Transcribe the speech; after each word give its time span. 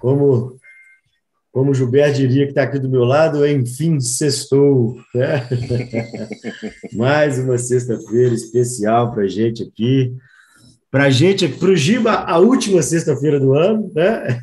como 0.00 0.58
como 1.58 1.70
o 1.70 1.74
Gilberto 1.74 2.18
diria 2.18 2.44
que 2.44 2.50
está 2.50 2.62
aqui 2.62 2.78
do 2.78 2.88
meu 2.88 3.04
lado, 3.04 3.46
enfim, 3.46 3.98
sextou. 3.98 4.96
Né? 5.14 5.48
Mais 6.94 7.38
uma 7.38 7.58
sexta-feira 7.58 8.34
especial 8.34 9.12
para 9.12 9.24
a 9.24 9.28
gente 9.28 9.62
aqui. 9.64 10.14
Para 10.90 11.04
a 11.04 11.10
gente, 11.10 11.48
para 11.48 11.70
o 11.70 11.76
Giba, 11.76 12.12
a 12.12 12.38
última 12.38 12.80
sexta-feira 12.80 13.40
do 13.40 13.54
ano, 13.54 13.90
né? 13.94 14.40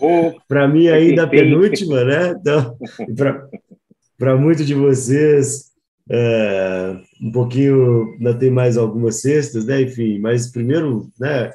Oh, 0.00 0.32
para 0.48 0.66
mim, 0.66 0.88
ainda 0.88 1.22
a 1.22 1.28
penúltima, 1.28 2.04
né? 2.04 2.30
Então, 2.32 2.76
para 4.18 4.36
muitos 4.36 4.66
de 4.66 4.74
vocês, 4.74 5.70
é, 6.10 6.96
um 7.22 7.30
pouquinho, 7.32 8.16
ainda 8.18 8.34
tem 8.34 8.50
mais 8.50 8.76
algumas 8.76 9.20
sextas, 9.20 9.64
né? 9.64 9.82
Enfim, 9.82 10.18
mas 10.18 10.50
primeiro, 10.50 11.08
né? 11.18 11.52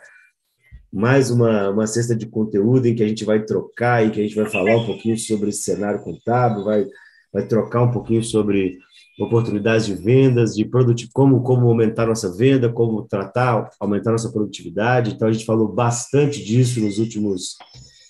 Mais 0.98 1.30
uma, 1.30 1.70
uma 1.70 1.86
cesta 1.86 2.16
de 2.16 2.26
conteúdo 2.26 2.88
em 2.88 2.96
que 2.96 3.04
a 3.04 3.08
gente 3.08 3.24
vai 3.24 3.46
trocar 3.46 4.04
e 4.04 4.10
que 4.10 4.20
a 4.20 4.24
gente 4.24 4.36
vai 4.36 4.50
falar 4.50 4.76
um 4.78 4.86
pouquinho 4.88 5.16
sobre 5.16 5.50
esse 5.50 5.62
cenário 5.62 6.02
contábil, 6.02 6.64
vai, 6.64 6.88
vai 7.32 7.46
trocar 7.46 7.84
um 7.84 7.92
pouquinho 7.92 8.24
sobre 8.24 8.80
oportunidades 9.20 9.86
de 9.86 9.94
vendas, 9.94 10.56
de 10.56 10.66
produtivo, 10.66 11.12
como, 11.14 11.44
como 11.44 11.68
aumentar 11.68 12.08
nossa 12.08 12.36
venda, 12.36 12.74
como 12.74 13.04
tratar, 13.04 13.70
aumentar 13.80 14.12
nossa 14.12 14.32
produtividade. 14.32 15.14
Então, 15.14 15.28
a 15.28 15.32
gente 15.32 15.46
falou 15.46 15.68
bastante 15.68 16.44
disso 16.44 16.82
nos 16.82 16.98
últimos, 16.98 17.58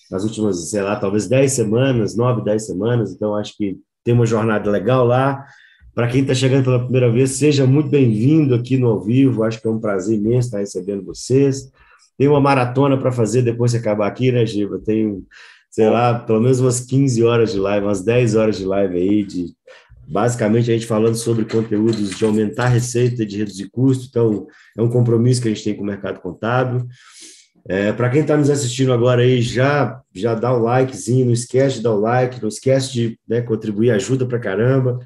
nas 0.10 0.24
últimas, 0.24 0.70
sei 0.70 0.82
lá, 0.82 0.96
talvez 0.96 1.28
10 1.28 1.52
semanas, 1.52 2.16
9, 2.16 2.42
10 2.42 2.68
semanas. 2.68 3.12
Então, 3.12 3.36
acho 3.36 3.54
que 3.58 3.78
tem 4.02 4.14
uma 4.14 4.26
jornada 4.26 4.72
legal 4.72 5.06
lá. 5.06 5.46
Para 5.94 6.08
quem 6.08 6.22
está 6.22 6.34
chegando 6.34 6.64
pela 6.64 6.80
primeira 6.82 7.12
vez, 7.12 7.32
seja 7.32 7.66
muito 7.66 7.90
bem-vindo 7.90 8.56
aqui 8.56 8.78
no 8.78 8.88
ao 8.88 9.02
vivo. 9.02 9.44
Acho 9.44 9.60
que 9.60 9.68
é 9.68 9.72
um 9.72 9.80
prazer 9.80 10.18
imenso 10.18 10.48
estar 10.48 10.60
recebendo 10.60 11.04
vocês. 11.04 11.70
Tem 12.18 12.28
uma 12.28 12.42
maratona 12.42 12.98
para 12.98 13.12
fazer 13.12 13.44
depois 13.44 13.72
de 13.72 13.78
acabar 13.78 14.08
aqui, 14.08 14.32
né, 14.32 14.46
Giba? 14.46 14.80
Tem, 14.80 15.24
sei 15.70 15.90
lá, 15.90 16.18
pelo 16.18 16.42
menos 16.42 16.60
umas 16.60 16.80
15 16.80 17.24
horas 17.24 17.52
de 17.52 17.60
live, 17.60 17.86
umas 17.86 18.04
10 18.04 18.36
horas 18.36 18.58
de 18.58 18.66
live 18.66 18.98
aí, 18.98 19.24
de 19.24 19.54
basicamente 20.08 20.72
a 20.72 20.74
gente 20.74 20.88
falando 20.88 21.16
sobre 21.16 21.46
conteúdos 21.46 22.12
de 22.12 22.26
aumentar 22.26 22.66
a 22.66 22.70
receita, 22.70 23.26
de 23.26 23.38
reduzir 23.38 23.70
custo. 23.70 24.08
Então, 24.10 24.48
é 24.76 24.82
um 24.82 24.90
compromisso 24.90 25.42
que 25.42 25.48
a 25.48 25.54
gente 25.54 25.64
tem 25.64 25.76
com 25.76 25.84
o 25.84 25.86
mercado 25.86 26.20
contábil. 26.20 26.88
É, 27.70 27.92
para 27.92 28.10
quem 28.10 28.22
está 28.22 28.38
nos 28.38 28.50
assistindo 28.50 28.94
agora 28.94 29.22
aí, 29.22 29.42
já, 29.42 30.02
já 30.16 30.34
dá 30.34 30.54
o 30.54 30.60
likezinho, 30.60 31.26
não 31.26 31.34
esquece 31.34 31.78
de 31.78 31.84
dar 31.84 31.94
o 31.94 32.00
like, 32.00 32.42
não 32.42 32.48
esquece 32.48 32.94
de 32.94 33.20
né, 33.28 33.42
contribuir, 33.42 33.92
ajuda 33.92 34.26
para 34.26 34.40
caramba. 34.40 35.00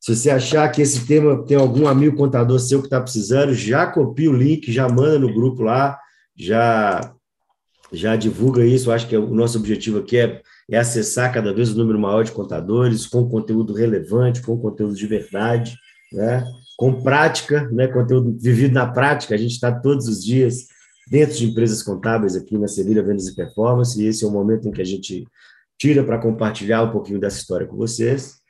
Se 0.00 0.14
você 0.14 0.30
achar 0.30 0.70
que 0.70 0.80
esse 0.80 1.04
tema 1.04 1.44
tem 1.44 1.56
algum 1.56 1.88
amigo 1.88 2.16
contador 2.16 2.60
seu 2.60 2.78
que 2.78 2.86
está 2.86 3.00
precisando, 3.00 3.52
já 3.52 3.86
copia 3.88 4.30
o 4.30 4.36
link, 4.36 4.70
já 4.70 4.88
manda 4.88 5.18
no 5.18 5.34
grupo 5.34 5.62
lá 5.62 5.98
já 6.36 7.12
já 7.92 8.16
divulga 8.16 8.64
isso. 8.64 8.90
Acho 8.90 9.08
que 9.08 9.14
é 9.14 9.18
o 9.18 9.34
nosso 9.34 9.58
objetivo 9.58 9.98
aqui 9.98 10.18
é, 10.18 10.42
é 10.70 10.78
acessar 10.78 11.32
cada 11.32 11.52
vez 11.52 11.72
um 11.72 11.78
número 11.78 11.98
maior 11.98 12.24
de 12.24 12.32
contadores 12.32 13.06
com 13.06 13.28
conteúdo 13.28 13.72
relevante, 13.72 14.42
com 14.42 14.58
conteúdo 14.58 14.94
de 14.94 15.06
verdade, 15.06 15.76
né? 16.12 16.44
com 16.76 17.02
prática, 17.02 17.68
né? 17.70 17.86
conteúdo 17.86 18.36
vivido 18.38 18.74
na 18.74 18.86
prática. 18.86 19.34
A 19.34 19.38
gente 19.38 19.52
está 19.52 19.72
todos 19.72 20.08
os 20.08 20.22
dias 20.24 20.66
dentro 21.08 21.36
de 21.36 21.46
empresas 21.46 21.82
contábeis 21.82 22.34
aqui 22.34 22.58
na 22.58 22.66
Sevilha 22.66 23.02
Vendas 23.02 23.28
e 23.28 23.36
Performance, 23.36 24.00
e 24.00 24.06
esse 24.06 24.24
é 24.24 24.28
o 24.28 24.30
momento 24.30 24.68
em 24.68 24.72
que 24.72 24.82
a 24.82 24.86
gente 24.86 25.24
tira 25.78 26.02
para 26.02 26.18
compartilhar 26.18 26.82
um 26.82 26.90
pouquinho 26.90 27.20
dessa 27.20 27.38
história 27.38 27.66
com 27.66 27.76
vocês. 27.76 28.40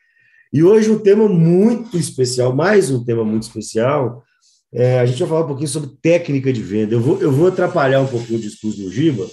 E 0.53 0.63
hoje 0.63 0.91
um 0.91 0.99
tema 0.99 1.29
muito 1.29 1.99
especial, 1.99 2.55
mais 2.55 2.91
um 2.91 3.05
tema 3.05 3.25
muito 3.25 3.43
especial, 3.43 4.25
é, 4.73 4.99
a 4.99 5.07
gente 5.07 5.19
vai 5.21 5.29
falar 5.29 5.45
um 5.45 5.49
pouquinho 5.49 5.69
sobre 5.69 5.91
técnica 6.03 6.53
de 6.53 6.63
venda. 6.63 6.95
Eu 6.95 7.01
vou, 7.01 7.21
eu 7.21 7.33
vou 7.33 7.49
atrapalhar 7.49 8.01
um 8.01 8.07
pouquinho 8.07 8.39
o 8.39 8.43
discurso 8.43 8.83
do 8.83 8.91
Giba, 8.91 9.27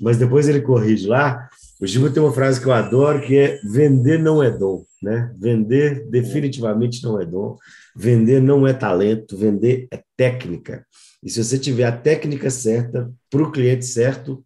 mas 0.00 0.16
depois 0.16 0.48
ele 0.48 0.60
corrige 0.60 1.06
lá. 1.06 1.48
O 1.80 1.86
Giba 1.86 2.10
tem 2.10 2.22
uma 2.22 2.32
frase 2.32 2.60
que 2.60 2.66
eu 2.66 2.72
adoro, 2.72 3.20
que 3.20 3.36
é 3.36 3.60
vender 3.62 4.18
não 4.18 4.42
é 4.42 4.50
dom. 4.50 4.84
Né? 5.02 5.30
Vender 5.38 6.06
definitivamente 6.08 7.02
não 7.02 7.20
é 7.20 7.26
dom. 7.26 7.56
Vender 7.94 8.40
não 8.40 8.66
é 8.66 8.72
talento, 8.72 9.36
vender 9.36 9.86
é 9.90 10.02
técnica. 10.16 10.86
E 11.22 11.30
se 11.30 11.42
você 11.42 11.58
tiver 11.58 11.84
a 11.84 11.92
técnica 11.92 12.48
certa 12.50 13.10
para 13.30 13.42
o 13.42 13.50
cliente 13.50 13.84
certo, 13.84 14.44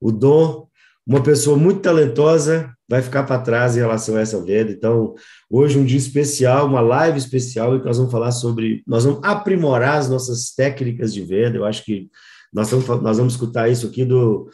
o 0.00 0.12
dom, 0.12 0.68
uma 1.06 1.22
pessoa 1.22 1.56
muito 1.56 1.80
talentosa 1.80 2.72
vai 2.88 3.02
ficar 3.02 3.24
para 3.24 3.40
trás 3.40 3.76
em 3.76 3.80
relação 3.80 4.16
a 4.16 4.20
essa 4.20 4.42
venda. 4.42 4.72
Então, 4.72 5.14
hoje 5.50 5.78
um 5.78 5.84
dia 5.84 5.98
especial, 5.98 6.66
uma 6.66 6.80
live 6.80 7.18
especial, 7.18 7.74
em 7.74 7.80
que 7.80 7.86
nós 7.86 7.96
vamos 7.96 8.12
falar 8.12 8.32
sobre, 8.32 8.82
nós 8.86 9.04
vamos 9.04 9.20
aprimorar 9.22 9.98
as 9.98 10.08
nossas 10.08 10.50
técnicas 10.54 11.12
de 11.12 11.22
venda. 11.22 11.56
Eu 11.56 11.64
acho 11.64 11.84
que 11.84 12.08
nós 12.52 12.70
vamos, 12.70 12.86
nós 13.02 13.18
vamos 13.18 13.34
escutar 13.34 13.68
isso 13.68 13.86
aqui 13.86 14.04
do 14.04 14.48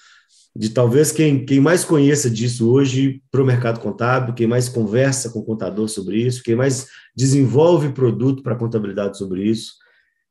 de 0.57 0.71
talvez 0.71 1.11
quem, 1.11 1.45
quem 1.45 1.59
mais 1.59 1.85
conheça 1.85 2.31
disso 2.31 2.71
hoje 2.71 3.21
para 3.29 3.43
o 3.43 3.45
mercado 3.45 3.81
contábil, 3.81 4.35
quem 4.35 4.47
mais 4.47 4.69
conversa 4.69 5.31
com 5.31 5.41
o 5.41 5.45
contador 5.45 5.89
sobre 5.89 6.19
isso, 6.19 6.45
quem 6.45 6.55
mais 6.55 6.87
desenvolve 7.17 7.89
produto 7.89 8.41
para 8.41 8.55
contabilidade 8.55 9.19
sobre 9.19 9.43
isso. 9.43 9.73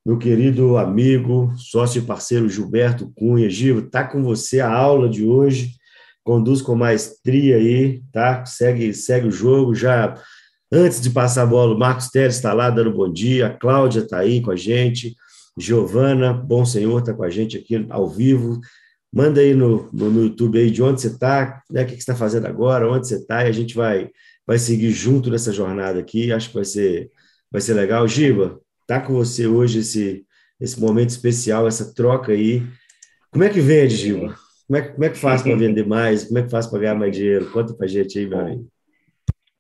Meu 0.06 0.18
querido 0.18 0.78
amigo, 0.78 1.52
sócio 1.58 2.02
e 2.02 2.06
parceiro 2.06 2.48
Gilberto 2.48 3.12
Cunha. 3.14 3.50
Gil, 3.50 3.80
está 3.80 4.06
com 4.06 4.24
você 4.24 4.62
a 4.62 4.72
aula 4.72 5.10
de 5.10 5.26
hoje 5.26 5.74
conduz 6.24 6.62
com 6.62 6.76
maestria 6.76 7.58
aí, 7.58 8.02
tá? 8.12 8.46
Segue, 8.46 8.94
segue 8.94 9.28
o 9.28 9.32
jogo. 9.32 9.76
Já 9.76 10.16
antes 10.74 11.00
de 11.00 11.12
passar 11.12 11.44
a 11.44 11.46
bola, 11.46 11.76
o 11.76 11.78
Marcos 11.78 12.10
Teres 12.10 12.36
está 12.36 12.52
lá 12.52 12.72
dando 12.72 12.92
bom 12.92 13.12
dia, 13.12 13.46
a 13.46 13.50
Cláudia 13.52 14.00
está 14.00 14.18
aí 14.18 14.42
com 14.42 14.50
a 14.50 14.56
gente, 14.56 15.16
Giovana, 15.56 16.34
bom 16.34 16.66
senhor, 16.66 17.00
está 17.00 17.14
com 17.14 17.24
a 17.24 17.30
gente 17.30 17.56
aqui 17.56 17.86
ao 17.92 18.10
vivo. 18.10 18.60
Manda 19.14 19.40
aí 19.40 19.54
no, 19.54 19.88
no, 19.94 20.10
no 20.10 20.24
YouTube 20.24 20.58
aí 20.58 20.72
de 20.72 20.82
onde 20.82 21.00
você 21.00 21.10
está, 21.10 21.62
né? 21.70 21.84
O 21.84 21.86
que, 21.86 21.92
que 21.92 21.98
você 21.98 22.12
está 22.12 22.16
fazendo 22.16 22.48
agora, 22.48 22.90
onde 22.90 23.08
você 23.08 23.18
está, 23.18 23.46
e 23.46 23.50
a 23.50 23.52
gente 23.52 23.76
vai, 23.76 24.10
vai 24.48 24.58
seguir 24.58 24.90
junto 24.90 25.30
nessa 25.30 25.54
jornada 25.54 26.00
aqui. 26.00 26.32
Acho 26.32 26.50
que 26.50 26.56
vai 26.56 26.66
ser, 26.66 27.12
vai 27.52 27.62
ser 27.62 27.76
legal. 27.76 28.08
Giba, 28.08 28.60
tá 28.88 29.00
com 29.00 29.14
você 29.14 29.46
hoje 29.46 29.80
esse, 29.80 30.26
esse 30.60 30.80
momento 30.80 31.12
especial, 31.12 31.68
essa 31.68 31.94
troca 31.94 32.32
aí. 32.32 32.64
Como 33.32 33.44
é 33.44 33.50
que 33.50 33.62
vende, 33.62 33.96
Giba? 33.96 34.36
Como 34.66 34.78
é, 34.78 34.82
como 34.82 35.04
é 35.04 35.10
que 35.10 35.18
faz 35.20 35.44
para 35.44 35.56
vender 35.56 35.86
mais? 35.86 36.24
Como 36.24 36.40
é 36.40 36.42
que 36.42 36.50
faz 36.50 36.66
para 36.66 36.80
ganhar 36.80 36.96
mais 36.96 37.16
dinheiro? 37.16 37.52
Conta 37.52 37.76
para 37.76 37.86
a 37.86 37.90
gente 37.90 38.18
aí, 38.18 38.26
meu 38.26 38.40
amigo. 38.40 38.73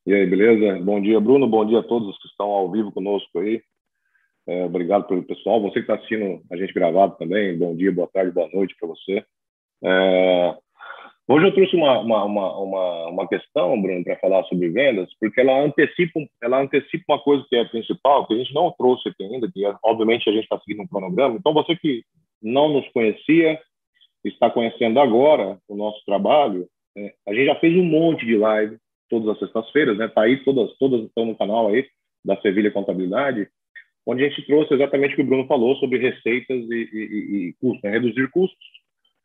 E 0.05 0.13
aí, 0.13 0.25
beleza? 0.25 0.83
Bom 0.83 0.99
dia, 0.99 1.17
Bruno. 1.17 1.47
Bom 1.47 1.65
dia 1.65 1.79
a 1.79 1.83
todos 1.83 2.17
que 2.17 2.27
estão 2.27 2.47
ao 2.47 2.69
vivo 2.69 2.91
conosco 2.91 3.39
aí. 3.39 3.61
É, 4.45 4.65
obrigado 4.65 5.07
pelo 5.07 5.23
pessoal. 5.23 5.61
Você 5.61 5.75
que 5.75 5.79
está 5.79 5.95
assistindo 5.95 6.41
a 6.51 6.57
gente 6.57 6.73
gravado 6.73 7.15
também, 7.17 7.57
bom 7.57 7.73
dia, 7.73 7.89
boa 7.89 8.09
tarde, 8.11 8.33
boa 8.33 8.49
noite 8.53 8.75
para 8.77 8.89
você. 8.89 9.23
É, 9.81 10.57
hoje 11.25 11.45
eu 11.45 11.53
trouxe 11.53 11.77
uma, 11.77 12.01
uma, 12.01 12.25
uma, 12.25 13.07
uma, 13.07 13.27
questão, 13.29 13.81
Bruno, 13.81 14.03
para 14.03 14.19
falar 14.19 14.43
sobre 14.43 14.67
vendas, 14.71 15.09
porque 15.21 15.39
ela 15.39 15.61
antecipa, 15.61 16.19
ela 16.41 16.59
antecipa 16.59 17.05
uma 17.07 17.23
coisa 17.23 17.45
que 17.49 17.55
é 17.55 17.63
principal, 17.63 18.27
que 18.27 18.33
a 18.33 18.37
gente 18.37 18.53
não 18.53 18.73
trouxe 18.77 19.07
aqui 19.07 19.23
ainda, 19.23 19.49
que 19.49 19.65
é, 19.65 19.73
obviamente 19.81 20.29
a 20.29 20.33
gente 20.33 20.43
está 20.43 20.59
seguindo 20.59 20.83
um 20.83 20.87
cronograma. 20.87 21.37
Então, 21.37 21.53
você 21.53 21.77
que 21.77 22.03
não 22.41 22.67
nos 22.67 22.85
conhecia, 22.89 23.57
está 24.25 24.49
conhecendo 24.49 24.99
agora 24.99 25.57
o 25.65 25.77
nosso 25.77 26.03
trabalho, 26.05 26.67
é, 26.97 27.13
a 27.25 27.33
gente 27.33 27.45
já 27.45 27.55
fez 27.55 27.73
um 27.77 27.85
monte 27.85 28.25
de 28.25 28.35
live 28.35 28.77
todas 29.13 29.29
as 29.29 29.39
sextas-feiras, 29.39 29.95
né? 29.95 30.07
Tá 30.07 30.23
aí 30.23 30.37
todas, 30.43 30.75
todas 30.77 31.05
estão 31.05 31.25
no 31.25 31.37
canal 31.37 31.67
aí 31.67 31.85
da 32.25 32.35
Sevilha 32.41 32.71
Contabilidade, 32.71 33.47
onde 34.07 34.25
a 34.25 34.29
gente 34.29 34.45
trouxe 34.47 34.73
exatamente 34.73 35.13
o 35.13 35.15
que 35.17 35.21
o 35.21 35.25
Bruno 35.25 35.45
falou 35.45 35.75
sobre 35.75 35.99
receitas 35.99 36.57
e, 36.69 36.89
e, 36.91 37.47
e 37.49 37.53
custos, 37.61 37.83
né? 37.83 37.91
reduzir 37.91 38.29
custos 38.31 38.65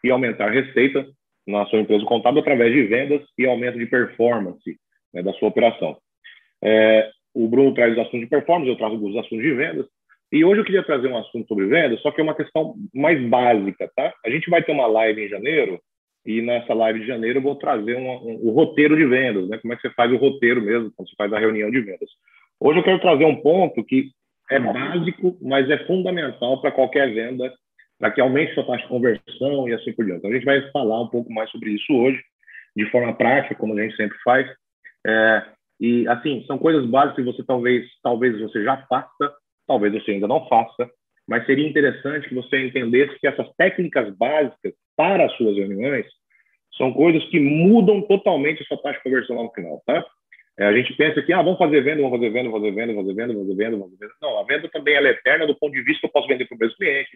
e 0.04 0.10
aumentar 0.10 0.50
receita 0.50 1.08
na 1.46 1.64
sua 1.66 1.80
empresa 1.80 2.04
contábil 2.04 2.40
através 2.40 2.72
de 2.72 2.82
vendas 2.82 3.22
e 3.38 3.46
aumento 3.46 3.78
de 3.78 3.86
performance 3.86 4.76
né, 5.14 5.22
da 5.22 5.32
sua 5.34 5.48
operação. 5.48 5.96
É, 6.62 7.10
o 7.34 7.48
Bruno 7.48 7.72
traz 7.72 7.92
os 7.92 7.98
assuntos 7.98 8.20
de 8.20 8.26
performance, 8.26 8.68
eu 8.68 8.76
trago 8.76 8.94
os 8.96 9.16
assuntos 9.16 9.42
de 9.42 9.54
vendas. 9.54 9.86
E 10.30 10.44
hoje 10.44 10.60
eu 10.60 10.64
queria 10.64 10.82
trazer 10.82 11.08
um 11.08 11.16
assunto 11.16 11.48
sobre 11.48 11.66
vendas, 11.66 12.00
só 12.02 12.10
que 12.10 12.20
é 12.20 12.24
uma 12.24 12.34
questão 12.34 12.74
mais 12.94 13.18
básica, 13.28 13.90
tá? 13.96 14.12
A 14.24 14.28
gente 14.28 14.50
vai 14.50 14.62
ter 14.62 14.72
uma 14.72 14.86
live 14.86 15.24
em 15.24 15.28
janeiro, 15.28 15.80
e 16.28 16.42
nessa 16.42 16.74
live 16.74 17.00
de 17.00 17.06
janeiro 17.06 17.38
eu 17.38 17.42
vou 17.42 17.56
trazer 17.56 17.96
um, 17.96 18.06
um, 18.06 18.38
o 18.42 18.50
roteiro 18.50 18.94
de 18.94 19.06
vendas, 19.06 19.48
né? 19.48 19.56
Como 19.56 19.72
é 19.72 19.76
que 19.76 19.80
você 19.80 19.94
faz 19.94 20.12
o 20.12 20.18
roteiro 20.18 20.60
mesmo, 20.60 20.92
quando 20.94 21.08
você 21.08 21.16
faz 21.16 21.32
a 21.32 21.38
reunião 21.38 21.70
de 21.70 21.80
vendas. 21.80 22.10
Hoje 22.60 22.78
eu 22.78 22.84
quero 22.84 23.00
trazer 23.00 23.24
um 23.24 23.36
ponto 23.36 23.82
que 23.82 24.10
é 24.50 24.60
básico, 24.60 25.38
mas 25.40 25.70
é 25.70 25.78
fundamental 25.86 26.60
para 26.60 26.70
qualquer 26.70 27.14
venda, 27.14 27.50
para 27.98 28.10
que 28.10 28.20
aumente 28.20 28.52
sua 28.52 28.66
taxa 28.66 28.82
de 28.82 28.88
conversão 28.88 29.70
e 29.70 29.72
assim 29.72 29.90
por 29.94 30.04
diante. 30.04 30.18
Então, 30.18 30.30
a 30.30 30.34
gente 30.34 30.44
vai 30.44 30.70
falar 30.70 31.00
um 31.00 31.08
pouco 31.08 31.32
mais 31.32 31.50
sobre 31.50 31.70
isso 31.70 31.90
hoje, 31.94 32.20
de 32.76 32.84
forma 32.90 33.14
prática, 33.14 33.54
como 33.54 33.72
a 33.72 33.82
gente 33.82 33.96
sempre 33.96 34.18
faz. 34.22 34.46
É, 35.06 35.42
e, 35.80 36.06
assim, 36.08 36.44
são 36.46 36.58
coisas 36.58 36.84
básicas 36.84 37.24
que 37.24 37.32
você 37.32 37.42
talvez, 37.42 37.86
talvez 38.02 38.38
você 38.38 38.62
já 38.62 38.76
faça, 38.86 39.32
talvez 39.66 39.94
você 39.94 40.10
ainda 40.10 40.28
não 40.28 40.46
faça, 40.46 40.90
mas 41.28 41.44
seria 41.44 41.68
interessante 41.68 42.28
que 42.28 42.34
você 42.34 42.58
entendesse 42.64 43.18
que 43.20 43.26
essas 43.26 43.46
técnicas 43.56 44.16
básicas 44.16 44.72
para 44.96 45.26
as 45.26 45.36
suas 45.36 45.56
reuniões 45.56 46.06
são 46.76 46.92
coisas 46.92 47.22
que 47.26 47.38
mudam 47.38 48.00
totalmente 48.02 48.62
a 48.62 48.66
sua 48.66 48.78
taxa 48.78 48.98
de 48.98 49.04
conversão 49.04 49.36
lá 49.36 49.42
no 49.42 49.52
final, 49.52 49.82
tá? 49.86 50.04
É, 50.58 50.64
a 50.64 50.72
gente 50.72 50.92
pensa 50.94 51.22
que, 51.22 51.32
ah, 51.32 51.42
vamos 51.42 51.58
fazer 51.58 51.82
venda, 51.82 52.02
vamos 52.02 52.18
fazer 52.18 52.30
venda, 52.30 52.50
vamos 52.50 52.60
fazer 52.60 52.74
venda, 52.74 52.92
vamos 52.92 53.08
fazer 53.08 53.14
venda, 53.14 53.32
vamos 53.32 53.48
fazer 53.48 53.64
venda, 53.64 53.76
vamos 53.76 53.92
fazer 53.92 54.06
venda. 54.06 54.14
Não, 54.20 54.40
a 54.40 54.44
venda 54.44 54.68
também 54.72 54.96
é 54.96 55.02
eterna 55.04 55.46
do 55.46 55.56
ponto 55.56 55.72
de 55.72 55.82
vista 55.82 56.00
que 56.00 56.06
eu 56.06 56.10
posso 56.10 56.26
vender 56.26 56.46
para 56.46 56.56
o 56.56 56.58
mesmo 56.58 56.76
cliente, 56.76 57.10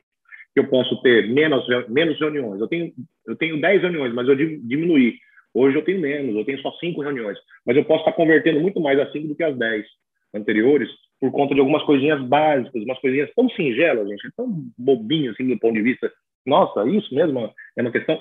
que 0.55 0.61
eu 0.61 0.69
posso 0.69 1.03
ter 1.03 1.29
menos, 1.29 1.67
menos 1.89 2.21
reuniões. 2.21 2.61
Eu 2.61 2.69
tenho, 2.69 2.93
eu 3.27 3.35
tenho 3.35 3.61
10 3.61 3.83
reuniões, 3.83 4.15
mas 4.15 4.29
eu 4.29 4.37
diminuí. 4.37 5.17
Hoje 5.55 5.77
eu 5.77 5.83
tenho 5.83 6.01
menos, 6.01 6.37
eu 6.37 6.45
tenho 6.45 6.61
só 6.61 6.71
5 6.73 7.01
reuniões. 7.01 7.39
Mas 7.67 7.77
eu 7.77 7.85
posso 7.85 8.01
estar 8.01 8.13
convertendo 8.13 8.61
muito 8.61 8.79
mais 8.79 8.99
a 9.01 9.11
5 9.11 9.27
do 9.27 9.35
que 9.35 9.43
as 9.43 9.57
10 9.57 9.87
anteriores, 10.35 10.89
por 11.23 11.31
conta 11.31 11.55
de 11.55 11.61
algumas 11.61 11.85
coisinhas 11.85 12.21
básicas, 12.21 12.83
umas 12.83 12.99
coisinhas 12.99 13.31
tão 13.37 13.49
singelas, 13.51 14.09
gente, 14.09 14.29
tão 14.37 14.49
bobinho 14.77 15.31
assim 15.31 15.47
do 15.47 15.57
ponto 15.57 15.75
de 15.75 15.83
vista. 15.83 16.13
Nossa, 16.45 16.85
isso 16.89 17.15
mesmo 17.15 17.49
é 17.77 17.81
uma 17.81 17.93
questão. 17.93 18.21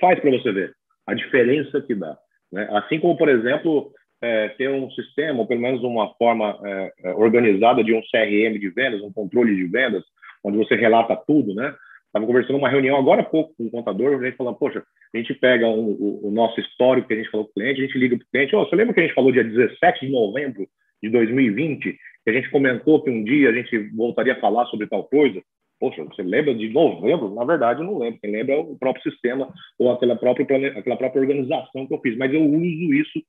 Faz 0.00 0.18
para 0.18 0.32
você 0.32 0.50
ver 0.50 0.74
a 1.06 1.14
diferença 1.14 1.80
que 1.80 1.94
dá. 1.94 2.18
Né? 2.50 2.68
Assim 2.72 2.98
como, 2.98 3.16
por 3.16 3.28
exemplo, 3.28 3.92
é, 4.20 4.48
ter 4.48 4.68
um 4.68 4.90
sistema, 4.90 5.38
ou 5.38 5.46
pelo 5.46 5.60
menos 5.60 5.84
uma 5.84 6.12
forma 6.14 6.58
é, 6.64 6.92
é 7.04 7.14
organizada 7.14 7.84
de 7.84 7.94
um 7.94 8.00
CRM 8.00 8.58
de 8.58 8.70
vendas, 8.70 9.02
um 9.02 9.12
controle 9.12 9.54
de 9.54 9.66
vendas, 9.68 10.02
onde 10.42 10.58
você 10.58 10.74
relata 10.74 11.14
tudo, 11.14 11.54
né? 11.54 11.72
Estava 12.06 12.26
conversando 12.26 12.58
uma 12.58 12.68
reunião 12.68 12.98
agora 12.98 13.20
há 13.20 13.24
pouco 13.24 13.54
com 13.56 13.66
o 13.66 13.70
contador, 13.70 14.18
a 14.18 14.24
gente 14.24 14.36
falando, 14.36 14.58
poxa, 14.58 14.82
a 15.14 15.16
gente 15.16 15.32
pega 15.34 15.68
um, 15.68 15.92
o, 15.92 16.26
o, 16.26 16.30
nosso 16.32 16.58
histórico 16.58 17.06
que 17.06 17.14
a 17.14 17.16
gente 17.18 17.30
falou 17.30 17.46
com 17.46 17.52
o 17.52 17.54
cliente, 17.54 17.80
a 17.80 17.84
gente 17.86 17.96
liga 17.96 18.16
para 18.16 18.24
o 18.24 18.30
cliente, 18.32 18.56
oh, 18.56 18.64
você 18.64 18.74
lembra 18.74 18.94
que 18.94 18.98
a 18.98 19.04
gente 19.04 19.14
falou 19.14 19.30
dia 19.30 19.44
17 19.44 20.06
de 20.06 20.10
novembro 20.10 20.66
de 21.02 21.08
2020, 21.08 21.98
que 22.24 22.30
a 22.30 22.32
gente 22.32 22.50
comentou 22.50 23.02
que 23.02 23.10
um 23.10 23.24
dia 23.24 23.50
a 23.50 23.52
gente 23.52 23.78
voltaria 23.94 24.34
a 24.34 24.40
falar 24.40 24.66
sobre 24.66 24.86
tal 24.86 25.04
coisa? 25.04 25.42
Poxa, 25.78 26.04
você 26.04 26.22
lembra 26.22 26.54
de 26.54 26.68
novembro? 26.68 27.34
Na 27.34 27.44
verdade, 27.44 27.80
eu 27.80 27.86
não 27.86 27.98
lembro. 27.98 28.20
Quem 28.20 28.30
lembra 28.30 28.54
é 28.54 28.58
o 28.58 28.76
próprio 28.76 29.10
sistema 29.10 29.50
ou 29.78 29.90
aquela 29.90 30.14
própria, 30.14 30.44
aquela 30.78 30.96
própria 30.96 31.20
organização 31.20 31.86
que 31.86 31.94
eu 31.94 32.00
fiz. 32.00 32.16
Mas 32.18 32.32
eu 32.34 32.44
uso 32.44 32.94
isso 32.94 33.22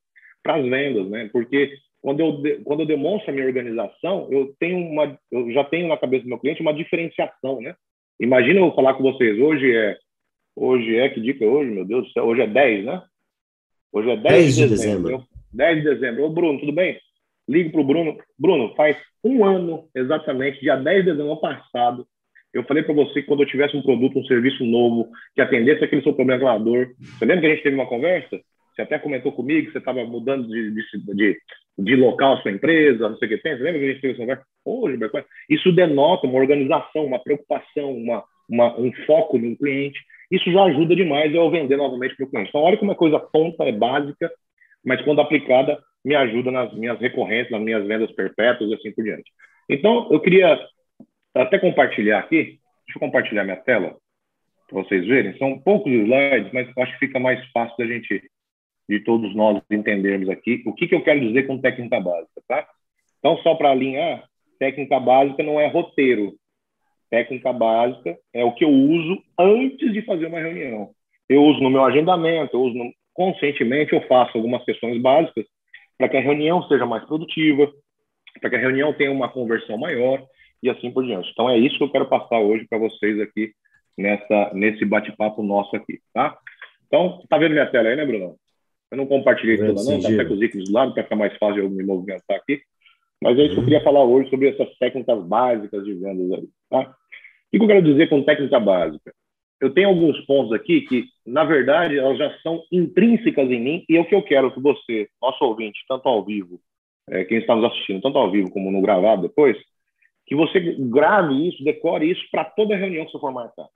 para 0.44 0.56
as 0.56 0.66
vendas, 0.66 1.10
né? 1.10 1.30
Porque 1.32 1.72
quando 2.02 2.20
eu, 2.20 2.64
quando 2.64 2.82
eu 2.82 2.86
demonstro 2.86 3.30
a 3.30 3.34
minha 3.34 3.46
organização, 3.46 4.28
eu 4.32 4.54
tenho 4.60 4.78
uma, 4.78 5.18
eu 5.32 5.52
já 5.52 5.64
tenho 5.64 5.88
na 5.88 5.96
cabeça 5.96 6.24
do 6.24 6.30
meu 6.30 6.40
cliente 6.40 6.62
uma 6.62 6.74
diferenciação, 6.74 7.62
né? 7.62 7.76
Imagina 8.20 8.60
eu 8.60 8.74
falar 8.74 8.96
com 8.96 9.04
vocês, 9.04 9.40
hoje 9.40 9.74
é, 9.74 9.98
hoje 10.56 10.98
é, 10.98 11.10
que 11.10 11.22
dica 11.22 11.46
é 11.46 11.48
hoje, 11.48 11.72
meu 11.72 11.86
Deus 11.86 12.08
do 12.08 12.12
céu, 12.12 12.26
hoje 12.26 12.42
é 12.42 12.48
10, 12.48 12.86
né? 12.86 13.04
Hoje 13.94 14.10
é 14.10 14.18
10, 14.18 14.24
10 14.24 14.56
de 14.56 14.68
dezembro. 14.68 15.04
dezembro. 15.04 15.28
10 15.54 15.78
de 15.78 15.84
dezembro. 15.84 16.24
Ô, 16.24 16.30
Bruno, 16.30 16.60
tudo 16.60 16.72
bem? 16.72 17.00
Ligo 17.52 17.72
para 17.72 17.82
o 17.82 17.84
Bruno. 17.84 18.18
Bruno, 18.40 18.74
faz 18.76 18.98
um 19.24 19.44
ano, 19.44 19.88
exatamente, 19.94 20.62
dia 20.62 20.76
10 20.76 21.06
de 21.06 21.12
dezembro 21.12 21.40
passado, 21.40 22.08
eu 22.54 22.64
falei 22.64 22.84
para 22.84 22.94
você 22.94 23.22
que 23.22 23.28
quando 23.28 23.44
eu 23.44 23.48
tivesse 23.48 23.76
um 23.78 23.82
produto, 23.82 24.20
um 24.20 24.26
serviço 24.26 24.64
novo, 24.66 25.10
que 25.34 25.42
atendesse 25.42 25.84
aquele 25.84 26.02
seu 26.02 26.14
problema 26.14 26.40
gravador, 26.40 26.88
você 27.00 27.26
lembra 27.26 27.42
que 27.42 27.48
a 27.48 27.50
gente 27.52 27.64
teve 27.64 27.76
uma 27.76 27.88
conversa? 27.88 28.40
Você 28.74 28.82
até 28.82 29.00
comentou 29.00 29.32
comigo 29.32 29.68
que 29.68 29.72
você 29.74 29.78
estava 29.78 30.04
mudando 30.04 30.48
de, 30.48 30.72
de, 30.72 30.84
de, 31.14 31.38
de, 31.78 31.96
local 31.96 32.34
a 32.34 32.42
sua 32.42 32.52
empresa, 32.52 33.10
não 33.10 33.18
sei 33.18 33.28
o 33.28 33.32
que 33.32 33.38
tem. 33.38 33.58
Você 33.58 33.64
lembra 33.64 33.80
que 33.80 33.86
a 33.86 33.92
gente 33.92 34.02
teve 34.02 34.14
essa 34.14 34.22
conversa? 34.22 34.46
Ô, 34.66 34.90
Gilberto, 34.90 35.26
isso 35.50 35.72
denota 35.72 36.28
uma 36.28 36.40
organização, 36.40 37.06
uma 37.06 37.20
preocupação, 37.20 37.94
uma, 37.94 38.24
uma, 38.50 38.80
um 38.80 38.92
foco 39.06 39.38
no 39.38 39.58
cliente. 39.58 40.00
Isso 40.30 40.50
já 40.52 40.64
ajuda 40.64 40.96
demais 40.96 41.34
eu 41.34 41.50
vender 41.52 41.78
novamente 41.78 42.16
para 42.16 42.26
o 42.26 42.30
cliente. 42.30 42.50
Então, 42.50 42.62
olha 42.62 42.78
como 42.78 42.92
é 42.92 42.96
coisa 42.96 43.20
tonta, 43.20 43.64
é 43.66 43.72
básica, 43.72 44.32
mas 44.86 45.02
quando 45.02 45.22
aplicada, 45.22 45.78
me 46.04 46.16
ajuda 46.16 46.52
nas 46.52 46.74
minhas 46.74 47.00
recorrências, 47.00 47.52
nas 47.52 47.62
minhas 47.62 47.86
vendas 47.86 48.12
perpétuas 48.12 48.70
e 48.70 48.74
assim 48.74 48.92
por 48.92 49.04
diante. 49.04 49.32
Então, 49.70 50.08
eu 50.12 50.20
queria 50.20 50.60
até 51.34 51.60
compartilhar 51.60 52.20
aqui. 52.20 52.60
Deixa 52.86 52.98
eu 52.98 53.00
compartilhar 53.00 53.44
minha 53.44 53.58
tela 53.58 53.96
para 54.68 54.84
vocês 54.84 55.06
verem. 55.06 55.38
São 55.38 55.60
poucos 55.60 55.92
slides, 55.92 56.52
mas 56.52 56.70
acho 56.78 56.94
que 56.94 57.06
fica 57.06 57.20
mais 57.20 57.44
fácil 57.52 57.78
da 57.78 57.86
gente 57.86 58.22
de 58.90 59.00
todos 59.02 59.34
nós 59.36 59.62
entendermos 59.70 60.28
aqui 60.30 60.64
o 60.66 60.74
que, 60.74 60.88
que 60.88 60.96
eu 60.96 61.04
quero 61.04 61.22
dizer 61.22 61.48
com 61.48 61.62
técnica 61.62 62.00
básica, 62.00 62.42
tá? 62.48 62.68
Então, 63.20 63.38
só 63.38 63.56
para 63.56 63.72
alinhar, 63.72 64.28
técnica 64.60 65.00
básica 65.00 65.44
não 65.44 65.60
é 65.60 65.68
roteiro. 65.68 66.34
Técnica 67.10 67.54
básica 67.54 68.18
é 68.34 68.44
o 68.44 68.54
que 68.54 68.66
eu 68.66 68.70
uso 68.70 69.22
antes 69.38 69.94
de 69.94 70.02
fazer 70.02 70.26
uma 70.26 70.40
reunião. 70.40 70.90
Eu 71.30 71.44
uso 71.44 71.62
no 71.62 71.70
meu 71.70 71.84
agendamento, 71.86 72.56
eu 72.56 72.62
uso 72.62 72.78
no... 72.78 72.92
conscientemente, 73.14 73.94
eu 73.94 74.02
faço 74.08 74.38
algumas 74.38 74.64
questões 74.66 75.02
básicas 75.02 75.46
para 76.02 76.10
que 76.10 76.18
a 76.18 76.22
reunião 76.22 76.64
seja 76.64 76.84
mais 76.84 77.06
produtiva, 77.06 77.72
para 78.40 78.50
que 78.50 78.56
a 78.56 78.60
reunião 78.60 78.92
tenha 78.92 79.12
uma 79.12 79.30
conversão 79.30 79.78
maior 79.78 80.26
e 80.64 80.68
assim 80.68 80.90
por 80.90 81.06
diante. 81.06 81.30
Então, 81.32 81.48
é 81.48 81.60
isso 81.60 81.78
que 81.78 81.84
eu 81.84 81.92
quero 81.92 82.08
passar 82.08 82.40
hoje 82.40 82.66
para 82.68 82.80
vocês 82.80 83.20
aqui 83.20 83.52
nessa, 83.96 84.52
nesse 84.56 84.84
bate-papo 84.84 85.44
nosso 85.44 85.76
aqui, 85.76 86.00
tá? 86.12 86.36
Então, 86.88 87.24
tá 87.30 87.38
vendo 87.38 87.52
minha 87.52 87.68
tela 87.68 87.90
aí, 87.90 87.96
né, 87.96 88.04
Bruno? 88.04 88.36
Eu 88.90 88.98
não 88.98 89.06
compartilhei 89.06 89.58
toda, 89.58 89.84
não, 89.84 90.02
tá 90.02 90.10
até 90.10 90.26
com 90.26 90.34
os 90.34 90.42
ícones 90.42 90.70
do 90.70 90.74
lado, 90.74 90.92
para 90.92 91.04
ficar 91.04 91.16
mais 91.16 91.38
fácil 91.38 91.64
eu 91.64 91.70
me 91.70 91.84
movimentar 91.84 92.36
aqui. 92.36 92.60
Mas 93.22 93.38
é 93.38 93.44
isso 93.44 93.52
que 93.52 93.60
eu 93.60 93.60
uhum. 93.60 93.66
queria 93.66 93.84
falar 93.84 94.04
hoje 94.04 94.28
sobre 94.32 94.50
essas 94.50 94.76
técnicas 94.80 95.24
básicas 95.24 95.86
de 95.86 95.94
vendas 95.94 96.32
aí, 96.32 96.50
tá? 96.68 96.80
O 96.80 97.60
que 97.60 97.64
eu 97.64 97.68
quero 97.68 97.84
dizer 97.84 98.10
com 98.10 98.24
técnica 98.24 98.60
básica? 98.60 99.14
Eu 99.62 99.74
tenho 99.74 99.90
alguns 99.90 100.20
pontos 100.26 100.52
aqui 100.52 100.82
que, 100.82 101.06
na 101.26 101.44
verdade, 101.44 101.98
elas 101.98 102.18
já 102.18 102.36
são 102.40 102.64
intrínsecas 102.72 103.50
em 103.50 103.60
mim 103.62 103.86
e 103.88 103.96
é 103.96 104.02
o 104.02 104.06
que 104.06 104.16
eu 104.16 104.24
quero 104.24 104.52
que 104.52 104.60
você, 104.60 105.08
nosso 105.22 105.44
ouvinte, 105.46 105.80
tanto 105.88 106.10
ao 106.10 106.26
vivo, 106.26 106.60
é, 107.10 107.24
quem 107.24 107.38
está 107.38 107.56
nos 107.56 107.72
assistindo, 107.72 108.02
tanto 108.02 108.18
ao 108.18 108.32
vivo 108.32 108.50
como 108.52 108.72
no 108.72 108.82
gravado 108.82 109.22
depois, 109.22 109.58
que 110.26 110.36
você 110.36 110.60
grave 110.80 111.48
isso, 111.48 111.64
decore 111.64 112.10
isso 112.10 112.24
para 112.32 112.44
toda 112.44 112.76
reunião 112.76 113.06
que 113.06 113.12
você 113.12 113.20
for 113.20 113.32
marcar, 113.32 113.68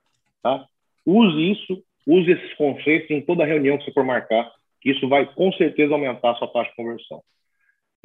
tá? 0.42 0.66
Use 1.06 1.52
isso, 1.52 1.82
use 2.06 2.30
esses 2.30 2.54
conceitos 2.54 3.10
em 3.10 3.20
toda 3.20 3.44
reunião 3.44 3.78
que 3.78 3.84
você 3.84 3.92
for 3.92 4.04
marcar 4.04 4.50
isso 4.86 5.08
vai 5.08 5.26
com 5.26 5.52
certeza 5.54 5.94
aumentar 5.94 6.30
a 6.30 6.34
sua 6.36 6.46
taxa 6.46 6.70
de 6.70 6.76
conversão. 6.76 7.20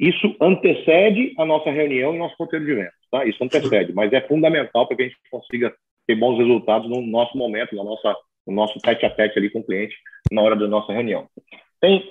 Isso 0.00 0.34
antecede 0.40 1.32
a 1.38 1.44
nossa 1.44 1.70
reunião 1.70 2.12
e 2.12 2.18
nosso 2.18 2.34
roteiro 2.36 2.64
de 2.64 2.74
vendas, 2.74 2.92
tá? 3.08 3.24
Isso 3.24 3.42
antecede, 3.44 3.92
mas 3.92 4.12
é 4.12 4.20
fundamental 4.22 4.88
para 4.88 4.96
que 4.96 5.02
a 5.04 5.06
gente 5.06 5.18
consiga 5.30 5.72
ter 6.06 6.14
bons 6.14 6.38
resultados 6.38 6.88
no 6.88 7.00
nosso 7.02 7.36
momento, 7.36 7.74
no, 7.74 7.84
nossa, 7.84 8.16
no 8.46 8.54
nosso 8.54 8.78
tete 8.80 9.06
a 9.06 9.10
tete 9.10 9.38
ali 9.38 9.50
com 9.50 9.60
o 9.60 9.64
cliente 9.64 9.96
na 10.30 10.42
hora 10.42 10.56
da 10.56 10.66
nossa 10.66 10.92
reunião. 10.92 11.28
Tem 11.80 12.02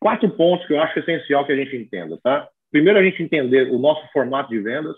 quatro 0.00 0.28
pontos 0.30 0.66
que 0.66 0.72
eu 0.72 0.80
acho 0.80 0.98
essencial 0.98 1.44
que 1.44 1.52
a 1.52 1.56
gente 1.56 1.76
entenda, 1.76 2.18
tá? 2.22 2.48
Primeiro, 2.70 2.98
a 2.98 3.02
gente 3.02 3.22
entender 3.22 3.70
o 3.70 3.78
nosso 3.78 4.06
formato 4.12 4.50
de 4.50 4.60
vendas. 4.60 4.96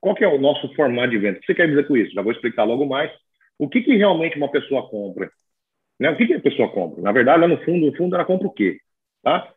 Qual 0.00 0.14
que 0.14 0.24
é 0.24 0.28
o 0.28 0.38
nosso 0.38 0.72
formato 0.74 1.10
de 1.10 1.18
vendas? 1.18 1.38
O 1.38 1.40
que 1.40 1.46
você 1.46 1.54
quer 1.54 1.68
dizer 1.68 1.86
com 1.86 1.96
isso? 1.96 2.12
Já 2.12 2.22
vou 2.22 2.32
explicar 2.32 2.64
logo 2.64 2.84
mais. 2.86 3.10
O 3.58 3.68
que, 3.68 3.80
que 3.80 3.96
realmente 3.96 4.36
uma 4.36 4.50
pessoa 4.50 4.88
compra? 4.88 5.30
Né? 5.98 6.10
O 6.10 6.16
que, 6.16 6.26
que 6.26 6.34
a 6.34 6.40
pessoa 6.40 6.68
compra? 6.68 7.02
Na 7.02 7.12
verdade, 7.12 7.40
lá 7.40 7.48
no 7.48 7.58
fundo, 7.64 7.86
no 7.86 7.96
fundo, 7.96 8.14
ela 8.14 8.24
compra 8.24 8.46
o 8.46 8.52
quê? 8.52 8.78
Tá? 9.22 9.52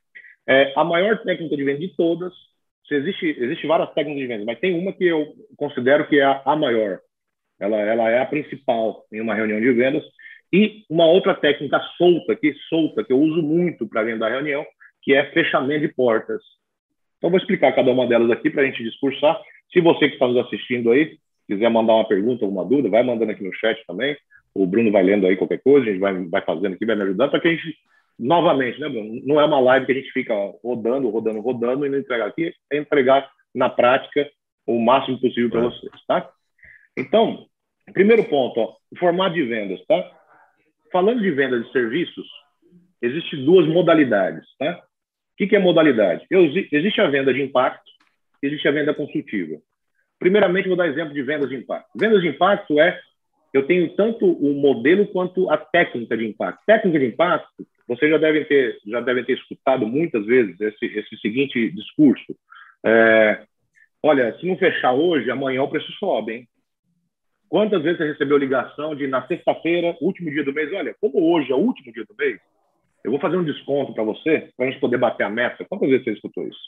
É, 0.48 0.74
a 0.76 0.84
maior 0.84 1.22
técnica 1.24 1.56
de 1.56 1.64
venda 1.64 1.80
de 1.80 1.96
todas, 1.96 2.34
existe, 2.90 3.36
existe 3.38 3.68
várias 3.68 3.94
técnicas 3.94 4.22
de 4.22 4.28
venda, 4.28 4.46
mas 4.46 4.60
tem 4.60 4.80
uma 4.80 4.94
que 4.94 5.06
eu 5.06 5.28
considero 5.58 6.08
que 6.08 6.20
é 6.20 6.24
a, 6.24 6.42
a 6.46 6.56
maior. 6.56 7.00
Ela, 7.60 7.78
ela 7.78 8.10
é 8.10 8.22
a 8.22 8.26
principal 8.26 9.06
em 9.12 9.22
uma 9.22 9.36
reunião 9.36 9.60
de 9.60 9.72
vendas. 9.72 10.04
E 10.52 10.84
uma 10.90 11.06
outra 11.06 11.36
técnica 11.36 11.80
solta, 11.98 12.36
que 12.36 12.54
solta, 12.70 13.04
que 13.04 13.14
eu 13.14 13.20
uso 13.20 13.42
muito 13.42 13.88
para 13.88 14.04
vender 14.04 14.26
a 14.26 14.30
reunião, 14.30 14.66
que 15.02 15.14
é 15.14 15.32
fechamento 15.32 15.82
de 15.82 15.94
portas. 15.94 16.42
Então, 17.18 17.30
vou 17.30 17.40
explicar 17.40 17.74
cada 17.74 17.92
uma 17.92 18.08
delas 18.08 18.32
aqui 18.32 18.50
para 18.50 18.64
a 18.64 18.66
gente 18.66 18.84
discursar. 18.84 19.40
Se 19.72 19.80
você 19.82 20.08
que 20.08 20.14
está 20.14 20.28
nos 20.28 20.38
assistindo 20.38 20.92
aí 20.92 21.18
quiser 21.48 21.70
mandar 21.70 21.94
uma 21.94 22.08
pergunta, 22.08 22.46
alguma 22.46 22.64
dúvida, 22.64 22.90
vai 22.90 23.02
mandando 23.02 23.32
aqui 23.32 23.44
no 23.44 23.54
chat 23.54 23.84
também 23.88 24.16
o 24.54 24.66
Bruno 24.66 24.92
vai 24.92 25.04
lendo 25.04 25.28
aí 25.28 25.38
qualquer 25.38 25.62
coisa, 25.62 25.88
a 25.88 25.90
gente 25.92 26.00
vai, 26.00 26.14
vai 26.26 26.42
fazendo 26.42 26.74
aqui, 26.74 26.86
vai 26.86 26.96
me 26.96 27.04
ajudando, 27.04 27.30
para 27.30 27.40
que 27.40 27.48
a 27.48 27.52
gente, 27.52 27.76
novamente, 28.18 28.80
né, 28.80 28.90
Bruno? 28.90 29.22
Não 29.26 29.40
é 29.40 29.46
uma 29.46 29.60
live 29.60 29.86
que 29.86 29.92
a 29.92 29.96
gente 29.96 30.12
fica 30.12 30.34
rodando, 30.64 31.10
rodando, 31.10 31.40
rodando 31.40 31.86
e 31.86 31.90
não 31.90 31.98
entregar 31.98 32.28
aqui, 32.28 32.52
é 32.72 32.78
entregar 32.78 33.30
na 33.54 33.70
prática 33.70 34.30
o 34.66 34.80
máximo 34.80 35.20
possível 35.20 35.50
para 35.50 35.62
é. 35.62 35.64
vocês, 35.64 35.92
tá? 36.08 36.30
Então, 37.00 37.46
primeiro 37.94 38.24
ponto, 38.26 38.60
ó, 38.60 38.76
o 38.92 38.98
formato 38.98 39.36
de 39.36 39.44
vendas, 39.44 39.84
tá? 39.86 40.12
Falando 40.92 41.22
de 41.22 41.32
venda 41.32 41.60
de 41.60 41.72
serviços, 41.72 42.28
existem 43.02 43.46
duas 43.46 43.68
modalidades, 43.68 44.46
tá? 44.58 44.78
O 44.78 45.38
que, 45.38 45.48
que 45.48 45.56
é 45.56 45.60
modalidade? 45.60 46.26
Eu, 46.30 46.44
existe 46.44 47.00
a 47.00 47.08
venda 47.08 47.34
de 47.34 47.42
impacto, 47.42 47.90
existe 48.44 48.68
a 48.68 48.72
venda 48.72 48.94
consultiva. 48.94 49.58
Primeiramente, 50.20 50.68
vou 50.68 50.76
dar 50.76 50.88
exemplo 50.88 51.14
de 51.14 51.24
vendas 51.24 51.50
de 51.50 51.56
impacto. 51.56 51.88
Vendas 51.96 52.22
de 52.22 52.28
impacto 52.28 52.80
é 52.80 53.00
eu 53.54 53.66
tenho 53.66 53.90
tanto 53.96 54.26
o 54.26 54.54
modelo 54.54 55.08
quanto 55.08 55.50
a 55.50 55.58
técnica 55.58 56.16
de 56.16 56.28
impacto. 56.28 56.62
Técnica 56.66 57.00
de 57.00 57.06
impacto, 57.06 57.66
vocês 57.88 58.12
já 58.12 58.18
devem 58.18 58.46
ter, 58.46 58.78
já 58.86 59.02
devem 59.02 59.24
ter 59.24 59.34
escutado 59.34 59.88
muitas 59.88 60.26
vezes 60.26 60.60
esse, 60.60 60.86
esse 60.86 61.18
seguinte 61.18 61.72
discurso. 61.72 62.36
É, 62.86 63.44
olha, 64.04 64.38
se 64.38 64.46
não 64.46 64.58
fechar 64.58 64.94
hoje, 64.94 65.32
amanhã 65.32 65.64
o 65.64 65.70
preço 65.70 65.92
sobe, 65.94 66.34
hein? 66.34 66.49
Quantas 67.50 67.82
vezes 67.82 67.98
você 67.98 68.12
recebeu 68.12 68.38
ligação 68.38 68.96
de 68.96 69.08
na 69.08 69.26
sexta-feira, 69.28 69.98
último 70.00 70.30
dia 70.30 70.44
do 70.44 70.54
mês, 70.54 70.72
olha, 70.72 70.96
como 71.02 71.34
hoje 71.34 71.52
é 71.52 71.56
o 71.56 71.60
último 71.60 71.92
dia 71.92 72.06
do 72.06 72.16
mês, 72.16 72.40
eu 73.04 73.10
vou 73.10 73.20
fazer 73.20 73.38
um 73.38 73.44
desconto 73.44 73.94
para 73.94 74.04
você, 74.04 74.50
para 74.56 74.68
a 74.68 74.70
gente 74.70 74.80
poder 74.80 74.98
bater 74.98 75.24
a 75.24 75.30
meta. 75.30 75.66
Quantas 75.66 75.90
vezes 75.90 76.04
você 76.04 76.12
escutou 76.12 76.48
isso? 76.48 76.60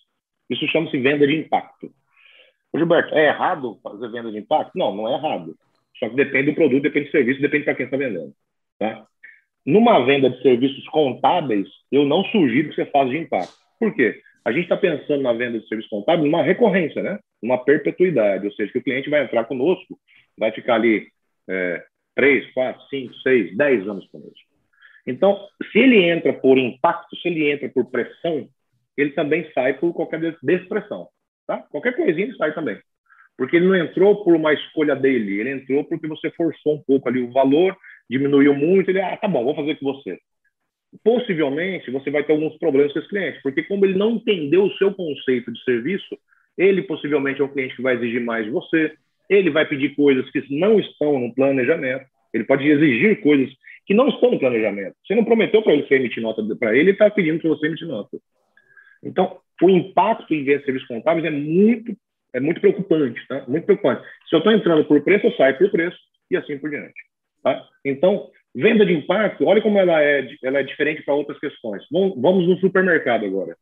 Isso 0.49 0.67
chama-se 0.67 0.97
venda 0.97 1.27
de 1.27 1.35
impacto. 1.35 1.91
Ô, 2.73 2.77
Gilberto, 2.77 3.13
é 3.13 3.27
errado 3.27 3.79
fazer 3.83 4.09
venda 4.09 4.31
de 4.31 4.39
impacto? 4.39 4.71
Não, 4.75 4.95
não 4.95 5.07
é 5.07 5.13
errado. 5.13 5.55
Só 5.99 6.09
que 6.09 6.15
depende 6.15 6.51
do 6.51 6.55
produto, 6.55 6.81
depende 6.81 7.07
do 7.07 7.11
serviço, 7.11 7.41
depende 7.41 7.65
para 7.65 7.75
quem 7.75 7.85
está 7.85 7.97
vendendo. 7.97 8.33
Tá? 8.79 9.05
Numa 9.65 10.03
venda 10.03 10.29
de 10.29 10.41
serviços 10.41 10.87
contábeis, 10.87 11.67
eu 11.91 12.05
não 12.05 12.23
sugiro 12.25 12.69
que 12.69 12.75
você 12.75 12.85
faça 12.87 13.09
de 13.09 13.17
impacto. 13.17 13.53
Por 13.79 13.93
quê? 13.93 14.19
A 14.43 14.51
gente 14.51 14.63
está 14.63 14.77
pensando 14.77 15.21
na 15.21 15.33
venda 15.33 15.59
de 15.59 15.67
serviço 15.67 15.89
contábil 15.89 16.25
numa 16.25 16.43
recorrência, 16.43 17.01
né? 17.03 17.19
Uma 17.41 17.63
perpetuidade, 17.63 18.45
ou 18.45 18.51
seja, 18.53 18.71
que 18.71 18.79
o 18.79 18.83
cliente 18.83 19.09
vai 19.09 19.23
entrar 19.23 19.43
conosco, 19.45 19.99
vai 20.37 20.51
ficar 20.51 20.75
ali 20.75 21.07
é, 21.47 21.83
3, 22.15 22.51
4, 22.53 22.81
5, 22.89 23.13
6, 23.15 23.57
10 23.57 23.87
anos 23.87 24.07
conosco. 24.07 24.51
Então, 25.05 25.39
se 25.71 25.79
ele 25.79 26.01
entra 26.03 26.33
por 26.33 26.57
impacto, 26.57 27.15
se 27.17 27.27
ele 27.27 27.51
entra 27.51 27.69
por 27.69 27.89
pressão, 27.89 28.47
ele 28.97 29.11
também 29.11 29.49
sai 29.53 29.73
por 29.73 29.93
qualquer 29.93 30.37
despressão. 30.41 31.07
Tá? 31.47 31.57
Qualquer 31.69 31.95
coisinha 31.95 32.27
ele 32.27 32.37
sai 32.37 32.53
também. 32.53 32.79
Porque 33.37 33.55
ele 33.55 33.67
não 33.67 33.75
entrou 33.75 34.23
por 34.23 34.35
uma 34.35 34.53
escolha 34.53 34.95
dele, 34.95 35.39
ele 35.39 35.51
entrou 35.51 35.83
porque 35.83 36.07
você 36.07 36.29
forçou 36.31 36.75
um 36.75 36.83
pouco 36.83 37.09
ali 37.09 37.21
o 37.21 37.31
valor, 37.31 37.75
diminuiu 38.09 38.53
muito, 38.53 38.89
ele, 38.89 39.01
ah, 39.01 39.17
tá 39.17 39.27
bom, 39.27 39.43
vou 39.43 39.55
fazer 39.55 39.75
com 39.79 39.93
você. 39.93 40.19
Possivelmente, 41.03 41.89
você 41.89 42.11
vai 42.11 42.23
ter 42.23 42.33
alguns 42.33 42.57
problemas 42.57 42.91
com 42.91 42.99
esse 42.99 43.07
cliente, 43.07 43.39
porque 43.41 43.63
como 43.63 43.85
ele 43.85 43.97
não 43.97 44.11
entendeu 44.11 44.65
o 44.65 44.73
seu 44.73 44.93
conceito 44.93 45.51
de 45.51 45.63
serviço, 45.63 46.17
ele 46.57 46.81
possivelmente 46.83 47.41
é 47.41 47.43
um 47.43 47.47
cliente 47.47 47.75
que 47.75 47.81
vai 47.81 47.95
exigir 47.95 48.21
mais 48.21 48.45
de 48.45 48.51
você, 48.51 48.93
ele 49.29 49.49
vai 49.49 49.65
pedir 49.65 49.95
coisas 49.95 50.29
que 50.31 50.43
não 50.49 50.79
estão 50.79 51.17
no 51.17 51.33
planejamento, 51.33 52.05
ele 52.33 52.43
pode 52.43 52.67
exigir 52.67 53.21
coisas 53.21 53.49
que 53.85 53.93
não 53.93 54.09
estão 54.09 54.31
no 54.31 54.39
planejamento. 54.39 54.95
Você 55.05 55.15
não 55.15 55.23
prometeu 55.23 55.61
para 55.61 55.73
ele 55.73 55.83
que 55.83 55.95
emitir 55.95 56.21
nota 56.21 56.43
para 56.55 56.71
ele, 56.71 56.81
ele 56.81 56.91
está 56.91 57.09
pedindo 57.09 57.39
que 57.39 57.47
você 57.47 57.67
emite 57.67 57.85
nota. 57.85 58.17
Então, 59.03 59.39
o 59.61 59.69
impacto 59.69 60.33
em 60.33 60.43
vender 60.43 60.63
serviços 60.65 60.87
contábeis 60.87 61.25
é 61.25 61.31
muito, 61.31 61.95
é 62.33 62.39
muito 62.39 62.59
preocupante, 62.59 63.25
tá? 63.27 63.45
Muito 63.47 63.65
preocupante. 63.65 64.01
Se 64.29 64.35
eu 64.35 64.39
estou 64.39 64.53
entrando 64.53 64.85
por 64.85 65.01
preço, 65.01 65.27
eu 65.27 65.31
saio 65.33 65.57
por 65.57 65.71
preço 65.71 65.97
e 66.29 66.37
assim 66.37 66.57
por 66.57 66.69
diante. 66.69 66.93
Tá? 67.43 67.63
Então, 67.83 68.29
venda 68.53 68.85
de 68.85 68.93
impacto, 68.93 69.45
olha 69.45 69.61
como 69.61 69.77
ela 69.79 70.01
é, 70.01 70.27
ela 70.43 70.59
é 70.59 70.63
diferente 70.63 71.03
para 71.03 71.13
outras 71.13 71.39
questões. 71.39 71.83
Vamos 71.91 72.47
no 72.47 72.57
supermercado 72.57 73.25
agora. 73.25 73.55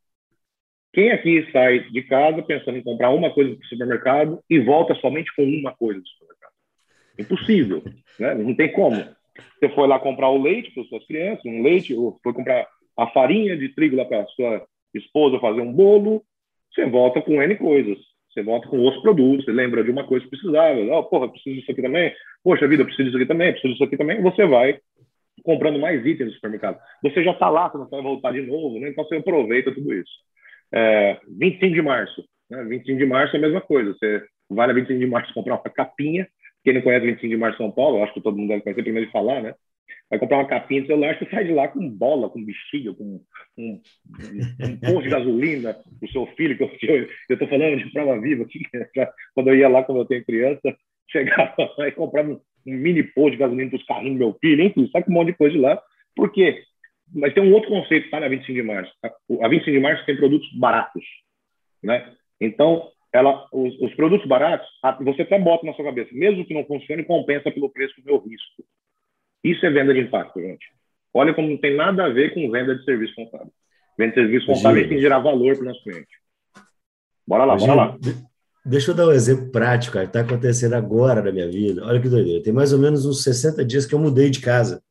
Quem 0.92 1.12
aqui 1.12 1.48
sai 1.52 1.80
de 1.90 2.02
casa 2.02 2.42
pensando 2.42 2.76
em 2.78 2.82
comprar 2.82 3.10
uma 3.10 3.32
coisa 3.32 3.54
do 3.54 3.64
supermercado 3.66 4.40
e 4.50 4.58
volta 4.58 4.94
somente 4.96 5.34
com 5.36 5.44
uma 5.44 5.72
coisa 5.72 6.00
do 6.00 6.08
supermercado? 6.08 6.52
Impossível, 7.18 7.84
né? 8.18 8.34
Não 8.34 8.54
tem 8.54 8.72
como. 8.72 8.96
Você 9.58 9.68
foi 9.68 9.86
lá 9.86 10.00
comprar 10.00 10.28
o 10.30 10.42
leite 10.42 10.72
para 10.72 10.84
suas 10.84 11.06
crianças, 11.06 11.44
um 11.44 11.62
leite, 11.62 11.94
ou 11.94 12.18
foi 12.22 12.32
comprar 12.32 12.66
a 12.96 13.06
farinha 13.08 13.56
de 13.56 13.68
trigo 13.68 13.96
lá 13.96 14.04
para 14.04 14.26
sua 14.26 14.66
esposa 14.92 15.38
fazer 15.38 15.60
um 15.60 15.72
bolo, 15.72 16.24
você 16.72 16.84
volta 16.86 17.22
com 17.22 17.40
N 17.40 17.54
coisas. 17.56 17.98
Você 18.32 18.42
volta 18.42 18.68
com 18.68 18.78
outros 18.78 19.02
produtos, 19.02 19.44
você 19.44 19.52
lembra 19.52 19.82
de 19.82 19.90
uma 19.90 20.04
coisa 20.04 20.24
que 20.24 20.30
precisava. 20.30 20.78
Oh, 20.92 21.04
porra, 21.04 21.28
preciso 21.28 21.56
disso 21.56 21.72
aqui 21.72 21.82
também. 21.82 22.14
Poxa 22.44 22.68
vida, 22.68 22.84
preciso 22.84 23.04
disso 23.04 23.16
aqui 23.16 23.26
também, 23.26 23.52
preciso 23.52 23.72
disso 23.72 23.84
aqui 23.84 23.96
também. 23.96 24.22
Você 24.22 24.46
vai 24.46 24.78
comprando 25.42 25.78
mais 25.78 26.04
itens 26.04 26.28
no 26.28 26.34
supermercado. 26.34 26.78
Você 27.02 27.24
já 27.24 27.32
está 27.32 27.48
lá, 27.48 27.68
você 27.68 27.78
não 27.78 27.88
vai 27.88 28.02
voltar 28.02 28.32
de 28.32 28.42
novo, 28.42 28.78
né? 28.78 28.90
então 28.90 29.04
você 29.04 29.16
aproveita 29.16 29.72
tudo 29.72 29.92
isso. 29.92 30.12
É, 30.72 31.18
25 31.38 31.74
de 31.74 31.82
março. 31.82 32.24
Né? 32.48 32.64
25 32.64 32.98
de 32.98 33.06
março 33.06 33.34
é 33.34 33.38
a 33.38 33.42
mesma 33.42 33.60
coisa. 33.60 33.92
Você 33.94 34.24
vai 34.48 34.66
na 34.66 34.72
25 34.72 34.98
de 34.98 35.06
março 35.06 35.34
comprar 35.34 35.54
uma 35.54 35.62
capinha. 35.62 36.28
Quem 36.62 36.74
não 36.74 36.82
conhece 36.82 37.06
25 37.06 37.28
de 37.28 37.36
março 37.36 37.58
São 37.58 37.70
Paulo, 37.70 38.02
acho 38.02 38.14
que 38.14 38.20
todo 38.20 38.36
mundo 38.36 38.48
deve 38.48 38.62
conhecer 38.62 38.82
primeiro 38.82 39.06
de 39.06 39.12
falar, 39.12 39.42
né? 39.42 39.54
Vai 40.08 40.18
comprar 40.18 40.38
uma 40.38 40.46
capinha 40.46 40.80
de 40.80 40.86
celular, 40.86 41.18
você 41.18 41.28
sai 41.30 41.44
de 41.44 41.52
lá 41.52 41.68
com 41.68 41.88
bola, 41.88 42.28
com 42.30 42.44
bexiga, 42.44 42.92
com 42.94 43.20
um, 43.58 43.80
posto 44.80 45.02
de 45.02 45.08
gasolina, 45.08 45.76
o 46.02 46.08
seu 46.08 46.26
filho, 46.36 46.56
que 46.56 46.64
eu 46.64 47.08
estou 47.28 47.48
falando 47.48 47.78
de 47.78 47.92
prova 47.92 48.20
viva 48.20 48.44
aqui, 48.44 48.60
quando 49.34 49.48
eu 49.48 49.56
ia 49.56 49.68
lá, 49.68 49.82
quando 49.82 49.98
eu 49.98 50.04
tenho 50.06 50.24
criança, 50.24 50.76
chegava 51.10 51.54
e 51.86 51.92
comprava 51.92 52.30
um, 52.30 52.40
um 52.66 52.74
mini 52.74 53.02
posto 53.02 53.32
de 53.32 53.36
gasolina 53.38 53.70
para 53.70 53.78
os 53.78 53.86
carrinhos 53.86 54.18
do 54.18 54.24
meu 54.24 54.38
filho, 54.40 54.64
enfim, 54.64 54.88
sai 54.90 55.02
com 55.02 55.10
um 55.10 55.14
monte 55.14 55.28
de 55.28 55.38
coisa 55.38 55.54
de 55.54 55.60
lá. 55.60 55.82
Por 56.14 56.32
quê? 56.32 56.62
Mas 57.12 57.34
tem 57.34 57.42
um 57.42 57.52
outro 57.52 57.68
conceito, 57.68 58.10
tá, 58.10 58.20
na 58.20 58.28
25 58.28 58.52
de 58.52 58.62
março. 58.62 58.92
A 59.40 59.48
25 59.48 59.70
de 59.70 59.80
março 59.80 60.06
tem 60.06 60.16
produtos 60.16 60.48
baratos, 60.58 61.04
né? 61.82 62.14
Então, 62.40 62.88
ela, 63.12 63.46
os, 63.52 63.76
os 63.80 63.94
produtos 63.94 64.26
baratos, 64.26 64.68
você 65.00 65.22
até 65.22 65.38
bota 65.38 65.66
na 65.66 65.74
sua 65.74 65.84
cabeça, 65.84 66.10
mesmo 66.12 66.44
que 66.44 66.54
não 66.54 66.64
funcione, 66.64 67.04
compensa 67.04 67.50
pelo 67.50 67.70
preço 67.70 68.00
do 68.00 68.06
meu 68.06 68.18
risco. 68.18 68.64
Isso 69.42 69.64
é 69.64 69.70
venda 69.70 69.94
de 69.94 70.00
impacto, 70.00 70.40
gente. 70.40 70.66
Olha 71.12 71.34
como 71.34 71.48
não 71.48 71.56
tem 71.56 71.76
nada 71.76 72.04
a 72.04 72.08
ver 72.08 72.34
com 72.34 72.50
venda 72.50 72.74
de 72.74 72.84
serviço 72.84 73.14
contábil. 73.14 73.52
Venda 73.98 74.12
de 74.12 74.20
serviço 74.20 74.46
contábil 74.46 74.88
tem 74.88 74.96
que 74.96 75.02
gerar 75.02 75.18
valor 75.18 75.54
para 75.54 75.62
o 75.62 75.66
nosso 75.66 75.82
cliente. 75.82 76.20
Bora 77.26 77.44
lá, 77.44 77.56
bora 77.56 77.74
lá. 77.74 77.98
Deixa 78.64 78.90
eu 78.90 78.94
dar 78.94 79.06
um 79.06 79.12
exemplo 79.12 79.50
prático, 79.50 79.98
que 79.98 80.04
está 80.04 80.20
acontecendo 80.20 80.74
agora 80.74 81.22
na 81.22 81.32
minha 81.32 81.48
vida. 81.48 81.84
Olha 81.84 82.00
que 82.00 82.08
doideira. 82.08 82.42
Tem 82.42 82.52
mais 82.52 82.72
ou 82.72 82.78
menos 82.78 83.06
uns 83.06 83.22
60 83.22 83.64
dias 83.64 83.86
que 83.86 83.94
eu 83.94 83.98
mudei 83.98 84.28
de 84.28 84.40
casa. 84.40 84.82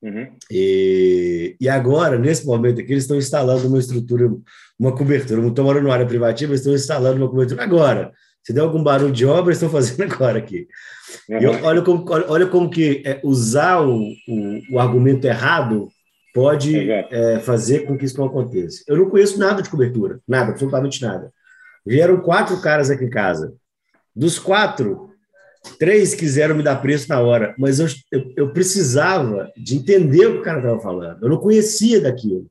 Uhum. 0.00 0.36
E, 0.50 1.56
e 1.60 1.68
agora, 1.68 2.18
nesse 2.18 2.46
momento 2.46 2.80
aqui, 2.80 2.92
eles 2.92 3.04
estão 3.04 3.18
instalando 3.18 3.68
uma 3.68 3.78
estrutura, 3.78 4.30
uma 4.78 4.94
cobertura. 4.94 5.40
Não 5.40 5.48
estou 5.48 5.64
morando 5.64 5.84
numa 5.84 5.94
área 5.94 6.06
privativa, 6.06 6.52
eles 6.52 6.60
estão 6.60 6.74
instalando 6.74 7.18
uma 7.18 7.28
cobertura 7.28 7.62
agora. 7.62 8.12
Se 8.44 8.52
der 8.52 8.60
algum 8.60 8.82
barulho 8.82 9.12
de 9.12 9.24
obra, 9.24 9.52
estão 9.52 9.70
fazendo 9.70 10.02
agora 10.12 10.38
aqui. 10.38 10.68
Uhum. 11.28 11.40
E 11.40 11.46
olha 11.46 11.82
como, 11.82 12.04
olha 12.28 12.46
como 12.46 12.70
que 12.70 13.02
é, 13.04 13.20
usar 13.24 13.80
o, 13.80 14.00
o, 14.28 14.60
o, 14.72 14.78
argumento 14.78 15.26
errado 15.26 15.88
pode 16.34 16.90
é, 16.90 17.38
fazer 17.40 17.86
com 17.86 17.96
que 17.96 18.04
isso 18.04 18.18
não 18.18 18.26
aconteça. 18.26 18.84
Eu 18.86 18.96
não 18.96 19.08
conheço 19.08 19.38
nada 19.38 19.62
de 19.62 19.70
cobertura, 19.70 20.20
nada, 20.28 20.50
absolutamente 20.50 21.00
nada. 21.00 21.32
Vieram 21.86 22.20
quatro 22.20 22.60
caras 22.60 22.90
aqui 22.90 23.04
em 23.04 23.10
casa. 23.10 23.54
Dos 24.14 24.38
quatro, 24.38 25.10
três 25.78 26.14
quiseram 26.14 26.54
me 26.54 26.62
dar 26.62 26.76
preço 26.76 27.08
na 27.08 27.20
hora, 27.20 27.54
mas 27.58 27.78
eu, 27.78 27.86
eu, 28.10 28.32
eu 28.36 28.52
precisava 28.52 29.50
de 29.56 29.76
entender 29.76 30.26
o 30.26 30.32
que 30.34 30.38
o 30.38 30.42
cara 30.42 30.58
estava 30.58 30.80
falando. 30.80 31.22
Eu 31.22 31.28
não 31.28 31.38
conhecia 31.38 32.00
daquilo. 32.00 32.46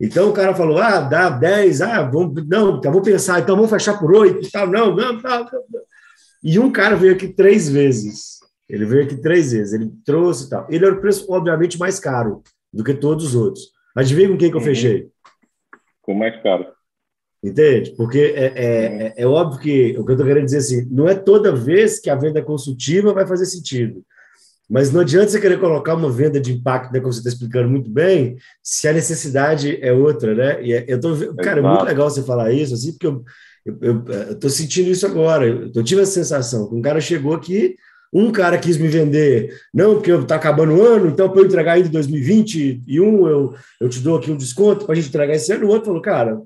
Então 0.00 0.30
o 0.30 0.32
cara 0.32 0.54
falou: 0.54 0.78
ah, 0.78 1.00
dá 1.00 1.28
10, 1.28 1.82
ah, 1.82 2.02
vamos, 2.02 2.46
não, 2.48 2.78
então 2.78 2.90
vou 2.90 3.02
pensar, 3.02 3.40
então 3.40 3.54
vamos 3.54 3.70
fechar 3.70 3.98
por 3.98 4.12
8 4.12 4.50
tal, 4.50 4.66
não, 4.66 4.94
não, 4.94 5.12
não, 5.12 5.20
não. 5.20 5.80
E 6.42 6.58
um 6.58 6.72
cara 6.72 6.96
veio 6.96 7.12
aqui 7.12 7.28
três 7.28 7.68
vezes. 7.68 8.40
Ele 8.66 8.86
veio 8.86 9.04
aqui 9.04 9.16
três 9.16 9.52
vezes, 9.52 9.74
ele 9.74 9.92
trouxe 10.04 10.46
e 10.46 10.50
tal. 10.50 10.66
Ele 10.70 10.86
era 10.86 10.94
o 10.94 11.00
preço, 11.00 11.30
obviamente, 11.30 11.78
mais 11.78 11.98
caro 11.98 12.42
do 12.72 12.82
que 12.82 12.94
todos 12.94 13.26
os 13.26 13.34
outros. 13.34 13.72
Adivinha 13.94 14.28
com 14.28 14.38
quem 14.38 14.48
que 14.48 14.56
eu 14.56 14.60
uhum. 14.60 14.66
fechei? 14.66 15.08
Com 16.00 16.14
mais 16.14 16.40
caro. 16.42 16.66
Entende? 17.42 17.94
Porque 17.96 18.18
é, 18.18 18.44
é, 18.44 18.54
é, 18.54 19.14
é 19.16 19.26
óbvio 19.26 19.60
que 19.60 19.98
o 19.98 20.04
que 20.04 20.12
eu 20.12 20.14
estou 20.14 20.26
querendo 20.26 20.44
dizer 20.44 20.58
assim, 20.58 20.88
não 20.90 21.08
é 21.08 21.14
toda 21.14 21.54
vez 21.54 21.98
que 21.98 22.08
a 22.08 22.14
venda 22.14 22.40
consultiva 22.42 23.12
vai 23.12 23.26
fazer 23.26 23.46
sentido. 23.46 24.04
Mas 24.70 24.92
não 24.92 25.00
adianta 25.00 25.28
você 25.28 25.40
querer 25.40 25.58
colocar 25.58 25.94
uma 25.94 26.08
venda 26.08 26.40
de 26.40 26.52
impacto, 26.52 26.92
né, 26.92 27.00
como 27.00 27.12
você 27.12 27.18
está 27.18 27.30
explicando 27.30 27.68
muito 27.68 27.90
bem, 27.90 28.36
se 28.62 28.86
a 28.86 28.92
necessidade 28.92 29.76
é 29.82 29.92
outra, 29.92 30.32
né? 30.32 30.64
E 30.64 30.72
é, 30.72 30.84
eu 30.86 31.00
tô, 31.00 31.34
cara, 31.34 31.58
é 31.58 31.62
muito 31.62 31.84
legal 31.84 32.08
você 32.08 32.22
falar 32.22 32.52
isso, 32.52 32.74
assim, 32.74 32.92
porque 32.92 33.08
eu, 33.08 33.24
eu 33.80 34.32
estou 34.32 34.48
sentindo 34.48 34.88
isso 34.88 35.04
agora. 35.04 35.44
Eu, 35.44 35.72
eu 35.74 35.82
tive 35.82 36.02
a 36.02 36.06
sensação 36.06 36.68
que 36.68 36.74
um 36.76 36.80
cara 36.80 37.00
chegou 37.00 37.34
aqui, 37.34 37.74
um 38.12 38.30
cara 38.30 38.56
quis 38.58 38.76
me 38.76 38.86
vender, 38.86 39.52
não, 39.74 39.96
porque 39.96 40.12
está 40.12 40.36
acabando 40.36 40.74
o 40.74 40.82
ano, 40.82 41.08
então 41.08 41.28
para 41.28 41.40
eu 41.40 41.46
entregar 41.46 41.72
ainda 41.72 41.88
em 41.88 41.92
2021, 41.92 43.28
eu, 43.28 43.54
eu 43.80 43.88
te 43.88 43.98
dou 43.98 44.18
aqui 44.18 44.30
um 44.30 44.36
desconto 44.36 44.84
para 44.84 44.92
a 44.92 44.96
gente 44.96 45.08
entregar 45.08 45.34
esse 45.34 45.52
ano. 45.52 45.66
O 45.66 45.70
outro 45.70 45.86
falou, 45.86 46.00
cara, 46.00 46.40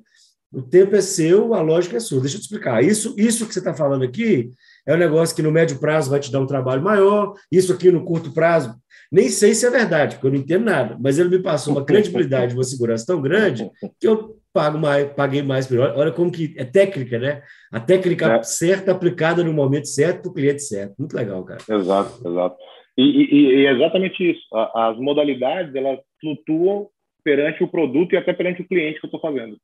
o 0.50 0.62
tempo 0.62 0.96
é 0.96 1.02
seu, 1.02 1.52
a 1.52 1.60
lógica 1.60 1.98
é 1.98 2.00
sua. 2.00 2.22
Deixa 2.22 2.36
eu 2.36 2.40
te 2.40 2.44
explicar. 2.44 2.82
Isso, 2.82 3.14
isso 3.18 3.46
que 3.46 3.52
você 3.52 3.58
está 3.58 3.74
falando 3.74 4.02
aqui 4.02 4.50
é 4.86 4.94
um 4.94 4.98
negócio 4.98 5.34
que 5.34 5.42
no 5.42 5.50
médio 5.50 5.78
prazo 5.78 6.10
vai 6.10 6.20
te 6.20 6.30
dar 6.30 6.40
um 6.40 6.46
trabalho 6.46 6.82
maior, 6.82 7.34
isso 7.50 7.72
aqui 7.72 7.90
no 7.90 8.04
curto 8.04 8.32
prazo. 8.32 8.74
Nem 9.10 9.28
sei 9.28 9.54
se 9.54 9.66
é 9.66 9.70
verdade, 9.70 10.16
porque 10.16 10.26
eu 10.26 10.32
não 10.32 10.38
entendo 10.38 10.64
nada, 10.64 10.96
mas 11.00 11.18
ele 11.18 11.28
me 11.28 11.42
passou 11.42 11.74
uma 11.74 11.84
credibilidade, 11.84 12.54
uma 12.54 12.64
segurança 12.64 13.06
tão 13.06 13.20
grande 13.20 13.70
que 14.00 14.08
eu 14.08 14.36
pago 14.52 14.78
mais, 14.78 15.12
paguei 15.12 15.42
mais. 15.42 15.70
Olha 15.70 16.12
como 16.12 16.30
que 16.30 16.54
é 16.56 16.64
técnica, 16.64 17.18
né? 17.18 17.42
A 17.72 17.80
técnica 17.80 18.36
é. 18.36 18.42
certa 18.42 18.92
aplicada 18.92 19.42
no 19.42 19.52
momento 19.52 19.86
certo 19.86 20.22
para 20.22 20.30
o 20.30 20.34
cliente 20.34 20.62
certo. 20.62 20.94
Muito 20.98 21.14
legal, 21.14 21.44
cara. 21.44 21.60
Exato, 21.68 22.26
exato. 22.26 22.56
E, 22.96 23.02
e, 23.02 23.62
e 23.62 23.66
é 23.66 23.72
exatamente 23.72 24.30
isso. 24.30 24.42
As 24.74 24.96
modalidades 24.98 25.74
elas 25.74 25.98
flutuam 26.20 26.88
perante 27.24 27.64
o 27.64 27.68
produto 27.68 28.12
e 28.12 28.16
até 28.16 28.32
perante 28.32 28.62
o 28.62 28.68
cliente 28.68 29.00
que 29.00 29.06
eu 29.06 29.08
estou 29.08 29.20
fazendo, 29.20 29.56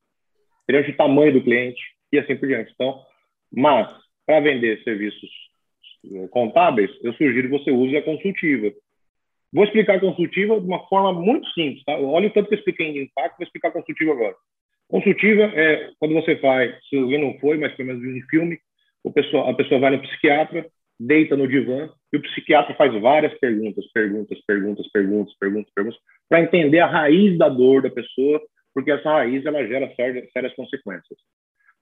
perante 0.67 0.91
o 0.91 0.97
tamanho 0.97 1.33
do 1.33 1.43
cliente 1.43 1.81
e 2.13 2.19
assim 2.19 2.37
por 2.37 2.49
diante. 2.49 2.73
Então, 2.75 3.01
mas 3.53 3.89
para 4.31 4.39
vender 4.39 4.81
serviços 4.85 5.29
eh, 6.05 6.29
contábeis, 6.29 6.89
eu 7.03 7.13
sugiro 7.15 7.49
que 7.49 7.59
você 7.59 7.73
use 7.73 7.97
a 7.97 8.03
consultiva. 8.03 8.73
Vou 9.53 9.65
explicar 9.65 9.97
a 9.97 10.01
consultiva 10.01 10.61
de 10.61 10.67
uma 10.69 10.87
forma 10.87 11.13
muito 11.13 11.49
simples. 11.49 11.83
Tá? 11.83 11.99
Olha 11.99 12.29
o 12.29 12.31
tanto 12.31 12.47
que 12.47 12.55
eu 12.55 12.59
expliquei 12.59 12.87
em 12.87 13.03
impacto, 13.03 13.39
vou 13.39 13.45
explicar 13.45 13.69
a 13.69 13.73
consultiva 13.73 14.13
agora. 14.13 14.37
Consultiva 14.89 15.43
é 15.43 15.91
quando 15.99 16.15
você 16.15 16.37
faz, 16.37 16.73
se 16.89 16.97
alguém 16.97 17.21
não 17.21 17.41
foi, 17.41 17.59
mas 17.59 17.75
pelo 17.75 17.89
menos 17.89 18.05
em 18.05 18.23
filme, 18.29 18.57
o 19.03 19.13
pessoa, 19.13 19.51
a 19.51 19.55
pessoa 19.55 19.81
vai 19.81 19.91
no 19.91 20.03
psiquiatra, 20.03 20.65
deita 21.01 21.37
no 21.37 21.49
divã, 21.49 21.91
e 22.13 22.17
o 22.17 22.23
psiquiatra 22.23 22.73
faz 22.77 22.95
várias 23.01 23.37
perguntas, 23.41 23.85
perguntas, 23.93 24.39
perguntas, 24.47 24.89
perguntas, 24.93 25.35
perguntas, 25.41 25.73
perguntas, 25.75 26.01
para 26.29 26.41
entender 26.41 26.79
a 26.79 26.87
raiz 26.87 27.37
da 27.37 27.49
dor 27.49 27.83
da 27.83 27.91
pessoa, 27.91 28.41
porque 28.73 28.93
essa 28.93 29.11
raiz 29.11 29.45
ela 29.45 29.67
gera 29.67 29.93
sérias, 29.97 30.31
sérias 30.31 30.55
consequências. 30.55 31.19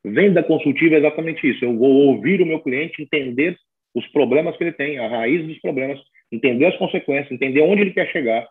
Venda 0.05 0.43
consultiva 0.43 0.95
é 0.95 0.99
exatamente 0.99 1.49
isso. 1.49 1.65
Eu 1.65 1.77
vou 1.77 2.09
ouvir 2.09 2.41
o 2.41 2.47
meu 2.47 2.61
cliente, 2.61 3.03
entender 3.03 3.57
os 3.95 4.07
problemas 4.09 4.57
que 4.57 4.65
ele 4.65 4.73
tem, 4.73 4.99
a 4.99 5.09
raiz 5.09 5.47
dos 5.47 5.59
problemas, 5.61 5.99
entender 6.31 6.67
as 6.67 6.77
consequências, 6.77 7.33
entender 7.33 7.63
onde 7.63 7.83
ele 7.83 7.93
quer 7.93 8.11
chegar, 8.13 8.47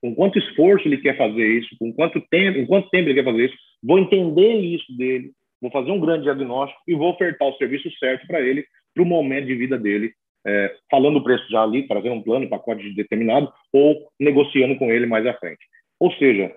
com 0.00 0.14
quanto 0.14 0.38
esforço 0.38 0.86
ele 0.86 0.98
quer 0.98 1.16
fazer 1.16 1.46
isso, 1.46 1.76
com 1.78 1.92
quanto 1.92 2.20
tempo, 2.30 2.58
em 2.58 2.66
quanto 2.66 2.88
tempo 2.90 3.08
ele 3.08 3.14
quer 3.14 3.24
fazer 3.24 3.46
isso. 3.46 3.56
Vou 3.82 3.98
entender 3.98 4.54
isso 4.60 4.96
dele, 4.96 5.32
vou 5.60 5.70
fazer 5.70 5.90
um 5.90 6.00
grande 6.00 6.24
diagnóstico 6.24 6.80
e 6.86 6.94
vou 6.94 7.10
ofertar 7.10 7.48
o 7.48 7.56
serviço 7.56 7.90
certo 7.98 8.26
para 8.26 8.40
ele, 8.40 8.64
para 8.94 9.02
o 9.02 9.06
momento 9.06 9.46
de 9.46 9.54
vida 9.54 9.78
dele, 9.78 10.12
é, 10.46 10.74
falando 10.90 11.16
o 11.16 11.24
preço 11.24 11.48
já 11.50 11.62
ali, 11.62 11.86
trazendo 11.86 12.14
um 12.14 12.22
plano, 12.22 12.48
pacote 12.48 12.94
determinado, 12.94 13.52
ou 13.72 14.08
negociando 14.18 14.76
com 14.76 14.90
ele 14.90 15.06
mais 15.06 15.26
à 15.26 15.34
frente. 15.34 15.64
Ou 16.00 16.12
seja, 16.12 16.54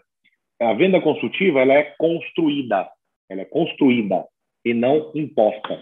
a 0.60 0.74
venda 0.74 1.01
consultiva 1.01 1.62
ela 1.62 1.74
é 1.74 1.83
construída, 1.98 2.88
ela 3.32 3.42
é 3.42 3.46
construída 3.46 4.26
e 4.66 4.74
não 4.74 5.12
imposta. 5.16 5.82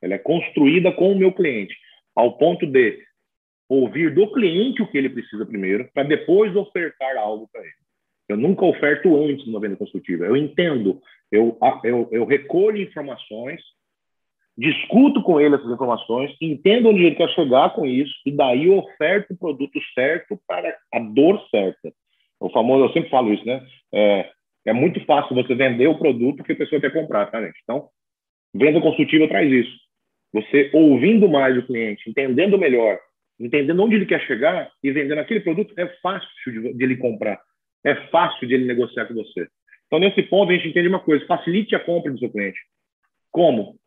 Ela 0.00 0.14
é 0.14 0.18
construída 0.18 0.92
com 0.92 1.10
o 1.10 1.18
meu 1.18 1.32
cliente, 1.32 1.74
ao 2.14 2.38
ponto 2.38 2.64
de 2.66 3.02
ouvir 3.68 4.14
do 4.14 4.30
cliente 4.32 4.80
o 4.80 4.86
que 4.86 4.96
ele 4.96 5.08
precisa 5.08 5.44
primeiro, 5.44 5.88
para 5.92 6.04
depois 6.04 6.54
ofertar 6.54 7.16
algo 7.16 7.48
para 7.50 7.62
ele. 7.62 7.72
Eu 8.28 8.36
nunca 8.36 8.64
oferto 8.64 9.16
antes 9.24 9.44
uma 9.46 9.58
venda 9.58 9.76
consultiva. 9.76 10.24
Eu 10.24 10.36
entendo, 10.36 11.00
eu, 11.32 11.58
eu, 11.82 12.08
eu 12.12 12.24
recolho 12.24 12.80
informações, 12.80 13.60
discuto 14.56 15.20
com 15.22 15.40
ele 15.40 15.56
essas 15.56 15.70
informações, 15.70 16.34
entendo 16.40 16.90
onde 16.90 17.04
ele 17.04 17.16
quer 17.16 17.28
chegar 17.30 17.74
com 17.74 17.84
isso, 17.84 18.14
e 18.24 18.30
daí 18.30 18.66
eu 18.66 18.78
oferto 18.78 19.32
o 19.32 19.36
produto 19.36 19.80
certo 19.94 20.38
para 20.46 20.78
a 20.92 21.00
dor 21.00 21.44
certa. 21.50 21.92
O 22.38 22.48
famoso, 22.50 22.84
eu 22.84 22.92
sempre 22.92 23.10
falo 23.10 23.32
isso, 23.32 23.44
né? 23.44 23.66
É, 23.92 24.30
é 24.66 24.72
muito 24.72 25.04
fácil 25.04 25.34
você 25.34 25.54
vender 25.54 25.86
o 25.86 25.98
produto 25.98 26.42
que 26.42 26.52
a 26.52 26.56
pessoa 26.56 26.80
quer 26.80 26.92
comprar, 26.92 27.26
tá, 27.26 27.40
gente? 27.42 27.58
Então, 27.62 27.88
venda 28.54 28.80
consultiva 28.80 29.28
traz 29.28 29.50
isso. 29.50 29.76
Você 30.32 30.70
ouvindo 30.72 31.28
mais 31.28 31.56
o 31.56 31.66
cliente, 31.66 32.08
entendendo 32.08 32.58
melhor, 32.58 32.98
entendendo 33.38 33.82
onde 33.82 33.96
ele 33.96 34.06
quer 34.06 34.20
chegar 34.26 34.70
e 34.82 34.90
vendendo 34.90 35.18
aquele 35.18 35.40
produto, 35.40 35.74
é 35.76 35.86
fácil 36.02 36.28
de, 36.46 36.74
de 36.74 36.84
ele 36.84 36.96
comprar. 36.96 37.40
É 37.84 37.94
fácil 38.08 38.48
de 38.48 38.54
ele 38.54 38.64
negociar 38.64 39.06
com 39.06 39.14
você. 39.14 39.46
Então, 39.86 39.98
nesse 39.98 40.22
ponto, 40.22 40.50
a 40.50 40.54
gente 40.54 40.68
entende 40.68 40.88
uma 40.88 41.00
coisa: 41.00 41.26
facilite 41.26 41.76
a 41.76 41.80
compra 41.80 42.10
do 42.10 42.18
seu 42.18 42.30
cliente. 42.30 42.58
Como? 43.30 43.78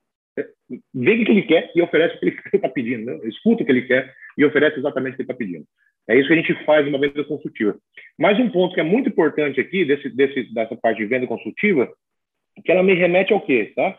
vê 0.93 1.13
o 1.13 1.25
que 1.25 1.31
ele 1.31 1.43
quer 1.43 1.71
e 1.75 1.81
oferece 1.81 2.15
o 2.15 2.19
que 2.19 2.25
ele 2.25 2.37
está 2.53 2.69
pedindo. 2.69 3.05
Né? 3.05 3.19
Escuta 3.27 3.63
o 3.63 3.65
que 3.65 3.71
ele 3.71 3.83
quer 3.83 4.13
e 4.37 4.45
oferece 4.45 4.77
exatamente 4.77 5.13
o 5.13 5.15
que 5.15 5.21
ele 5.23 5.31
está 5.31 5.33
pedindo. 5.33 5.65
É 6.07 6.17
isso 6.17 6.27
que 6.27 6.33
a 6.33 6.37
gente 6.37 6.65
faz 6.65 6.85
numa 6.85 6.99
venda 6.99 7.23
consultiva. 7.25 7.77
Mais 8.17 8.39
um 8.39 8.49
ponto 8.49 8.73
que 8.73 8.79
é 8.79 8.83
muito 8.83 9.09
importante 9.09 9.59
aqui, 9.59 9.83
desse, 9.83 10.09
desse, 10.09 10.53
dessa 10.53 10.75
parte 10.75 10.99
de 10.99 11.05
venda 11.05 11.27
consultiva, 11.27 11.91
que 12.63 12.71
ela 12.71 12.81
me 12.81 12.93
remete 12.93 13.33
ao 13.33 13.41
quê? 13.41 13.73
Tá? 13.75 13.97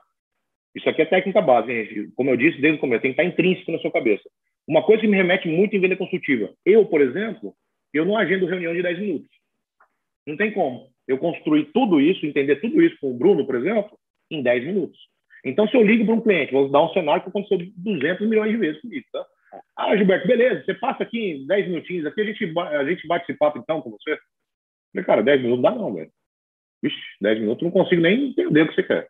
Isso 0.75 0.89
aqui 0.89 1.03
é 1.03 1.05
técnica 1.05 1.43
base, 1.43 1.69
gente. 1.69 2.13
Como 2.15 2.31
eu 2.31 2.37
disse 2.37 2.61
desde 2.61 2.79
o 2.79 2.81
começo, 2.81 3.03
tem 3.03 3.13
que 3.13 3.21
estar 3.21 3.31
intrínseco 3.31 3.73
na 3.73 3.79
sua 3.79 3.93
cabeça. 3.93 4.29
Uma 4.67 4.83
coisa 4.83 5.03
que 5.03 5.09
me 5.09 5.17
remete 5.17 5.49
muito 5.49 5.77
em 5.77 5.81
venda 5.81 5.97
consultiva. 5.97 6.51
Eu, 6.65 6.87
por 6.87 7.01
exemplo, 7.01 7.55
eu 7.93 8.05
não 8.05 8.17
agendo 8.17 8.47
reunião 8.47 8.75
de 8.75 8.83
10 8.83 8.99
minutos. 8.99 9.29
Não 10.27 10.37
tem 10.37 10.53
como. 10.53 10.89
Eu 11.07 11.19
construir 11.19 11.67
tudo 11.73 12.01
isso, 12.01 12.25
entender 12.25 12.57
tudo 12.57 12.83
isso 12.83 12.97
com 13.01 13.11
o 13.11 13.15
Bruno, 13.19 13.47
por 13.47 13.55
exemplo, 13.55 13.99
em 14.31 14.43
10 14.43 14.65
minutos. 14.65 14.99
Então, 15.45 15.69
se 15.69 15.77
eu 15.77 15.83
ligo 15.83 16.05
para 16.05 16.15
um 16.15 16.21
cliente, 16.21 16.53
vou 16.53 16.69
dar 16.69 16.83
um 16.83 16.93
cenário 16.93 17.23
que 17.23 17.29
aconteceu 17.29 17.59
200 17.77 18.29
milhões 18.29 18.51
de 18.51 18.57
vezes 18.59 18.81
comigo, 18.81 19.07
tá? 19.13 19.25
Ah, 19.77 19.97
Gilberto, 19.97 20.27
beleza, 20.27 20.65
você 20.65 20.75
passa 20.75 21.03
aqui 21.03 21.19
em 21.19 21.47
10 21.47 21.69
minutinhos, 21.69 22.07
aqui 22.07 22.21
a 22.21 22.25
gente, 22.25 22.59
a 22.59 22.85
gente 22.85 23.07
bate 23.07 23.31
esse 23.31 23.39
papo 23.39 23.59
então 23.59 23.81
com 23.81 23.91
você. 23.91 24.13
Eu 24.13 24.19
falei, 24.93 25.07
cara, 25.07 25.23
10 25.23 25.43
minutos 25.43 25.63
não 25.63 25.71
dá 25.71 25.79
não, 25.79 25.95
velho. 25.95 26.11
Vixe, 26.83 26.97
10 27.21 27.41
minutos 27.41 27.63
não 27.63 27.71
consigo 27.71 28.03
nem 28.03 28.31
entender 28.31 28.63
o 28.63 28.69
que 28.69 28.75
você 28.75 28.83
quer. 28.83 29.09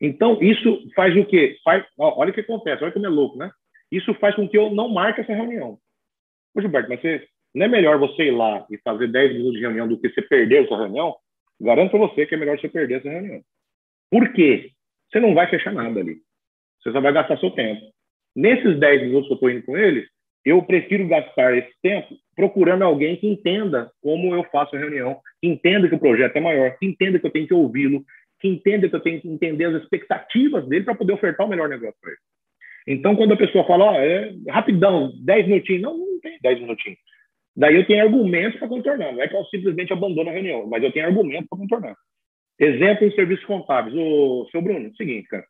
Então, 0.00 0.42
isso 0.42 0.90
faz 0.94 1.16
o 1.16 1.24
quê? 1.24 1.58
Faz, 1.62 1.84
ó, 1.98 2.18
olha 2.18 2.30
o 2.30 2.34
que 2.34 2.40
acontece, 2.40 2.82
olha 2.82 2.92
como 2.92 3.06
é 3.06 3.08
louco, 3.08 3.38
né? 3.38 3.50
Isso 3.90 4.12
faz 4.14 4.34
com 4.34 4.48
que 4.48 4.58
eu 4.58 4.70
não 4.70 4.88
marque 4.88 5.20
essa 5.20 5.32
reunião. 5.32 5.78
Ô, 6.54 6.60
Gilberto, 6.60 6.88
mas 6.88 7.00
você, 7.00 7.26
não 7.54 7.66
é 7.66 7.68
melhor 7.68 7.98
você 7.98 8.24
ir 8.24 8.32
lá 8.32 8.66
e 8.70 8.78
fazer 8.78 9.08
10 9.08 9.34
minutos 9.34 9.54
de 9.54 9.60
reunião 9.60 9.86
do 9.86 9.98
que 9.98 10.08
você 10.08 10.22
perder 10.22 10.64
essa 10.64 10.76
reunião? 10.76 11.16
Garanto 11.60 11.90
para 11.90 12.00
você 12.00 12.26
que 12.26 12.34
é 12.34 12.38
melhor 12.38 12.58
você 12.58 12.68
perder 12.68 12.98
essa 12.98 13.08
reunião. 13.08 13.42
Por 14.10 14.32
quê? 14.32 14.72
você 15.12 15.20
não 15.20 15.34
vai 15.34 15.48
fechar 15.48 15.72
nada 15.72 16.00
ali. 16.00 16.22
Você 16.80 16.90
só 16.90 17.00
vai 17.00 17.12
gastar 17.12 17.38
seu 17.38 17.50
tempo. 17.50 17.82
Nesses 18.34 18.78
10 18.78 19.02
minutos 19.02 19.26
que 19.26 19.32
eu 19.32 19.36
estou 19.36 19.50
indo 19.50 19.62
com 19.64 19.76
eles, 19.76 20.06
eu 20.44 20.62
prefiro 20.62 21.06
gastar 21.06 21.56
esse 21.56 21.72
tempo 21.82 22.08
procurando 22.34 22.82
alguém 22.82 23.16
que 23.16 23.26
entenda 23.26 23.90
como 24.02 24.34
eu 24.34 24.42
faço 24.44 24.74
a 24.74 24.78
reunião, 24.78 25.20
que 25.40 25.48
entenda 25.48 25.88
que 25.88 25.94
o 25.94 26.00
projeto 26.00 26.36
é 26.36 26.40
maior, 26.40 26.76
que 26.78 26.86
entenda 26.86 27.18
que 27.18 27.26
eu 27.26 27.30
tenho 27.30 27.46
que 27.46 27.54
ouvi-lo, 27.54 28.04
que 28.40 28.48
entenda 28.48 28.88
que 28.88 28.96
eu 28.96 29.00
tenho 29.00 29.20
que 29.20 29.28
entender 29.28 29.66
as 29.66 29.82
expectativas 29.82 30.66
dele 30.66 30.84
para 30.84 30.94
poder 30.94 31.12
ofertar 31.12 31.46
o 31.46 31.48
melhor 31.48 31.68
negócio 31.68 31.94
para 32.00 32.10
ele. 32.10 32.20
Então, 32.86 33.14
quando 33.14 33.34
a 33.34 33.36
pessoa 33.36 33.64
fala, 33.64 33.84
ó, 33.84 33.92
oh, 33.92 34.00
é 34.00 34.34
rapidão, 34.48 35.12
10 35.24 35.46
minutinhos, 35.46 35.82
não, 35.82 35.96
não 35.96 36.20
tem 36.20 36.38
10 36.42 36.60
minutinhos. 36.60 36.98
Daí 37.56 37.76
eu 37.76 37.86
tenho 37.86 38.02
argumentos 38.02 38.58
para 38.58 38.66
contornar. 38.66 39.12
Não 39.12 39.22
é 39.22 39.28
que 39.28 39.36
eu 39.36 39.44
simplesmente 39.44 39.92
abandono 39.92 40.30
a 40.30 40.32
reunião, 40.32 40.66
mas 40.66 40.82
eu 40.82 40.90
tenho 40.90 41.06
argumentos 41.06 41.48
para 41.48 41.58
contornar. 41.58 41.94
Exemplo 42.58 43.06
em 43.06 43.14
serviços 43.14 43.44
contábeis. 43.44 43.94
O 43.96 44.48
seu 44.50 44.60
Bruno, 44.60 44.86
é 44.86 44.88
o 44.88 44.96
seguinte, 44.96 45.28
cara. 45.28 45.44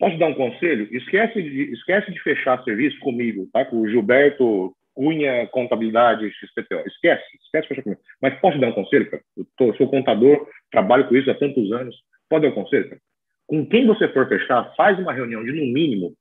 Posso 0.00 0.16
dar 0.16 0.28
um 0.28 0.34
conselho? 0.34 0.88
Esquece 0.90 1.42
de, 1.42 1.74
esquece 1.74 2.10
de 2.10 2.18
fechar 2.22 2.64
serviço 2.64 2.98
comigo, 3.00 3.46
tá? 3.52 3.66
Com 3.66 3.82
o 3.82 3.86
Gilberto 3.86 4.74
Cunha 4.94 5.46
Contabilidade 5.48 6.32
XPTO. 6.32 6.82
Esquece, 6.86 7.22
esquece 7.44 7.62
de 7.64 7.68
fechar 7.68 7.82
comigo. 7.82 8.00
Mas 8.20 8.40
posso 8.40 8.58
dar 8.58 8.68
um 8.68 8.72
conselho, 8.72 9.10
cara? 9.10 9.22
Eu 9.36 9.46
tô, 9.58 9.74
sou 9.74 9.90
contador, 9.90 10.48
trabalho 10.72 11.06
com 11.06 11.14
isso 11.14 11.30
há 11.30 11.34
tantos 11.34 11.70
anos. 11.70 11.94
Pode 12.30 12.46
dar 12.46 12.48
um 12.48 12.62
conselho, 12.62 12.88
cara? 12.88 13.00
Com 13.46 13.66
quem 13.66 13.86
você 13.86 14.08
for 14.08 14.26
fechar, 14.26 14.74
faz 14.74 14.98
uma 14.98 15.12
reunião 15.12 15.44
de 15.44 15.52
no 15.52 15.66
mínimo, 15.70 16.14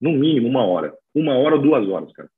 no 0.00 0.12
mínimo 0.12 0.48
uma 0.48 0.64
hora. 0.64 0.94
Uma 1.14 1.36
hora 1.36 1.56
ou 1.56 1.60
duas 1.60 1.86
horas, 1.86 2.10
cara. 2.12 2.30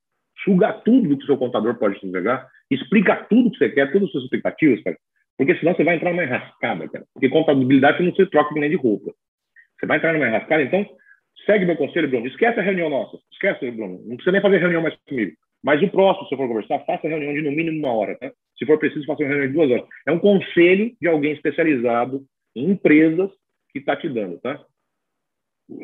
Suga 0.45 0.73
tudo 0.73 1.11
do 1.11 1.17
que 1.17 1.23
o 1.23 1.27
seu 1.27 1.39
contador 1.39 1.79
pode 1.79 2.01
te 2.01 2.07
entregar, 2.09 2.49
explica 2.69 3.25
tudo 3.31 3.53
que 3.53 3.59
você 3.59 3.69
quer, 3.71 3.93
todas 3.93 4.07
as 4.07 4.11
suas 4.11 4.25
expectativas, 4.25 4.83
cara. 4.83 4.97
Porque 5.37 5.55
senão 5.59 5.77
você 5.77 5.85
vai 5.85 5.95
entrar 5.95 6.11
numa 6.11 6.25
enrascada, 6.25 6.89
cara. 6.89 7.05
Porque 7.15 7.29
contabilidade 7.29 8.03
não 8.03 8.13
se 8.13 8.27
troca 8.27 8.53
nem 8.59 8.69
de 8.69 8.77
roupa. 8.77 9.13
Você 9.79 9.87
vai 9.87 9.99
entrar 9.99 10.13
numa 10.13 10.27
enrascada, 10.27 10.63
então 10.63 10.87
segue 11.47 11.65
meu 11.65 11.77
conselho, 11.77 12.09
Bruno. 12.09 12.27
Esquece 12.27 12.59
a 12.59 12.63
reunião 12.63 12.91
nossa. 12.91 13.19
Esquece, 13.33 13.71
Bruno. 13.71 14.01
Não 14.05 14.17
precisa 14.17 14.33
nem 14.33 14.41
fazer 14.41 14.59
reunião 14.59 14.83
mais 14.83 14.95
comigo. 15.09 15.33
Mas 15.63 15.83
o 15.83 15.89
próximo, 15.89 16.29
se 16.29 16.37
for 16.37 16.49
conversar, 16.49 16.79
faça 16.81 17.09
reunião 17.09 17.33
de 17.33 17.43
no 17.43 17.51
mínimo 17.51 17.79
uma 17.79 17.93
hora, 17.93 18.17
tá? 18.19 18.31
Se 18.57 18.65
for 18.67 18.79
preciso, 18.79 19.07
faça 19.07 19.23
uma 19.23 19.29
reunião 19.29 19.49
de 19.49 19.55
duas 19.55 19.71
horas. 19.71 19.89
É 20.07 20.13
um 20.13 20.19
conselho 20.19 20.95
de 21.01 21.09
alguém 21.09 21.33
especializado 21.33 22.25
em 22.55 22.71
empresas 22.71 23.31
que 23.73 23.79
está 23.79 23.97
te 23.97 24.09
dando, 24.09 24.39
tá? 24.41 24.61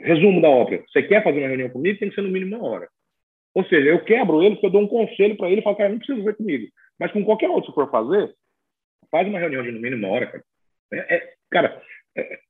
Resumo 0.03 0.41
da 0.41 0.49
ópera. 0.49 0.83
Você 0.89 1.03
quer 1.03 1.23
fazer 1.23 1.41
uma 1.41 1.49
reunião 1.49 1.71
comigo, 1.71 1.99
tem 1.99 2.09
que 2.09 2.15
ser 2.15 2.23
no 2.23 2.31
mínimo 2.31 2.57
uma 2.57 2.67
hora. 2.67 2.89
Ou 3.55 3.65
seja, 3.65 3.89
eu 3.89 4.05
quebro 4.05 4.43
ele 4.43 4.55
porque 4.55 4.67
eu 4.67 4.71
dou 4.71 4.83
um 4.83 4.89
conselho 4.89 5.37
para 5.37 5.51
ele 5.51 5.61
e 5.61 5.65
falo, 5.65 5.77
cara, 5.77 5.91
não 5.91 5.99
precisa 5.99 6.25
ver 6.25 6.37
comigo. 6.37 6.67
Mas 6.99 7.13
com 7.13 7.25
qualquer 7.25 7.49
outro 7.49 7.71
que 7.71 7.75
for 7.75 7.91
fazer, 7.91 8.33
Faz 9.15 9.29
uma 9.29 9.39
reunião 9.39 9.63
de 9.63 9.71
no 9.71 9.79
mínimo 9.79 10.09
uma 10.09 10.13
hora, 10.13 10.27
cara. 10.27 10.45
É, 10.93 11.17
é, 11.17 11.33
cara, 11.49 11.81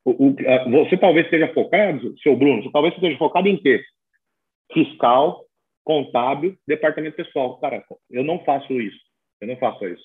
o, 0.05 0.29
o, 0.29 0.37
você 0.71 0.97
talvez 0.97 1.27
esteja 1.27 1.53
focado, 1.53 2.19
seu 2.19 2.37
Bruno, 2.37 2.63
você 2.63 2.71
talvez 2.71 2.95
esteja 2.95 3.17
focado 3.17 3.49
em 3.49 3.57
quê? 3.57 3.83
Fiscal, 4.73 5.45
contábil, 5.83 6.57
departamento 6.67 7.17
pessoal. 7.17 7.59
Cara, 7.59 7.85
eu 8.11 8.25
não 8.25 8.45
faço 8.45 8.73
isso. 8.81 9.01
Eu 9.41 9.49
não 9.49 9.57
faço 9.57 9.87
isso. 9.87 10.05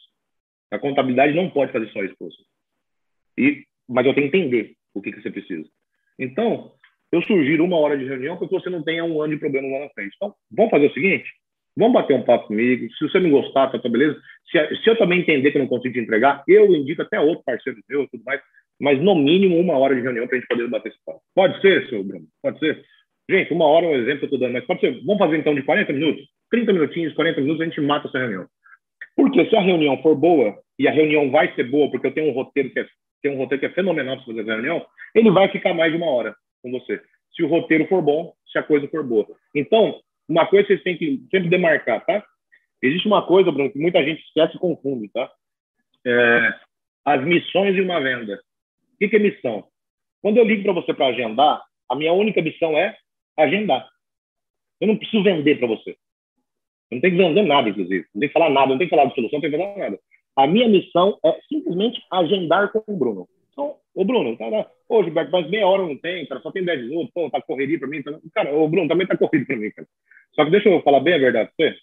A 0.71 0.79
contabilidade 0.79 1.33
não 1.33 1.49
pode 1.49 1.71
fazer 1.71 1.87
só 1.91 2.03
isso 2.03 2.15
para 2.17 2.27
você. 2.27 2.43
E, 3.37 3.65
mas 3.87 4.05
eu 4.05 4.13
tenho 4.13 4.29
que 4.29 4.37
entender 4.37 4.75
o 4.93 5.01
que, 5.01 5.11
que 5.11 5.21
você 5.21 5.31
precisa. 5.31 5.67
Então, 6.17 6.73
eu 7.11 7.21
sugiro 7.23 7.63
uma 7.63 7.77
hora 7.77 7.97
de 7.97 8.05
reunião 8.05 8.37
para 8.37 8.47
que 8.47 8.53
você 8.53 8.69
não 8.69 8.83
tenha 8.83 9.03
um 9.03 9.21
ano 9.21 9.33
de 9.33 9.39
problema 9.39 9.67
lá 9.69 9.85
na 9.85 9.89
frente. 9.91 10.13
Então, 10.15 10.35
vamos 10.51 10.71
fazer 10.71 10.87
o 10.87 10.93
seguinte: 10.93 11.29
Vamos 11.79 11.93
bater 11.93 12.13
um 12.13 12.23
papo 12.23 12.47
comigo. 12.47 12.91
Se 12.95 13.07
você 13.07 13.19
não 13.21 13.29
gostar, 13.29 13.69
tá, 13.69 13.79
tá 13.79 13.87
beleza. 13.87 14.19
Se, 14.51 14.83
se, 14.83 14.89
eu 14.89 14.97
também 14.97 15.21
entender 15.21 15.49
que 15.49 15.57
eu 15.57 15.61
não 15.61 15.69
consigo 15.69 15.93
te 15.93 15.99
entregar, 16.01 16.43
eu 16.45 16.75
indico 16.75 17.01
até 17.01 17.17
outro 17.21 17.41
parceiro 17.45 17.79
meu 17.87 18.05
tudo 18.09 18.21
mais. 18.25 18.41
Mas 18.79 19.01
no 19.01 19.15
mínimo 19.15 19.57
uma 19.57 19.77
hora 19.77 19.95
de 19.95 20.01
reunião 20.01 20.27
para 20.27 20.37
a 20.37 20.39
gente 20.39 20.49
poder 20.49 20.67
bater 20.69 20.89
esse 20.89 21.03
papo. 21.05 21.21
Pode 21.35 21.59
ser, 21.61 21.87
seu 21.89 22.03
Bruno? 22.03 22.25
Pode 22.41 22.59
ser? 22.59 22.83
Gente, 23.29 23.53
uma 23.53 23.65
hora 23.65 23.85
é 23.85 23.89
um 23.89 23.95
exemplo 23.95 24.19
que 24.19 24.25
eu 24.25 24.27
estou 24.27 24.39
dando, 24.39 24.53
mas 24.53 24.65
pode 24.65 24.79
ser. 24.79 24.99
Vamos 25.05 25.19
fazer 25.19 25.37
então 25.37 25.53
de 25.53 25.61
40 25.63 25.93
minutos? 25.93 26.25
30 26.49 26.73
minutinhos, 26.73 27.13
40 27.13 27.41
minutos, 27.41 27.61
a 27.61 27.65
gente 27.65 27.81
mata 27.81 28.07
essa 28.07 28.17
reunião. 28.17 28.47
Porque 29.15 29.45
se 29.49 29.55
a 29.55 29.61
reunião 29.61 30.01
for 30.01 30.15
boa, 30.15 30.57
e 30.79 30.87
a 30.87 30.91
reunião 30.91 31.29
vai 31.29 31.53
ser 31.53 31.65
boa, 31.65 31.91
porque 31.91 32.07
eu 32.07 32.13
tenho 32.13 32.31
um 32.31 32.33
roteiro 32.33 32.71
que 32.71 32.79
é, 32.79 33.29
um 33.29 33.35
roteiro 33.35 33.59
que 33.59 33.65
é 33.65 33.75
fenomenal 33.75 34.15
para 34.15 34.25
fazer 34.25 34.41
essa 34.41 34.53
reunião, 34.53 34.85
ele 35.13 35.29
vai 35.29 35.49
ficar 35.49 35.73
mais 35.73 35.91
de 35.91 35.97
uma 35.97 36.09
hora 36.09 36.33
com 36.63 36.71
você. 36.71 37.01
Se 37.35 37.43
o 37.43 37.47
roteiro 37.47 37.85
for 37.87 38.01
bom, 38.01 38.33
se 38.49 38.57
a 38.57 38.63
coisa 38.63 38.87
for 38.87 39.03
boa. 39.03 39.27
Então, 39.53 39.99
uma 40.27 40.47
coisa 40.47 40.65
que 40.65 40.73
vocês 40.73 40.83
têm 40.83 40.97
que 40.97 41.21
sempre 41.29 41.49
demarcar, 41.49 42.05
tá? 42.05 42.23
Existe 42.81 43.07
uma 43.07 43.25
coisa, 43.25 43.51
Bruno, 43.51 43.69
que 43.69 43.77
muita 43.77 44.01
gente 44.03 44.23
esquece 44.23 44.55
e 44.55 44.59
confunde, 44.59 45.09
tá? 45.09 45.29
É, 46.07 46.53
as 47.05 47.23
missões 47.25 47.75
de 47.75 47.81
uma 47.81 47.99
venda. 47.99 48.39
O 48.99 49.05
que, 49.07 49.07
que 49.07 49.15
é 49.15 49.19
missão? 49.19 49.63
Quando 50.21 50.37
eu 50.37 50.43
ligo 50.43 50.63
para 50.63 50.73
você 50.73 50.93
para 50.93 51.07
agendar, 51.07 51.63
a 51.87 51.95
minha 51.95 52.11
única 52.11 52.41
missão 52.41 52.77
é 52.77 52.97
agendar. 53.37 53.87
Eu 54.81 54.87
não 54.89 54.97
preciso 54.97 55.23
vender 55.23 55.57
para 55.57 55.69
você. 55.69 55.91
Eu 56.91 56.95
não 56.95 57.01
tenho 57.01 57.15
que 57.15 57.23
vender 57.23 57.43
nada, 57.43 57.69
inclusive. 57.69 58.05
Não 58.13 58.19
tem 58.19 58.27
que 58.27 58.33
falar 58.33 58.49
nada, 58.49 58.67
não 58.67 58.77
tem 58.77 58.87
que 58.87 58.95
falar 58.95 59.05
de 59.05 59.15
solução, 59.15 59.37
não 59.37 59.41
tem 59.41 59.51
que 59.51 59.57
falar 59.57 59.77
nada. 59.77 59.99
A 60.35 60.47
minha 60.47 60.67
missão 60.67 61.17
é 61.23 61.39
simplesmente 61.47 62.01
agendar 62.11 62.71
com 62.73 62.83
o 62.85 62.97
Bruno. 62.97 63.25
Então, 63.53 63.77
ô 63.95 64.03
Bruno, 64.03 64.37
tá 64.37 64.47
lá. 64.49 64.69
Ô, 64.89 65.01
Gilberto, 65.01 65.31
mas 65.31 65.49
meia 65.49 65.65
hora 65.65 65.83
não 65.83 65.97
tem, 65.97 66.25
cara, 66.25 66.41
só 66.41 66.51
tem 66.51 66.65
10 66.65 66.81
minutos, 66.87 67.11
pô, 67.13 67.29
tá 67.29 67.41
correria 67.41 67.79
para 67.79 67.87
mim. 67.87 68.03
Tá... 68.03 68.19
Cara, 68.33 68.53
ô 68.53 68.67
Bruno, 68.67 68.89
também 68.89 69.07
tá 69.07 69.15
corrido 69.15 69.45
para 69.45 69.55
mim, 69.55 69.71
cara. 69.71 69.87
Só 70.33 70.43
que 70.43 70.51
deixa 70.51 70.67
eu 70.67 70.81
falar 70.81 70.99
bem 70.99 71.13
a 71.13 71.19
verdade 71.19 71.51
para 71.55 71.69
você. 71.69 71.77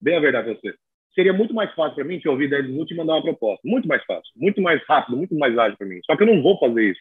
Bem 0.00 0.16
a 0.16 0.20
verdade 0.20 0.44
para 0.44 0.60
você. 0.60 0.78
Seria 1.14 1.32
muito 1.32 1.54
mais 1.54 1.72
fácil 1.74 1.94
para 1.94 2.04
mim 2.04 2.18
te 2.18 2.28
ouvir 2.28 2.48
10 2.48 2.68
minutos 2.68 2.92
e 2.92 2.94
mandar 2.96 3.14
uma 3.14 3.22
proposta. 3.22 3.60
Muito 3.64 3.88
mais 3.88 4.04
fácil, 4.04 4.30
muito 4.36 4.60
mais 4.60 4.82
rápido, 4.86 5.16
muito 5.16 5.34
mais 5.34 5.56
ágil 5.58 5.76
para 5.76 5.86
mim. 5.86 6.00
Só 6.04 6.16
que 6.16 6.22
eu 6.22 6.26
não 6.26 6.42
vou 6.42 6.58
fazer 6.58 6.90
isso. 6.90 7.00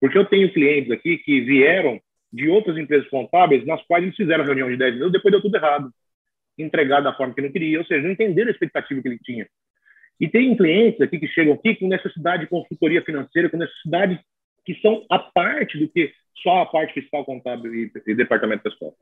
Porque 0.00 0.18
eu 0.18 0.24
tenho 0.24 0.52
clientes 0.52 0.90
aqui 0.90 1.18
que 1.18 1.40
vieram 1.40 2.00
de 2.32 2.48
outras 2.48 2.76
empresas 2.76 3.08
contábeis 3.08 3.64
nas 3.66 3.82
quais 3.86 4.04
eles 4.04 4.16
fizeram 4.16 4.44
reunião 4.44 4.68
de 4.68 4.76
10 4.76 4.94
minutos, 4.94 5.12
depois 5.12 5.32
deu 5.32 5.40
tudo 5.40 5.56
errado. 5.56 5.90
Entregado 6.58 7.04
da 7.04 7.14
forma 7.14 7.34
que 7.34 7.40
não 7.40 7.52
queria, 7.52 7.78
ou 7.78 7.84
seja, 7.84 8.02
não 8.02 8.12
entenderam 8.12 8.48
a 8.48 8.52
expectativa 8.52 9.00
que 9.00 9.08
ele 9.08 9.18
tinha. 9.18 9.48
E 10.20 10.28
tem 10.28 10.56
clientes 10.56 11.00
aqui 11.00 11.18
que 11.18 11.28
chegam 11.28 11.54
aqui 11.54 11.76
com 11.76 11.86
necessidade 11.86 12.42
de 12.42 12.48
consultoria 12.48 13.02
financeira, 13.02 13.48
com 13.48 13.56
necessidade 13.56 14.20
que 14.64 14.74
são 14.80 15.06
a 15.08 15.18
parte 15.18 15.78
do 15.78 15.88
que 15.88 16.12
só 16.42 16.62
a 16.62 16.66
parte 16.66 16.92
fiscal, 16.94 17.24
contábil 17.24 17.74
e, 17.74 17.92
e 18.06 18.14
departamento 18.14 18.64
pessoal. 18.64 18.94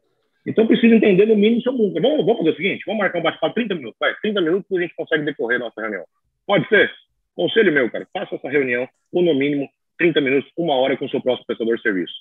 Então, 0.46 0.66
precisa 0.66 0.94
entender 0.94 1.26
no 1.26 1.35
mínimo 1.35 1.61
seu 1.61 1.72
mundo. 1.72 2.00
Vamos, 2.00 2.24
vamos 2.24 2.38
fazer 2.38 2.50
o 2.50 2.56
seguinte: 2.56 2.85
vamos 2.87 3.00
marcar 3.00 3.18
um 3.18 3.22
bate-papo 3.22 3.54
30 3.54 3.74
minutos. 3.74 3.98
Vai, 3.98 4.14
30 4.22 4.40
minutos 4.40 4.78
a 4.78 4.80
gente 4.80 4.94
consegue 4.94 5.24
decorrer 5.24 5.56
a 5.56 5.64
nossa 5.64 5.80
reunião. 5.80 6.04
Pode 6.46 6.68
ser? 6.68 6.90
Conselho 7.35 7.72
meu, 7.72 7.90
cara, 7.90 8.06
faça 8.12 8.37
essa 8.37 8.48
reunião 8.48 8.88
no 9.12 9.35
mínimo 9.35 9.68
30 9.98 10.20
minutos, 10.20 10.50
uma 10.56 10.74
hora 10.74 10.96
com 10.96 11.06
o 11.06 11.11
seu 11.11 11.20
próximo 11.20 11.46
prestador 11.46 11.76
de 11.76 11.82
serviço. 11.82 12.14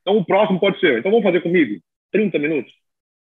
Então, 0.00 0.16
o 0.16 0.24
próximo 0.24 0.58
pode 0.58 0.80
ser. 0.80 0.98
Então, 0.98 1.10
vamos 1.10 1.24
fazer 1.24 1.40
comigo 1.40 1.80
30 2.10 2.38
minutos. 2.38 2.72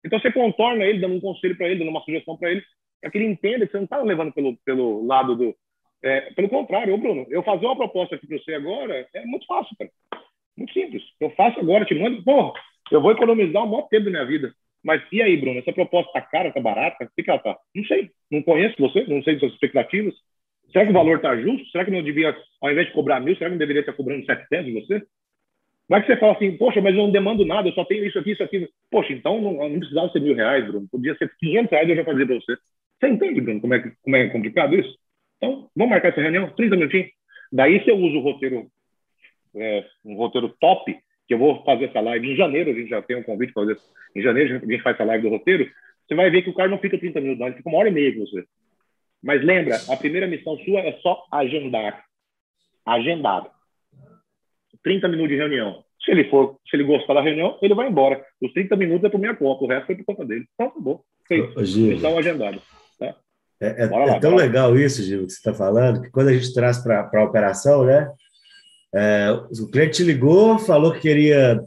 Então, 0.04 0.20
você 0.20 0.30
contorna 0.30 0.84
ele, 0.84 1.00
dando 1.00 1.16
um 1.16 1.20
conselho 1.20 1.56
para 1.56 1.68
ele, 1.68 1.80
dando 1.80 1.90
uma 1.90 2.02
sugestão 2.02 2.36
para 2.36 2.52
ele, 2.52 2.62
para 3.00 3.10
que 3.10 3.18
ele 3.18 3.26
entenda 3.26 3.66
que 3.66 3.72
você 3.72 3.78
não 3.78 3.84
está 3.84 4.00
levando 4.00 4.32
pelo, 4.32 4.56
pelo 4.64 5.04
lado 5.04 5.34
do. 5.34 5.56
É, 6.02 6.20
pelo 6.32 6.48
contrário, 6.48 6.94
ô 6.94 6.98
Bruno, 6.98 7.26
eu 7.28 7.42
fazer 7.42 7.66
uma 7.66 7.76
proposta 7.76 8.14
aqui 8.14 8.26
para 8.26 8.38
você 8.38 8.54
agora 8.54 9.06
é 9.12 9.24
muito 9.24 9.46
fácil, 9.46 9.74
cara. 9.76 9.90
Muito 10.56 10.72
simples. 10.72 11.02
Eu 11.18 11.30
faço 11.30 11.58
agora, 11.58 11.84
te 11.84 11.94
mando, 11.94 12.22
porra, 12.22 12.52
eu 12.90 13.00
vou 13.00 13.12
economizar 13.12 13.64
um 13.64 13.68
maior 13.68 13.88
tempo 13.88 14.04
da 14.04 14.10
minha 14.10 14.24
vida. 14.24 14.52
Mas 14.82 15.02
e 15.10 15.20
aí, 15.20 15.36
Bruno? 15.36 15.58
Essa 15.58 15.72
proposta 15.72 16.12
tá 16.12 16.20
cara, 16.20 16.52
tá 16.52 16.60
barata? 16.60 17.04
O 17.04 17.08
que, 17.14 17.22
que 17.22 17.30
ela 17.30 17.40
tá? 17.40 17.56
Não 17.74 17.84
sei. 17.84 18.10
Não 18.30 18.42
conheço 18.42 18.76
você, 18.78 19.04
não 19.04 19.22
sei 19.22 19.38
suas 19.38 19.52
expectativas. 19.52 20.14
Será 20.70 20.84
que 20.84 20.90
o 20.90 20.94
valor 20.94 21.20
tá 21.20 21.36
justo? 21.36 21.68
Será 21.70 21.84
que 21.84 21.90
não 21.90 22.02
devia, 22.02 22.36
ao 22.60 22.70
invés 22.70 22.86
de 22.86 22.92
cobrar 22.92 23.20
mil, 23.20 23.34
será 23.36 23.50
que 23.50 23.54
não 23.54 23.58
deveria 23.58 23.80
estar 23.80 23.92
cobrando 23.92 24.24
700 24.24 24.66
de 24.66 24.72
você? 24.72 25.02
Como 25.88 25.98
é 25.98 26.00
que 26.00 26.06
você 26.06 26.16
fala 26.18 26.32
assim, 26.32 26.56
poxa, 26.56 26.80
mas 26.80 26.94
eu 26.94 27.02
não 27.02 27.12
demando 27.12 27.44
nada, 27.44 27.68
eu 27.68 27.72
só 27.72 27.84
tenho 27.84 28.04
isso 28.04 28.18
aqui, 28.18 28.32
isso 28.32 28.42
aqui. 28.42 28.68
Poxa, 28.90 29.12
então 29.12 29.40
não, 29.40 29.68
não 29.68 29.78
precisava 29.78 30.10
ser 30.10 30.20
mil 30.20 30.34
reais, 30.34 30.66
Bruno. 30.66 30.88
Podia 30.90 31.16
ser 31.16 31.32
500 31.38 31.70
reais 31.70 31.88
eu 31.88 31.96
já 31.96 32.04
fazia 32.04 32.26
para 32.26 32.34
você. 32.36 32.56
Você 32.98 33.08
entende, 33.08 33.40
Bruno, 33.40 33.60
como 33.60 33.74
é, 33.74 33.92
como 34.02 34.16
é 34.16 34.28
complicado 34.28 34.74
isso? 34.74 34.96
Então, 35.36 35.68
vamos 35.76 35.90
marcar 35.90 36.08
essa 36.08 36.20
reunião, 36.20 36.50
30 36.50 36.76
minutinhos. 36.76 37.10
Daí 37.52 37.82
você 37.82 37.92
usa 37.92 38.16
o 38.16 38.20
roteiro, 38.20 38.66
é, 39.54 39.84
um 40.04 40.14
roteiro 40.16 40.48
top 40.60 40.96
que 41.26 41.34
eu 41.34 41.38
vou 41.38 41.64
fazer 41.64 41.86
essa 41.86 42.00
live 42.00 42.32
em 42.32 42.36
janeiro, 42.36 42.70
a 42.70 42.74
gente 42.74 42.88
já 42.88 43.02
tem 43.02 43.16
um 43.16 43.22
convite 43.22 43.52
para 43.52 43.64
fazer. 43.64 43.78
Em 44.14 44.22
janeiro 44.22 44.56
a 44.56 44.70
gente 44.70 44.82
faz 44.82 44.94
essa 44.94 45.04
live 45.04 45.24
do 45.24 45.30
roteiro. 45.30 45.70
Você 46.06 46.14
vai 46.14 46.30
ver 46.30 46.42
que 46.42 46.50
o 46.50 46.54
cara 46.54 46.68
não 46.68 46.78
fica 46.78 46.98
30 46.98 47.20
minutos, 47.20 47.40
não, 47.40 47.46
ele 47.48 47.56
fica 47.56 47.68
uma 47.68 47.78
hora 47.78 47.88
e 47.88 47.92
meia 47.92 48.14
com 48.14 48.20
você. 48.20 48.44
Mas 49.22 49.44
lembra, 49.44 49.76
a 49.88 49.96
primeira 49.96 50.26
missão 50.26 50.56
sua 50.58 50.80
é 50.80 50.92
só 51.00 51.26
agendar. 51.32 52.04
Agendar. 52.84 53.50
30 54.84 55.08
minutos 55.08 55.30
de 55.30 55.36
reunião. 55.36 55.84
Se 56.04 56.12
ele 56.12 56.30
for, 56.30 56.56
se 56.70 56.76
ele 56.76 56.84
gostar 56.84 57.14
da 57.14 57.20
reunião, 57.20 57.58
ele 57.60 57.74
vai 57.74 57.88
embora. 57.88 58.24
Os 58.40 58.52
30 58.52 58.76
minutos 58.76 59.04
é 59.04 59.08
por 59.08 59.18
minha 59.18 59.34
conta, 59.34 59.64
o 59.64 59.66
resto 59.66 59.86
foi 59.86 59.96
por 59.96 60.04
conta 60.04 60.24
dele. 60.24 60.46
Então, 60.54 60.70
tá 60.70 60.80
bom. 60.80 61.00
Feito. 61.26 61.58
Missão 61.58 62.16
agendada. 62.16 62.58
Tá? 62.98 63.16
É, 63.60 63.84
é, 63.84 63.86
lá, 63.86 64.16
é 64.16 64.20
tão 64.20 64.36
legal 64.36 64.78
isso, 64.78 65.02
Gil, 65.02 65.26
que 65.26 65.32
você 65.32 65.38
está 65.38 65.52
falando, 65.52 66.02
que 66.02 66.10
quando 66.10 66.28
a 66.28 66.32
gente 66.32 66.54
traz 66.54 66.78
para 66.78 67.10
a 67.12 67.24
operação, 67.24 67.84
né? 67.84 68.08
É, 68.96 69.30
o 69.60 69.66
cliente 69.66 69.98
te 69.98 70.04
ligou, 70.04 70.58
falou 70.58 70.92
que 70.92 71.00
queria. 71.00 71.60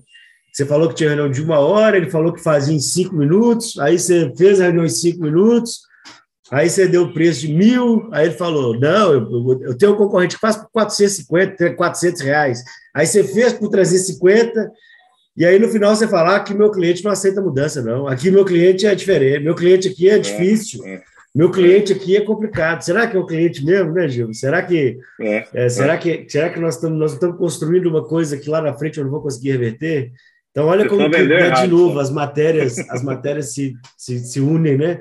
Você 0.51 0.65
falou 0.65 0.89
que 0.89 0.95
tinha 0.95 1.09
reunião 1.09 1.29
de 1.29 1.43
uma 1.43 1.59
hora, 1.59 1.95
ele 1.95 2.09
falou 2.09 2.33
que 2.33 2.41
fazia 2.41 2.75
em 2.75 2.79
cinco 2.79 3.15
minutos, 3.15 3.77
aí 3.79 3.99
você 3.99 4.33
fez 4.35 4.59
a 4.59 4.63
reunião 4.63 4.83
em 4.83 4.89
cinco 4.89 5.21
minutos, 5.21 5.81
aí 6.51 6.67
você 6.67 6.87
deu 6.87 7.03
o 7.03 7.13
preço 7.13 7.41
de 7.41 7.53
mil, 7.53 8.09
aí 8.11 8.25
ele 8.25 8.35
falou: 8.35 8.77
Não, 8.79 9.13
eu, 9.13 9.61
eu 9.61 9.77
tenho 9.77 9.93
um 9.93 9.97
concorrente 9.97 10.35
que 10.35 10.41
faz 10.41 10.55
por 10.55 10.69
450, 10.71 11.75
400 11.75 12.21
reais. 12.21 12.63
Aí 12.95 13.05
você 13.05 13.23
fez 13.23 13.53
por 13.53 13.69
350, 13.69 14.71
e 15.37 15.45
aí 15.45 15.59
no 15.59 15.69
final 15.69 15.95
você 15.95 16.07
fala 16.07 16.35
ah, 16.35 16.39
que 16.39 16.55
meu 16.55 16.71
cliente 16.71 17.03
não 17.03 17.11
aceita 17.11 17.41
mudança, 17.41 17.81
não. 17.83 18.07
Aqui 18.07 18.31
meu 18.31 18.43
cliente 18.43 18.87
é 18.87 18.95
diferente, 18.95 19.43
meu 19.43 19.53
cliente 19.53 19.87
aqui 19.87 20.09
é, 20.09 20.15
é 20.15 20.19
difícil. 20.19 20.83
É. 20.83 20.99
Meu 21.39 21.49
cliente 21.49 21.93
aqui 21.93 22.17
é 22.17 22.21
complicado. 22.21 22.81
Será 22.81 23.07
que 23.07 23.15
é 23.15 23.19
o 23.19 23.25
cliente 23.25 23.63
mesmo, 23.63 23.93
né, 23.93 24.09
Gil? 24.09 24.33
Será 24.33 24.61
que, 24.61 24.97
é, 25.21 25.47
é, 25.53 25.69
será 25.69 25.97
que, 25.97 26.25
será 26.27 26.49
que 26.49 26.59
nós 26.59 26.75
estamos, 26.75 26.99
nós 26.99 27.13
estamos 27.13 27.37
construindo 27.37 27.85
uma 27.85 28.05
coisa 28.05 28.35
que 28.35 28.49
lá 28.49 28.61
na 28.61 28.73
frente 28.73 28.97
eu 28.97 29.05
não 29.05 29.11
vou 29.11 29.21
conseguir 29.21 29.51
reverter? 29.51 30.11
Então, 30.51 30.65
olha 30.65 30.85
como 30.89 31.09
que, 31.09 31.23
né, 31.23 31.51
de 31.51 31.67
novo 31.67 31.97
as 31.97 32.11
matérias, 32.11 32.77
as 32.89 33.01
matérias 33.01 33.53
se, 33.53 33.73
se, 33.95 34.19
se 34.19 34.41
unem, 34.41 34.77
né? 34.77 34.99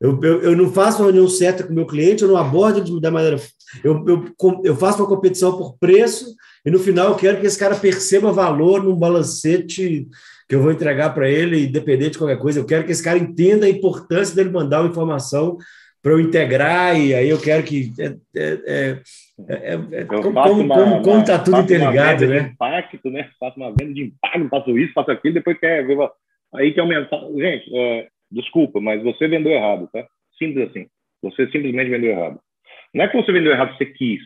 Eu, 0.00 0.20
eu, 0.24 0.42
eu, 0.42 0.56
não 0.56 0.72
faço 0.72 0.98
uma 0.98 1.04
reunião 1.04 1.28
certa 1.28 1.62
com 1.62 1.70
o 1.70 1.76
meu 1.76 1.86
cliente, 1.86 2.24
eu 2.24 2.28
não 2.30 2.36
abordo 2.36 3.00
da 3.00 3.12
maneira. 3.12 3.40
Eu, 3.84 4.04
eu, 4.08 4.24
eu 4.64 4.76
faço 4.76 4.98
uma 5.00 5.08
competição 5.08 5.56
por 5.56 5.78
preço 5.78 6.34
e 6.64 6.70
no 6.70 6.80
final 6.80 7.10
eu 7.10 7.14
quero 7.14 7.40
que 7.40 7.46
esse 7.46 7.56
cara 7.56 7.76
perceba 7.76 8.32
valor 8.32 8.82
num 8.82 8.96
balancete 8.96 10.08
que 10.48 10.54
eu 10.54 10.62
vou 10.62 10.70
entregar 10.70 11.10
para 11.14 11.28
ele, 11.28 11.64
independente 11.64 12.12
de 12.12 12.18
qualquer 12.18 12.38
coisa. 12.38 12.60
Eu 12.60 12.66
quero 12.66 12.84
que 12.84 12.92
esse 12.92 13.02
cara 13.02 13.18
entenda 13.18 13.66
a 13.66 13.70
importância 13.70 14.34
dele 14.34 14.50
mandar 14.50 14.80
uma 14.80 14.90
informação 14.90 15.58
para 16.02 16.12
eu 16.12 16.20
integrar, 16.20 16.96
e 16.96 17.12
aí 17.12 17.28
eu 17.28 17.40
quero 17.40 17.64
que. 17.64 17.90
É, 17.98 18.14
é, 18.36 19.00
é, 19.48 19.74
é 20.02 20.04
como, 20.04 20.68
como, 20.68 21.02
como, 21.02 21.20
está 21.20 21.36
tudo 21.36 21.60
interligado, 21.60 22.28
né? 22.28 22.50
impacto, 22.52 23.10
né? 23.10 23.28
Faço 23.40 23.56
uma 23.56 23.70
venda 23.70 23.92
de 23.92 24.04
impacto, 24.04 24.48
faço 24.48 24.78
isso, 24.78 24.92
faço 24.92 25.10
aquilo, 25.10 25.34
depois 25.34 25.58
quer 25.58 25.84
ver. 25.84 25.98
Aí 26.54 26.72
que 26.72 26.78
aumentar. 26.78 27.20
Gente, 27.36 28.08
desculpa, 28.30 28.80
mas 28.80 29.02
você 29.02 29.26
vendeu 29.26 29.50
errado, 29.50 29.88
tá? 29.92 30.06
Simples 30.38 30.70
assim. 30.70 30.86
Você 31.22 31.46
simplesmente 31.46 31.90
vendeu 31.90 32.10
errado. 32.10 32.38
Não 32.94 33.04
é 33.04 33.08
que 33.08 33.16
você 33.16 33.32
vendeu 33.32 33.50
errado, 33.50 33.76
você 33.76 33.86
quis. 33.86 34.22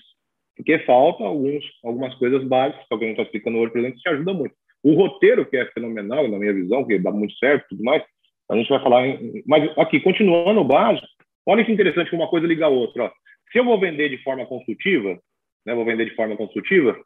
Porque 0.57 0.79
falta 0.81 1.25
alguns, 1.25 1.65
algumas 1.83 2.15
coisas 2.17 2.45
básicas, 2.45 2.87
que 2.87 2.95
a 2.95 2.99
gente 2.99 3.11
está 3.13 3.23
explicando 3.23 3.57
hoje, 3.57 3.73
por 3.73 3.79
exemplo, 3.79 3.97
que 3.97 4.03
te 4.03 4.09
ajuda 4.11 4.35
muito. 4.35 4.55
O 4.83 4.95
roteiro, 4.95 5.45
que 5.45 5.57
é 5.57 5.67
fenomenal, 5.67 6.29
na 6.29 6.39
minha 6.39 6.53
visão, 6.53 6.87
que 6.87 6.99
dá 6.99 7.11
muito 7.11 7.35
certo 7.37 7.67
tudo 7.71 7.85
mais, 7.85 8.03
a 8.51 8.57
gente 8.57 8.69
vai 8.69 8.83
falar. 8.83 9.07
Em... 9.07 9.43
Mas 9.47 9.71
aqui, 9.79 10.01
continuando 10.01 10.61
o 10.61 10.65
básico, 10.65 11.07
olha 11.47 11.65
que 11.65 11.73
interessante 11.73 12.11
que 12.11 12.17
uma 12.17 12.29
coisa 12.29 12.47
liga 12.47 12.67
a 12.67 12.69
outra. 12.69 13.05
Ó. 13.05 13.11
Se 13.53 13.59
eu 13.59 13.65
vou 13.65 13.79
vender 13.79 14.09
de 14.09 14.23
forma 14.23 14.47
consultiva, 14.47 15.19
né, 15.67 15.75
vou 15.75 15.85
vender 15.85 16.07
de 16.07 16.15
forma 16.15 16.37
consultiva, 16.37 16.97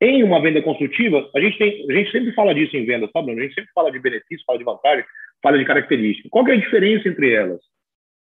em 0.00 0.22
uma 0.22 0.40
venda 0.40 0.60
consultiva, 0.62 1.28
a 1.34 1.40
gente, 1.40 1.56
tem, 1.56 1.86
a 1.90 1.94
gente 1.94 2.12
sempre 2.12 2.32
fala 2.32 2.54
disso 2.54 2.76
em 2.76 2.84
venda, 2.84 3.08
sabe? 3.12 3.32
A 3.32 3.42
gente 3.42 3.54
sempre 3.54 3.70
fala 3.74 3.90
de 3.90 3.98
benefício, 3.98 4.44
fala 4.46 4.58
de 4.58 4.64
vantagem, 4.64 5.04
fala 5.42 5.58
de 5.58 5.64
característica. 5.64 6.28
Qual 6.30 6.46
é 6.48 6.52
a 6.52 6.60
diferença 6.60 7.08
entre 7.08 7.32
elas? 7.32 7.60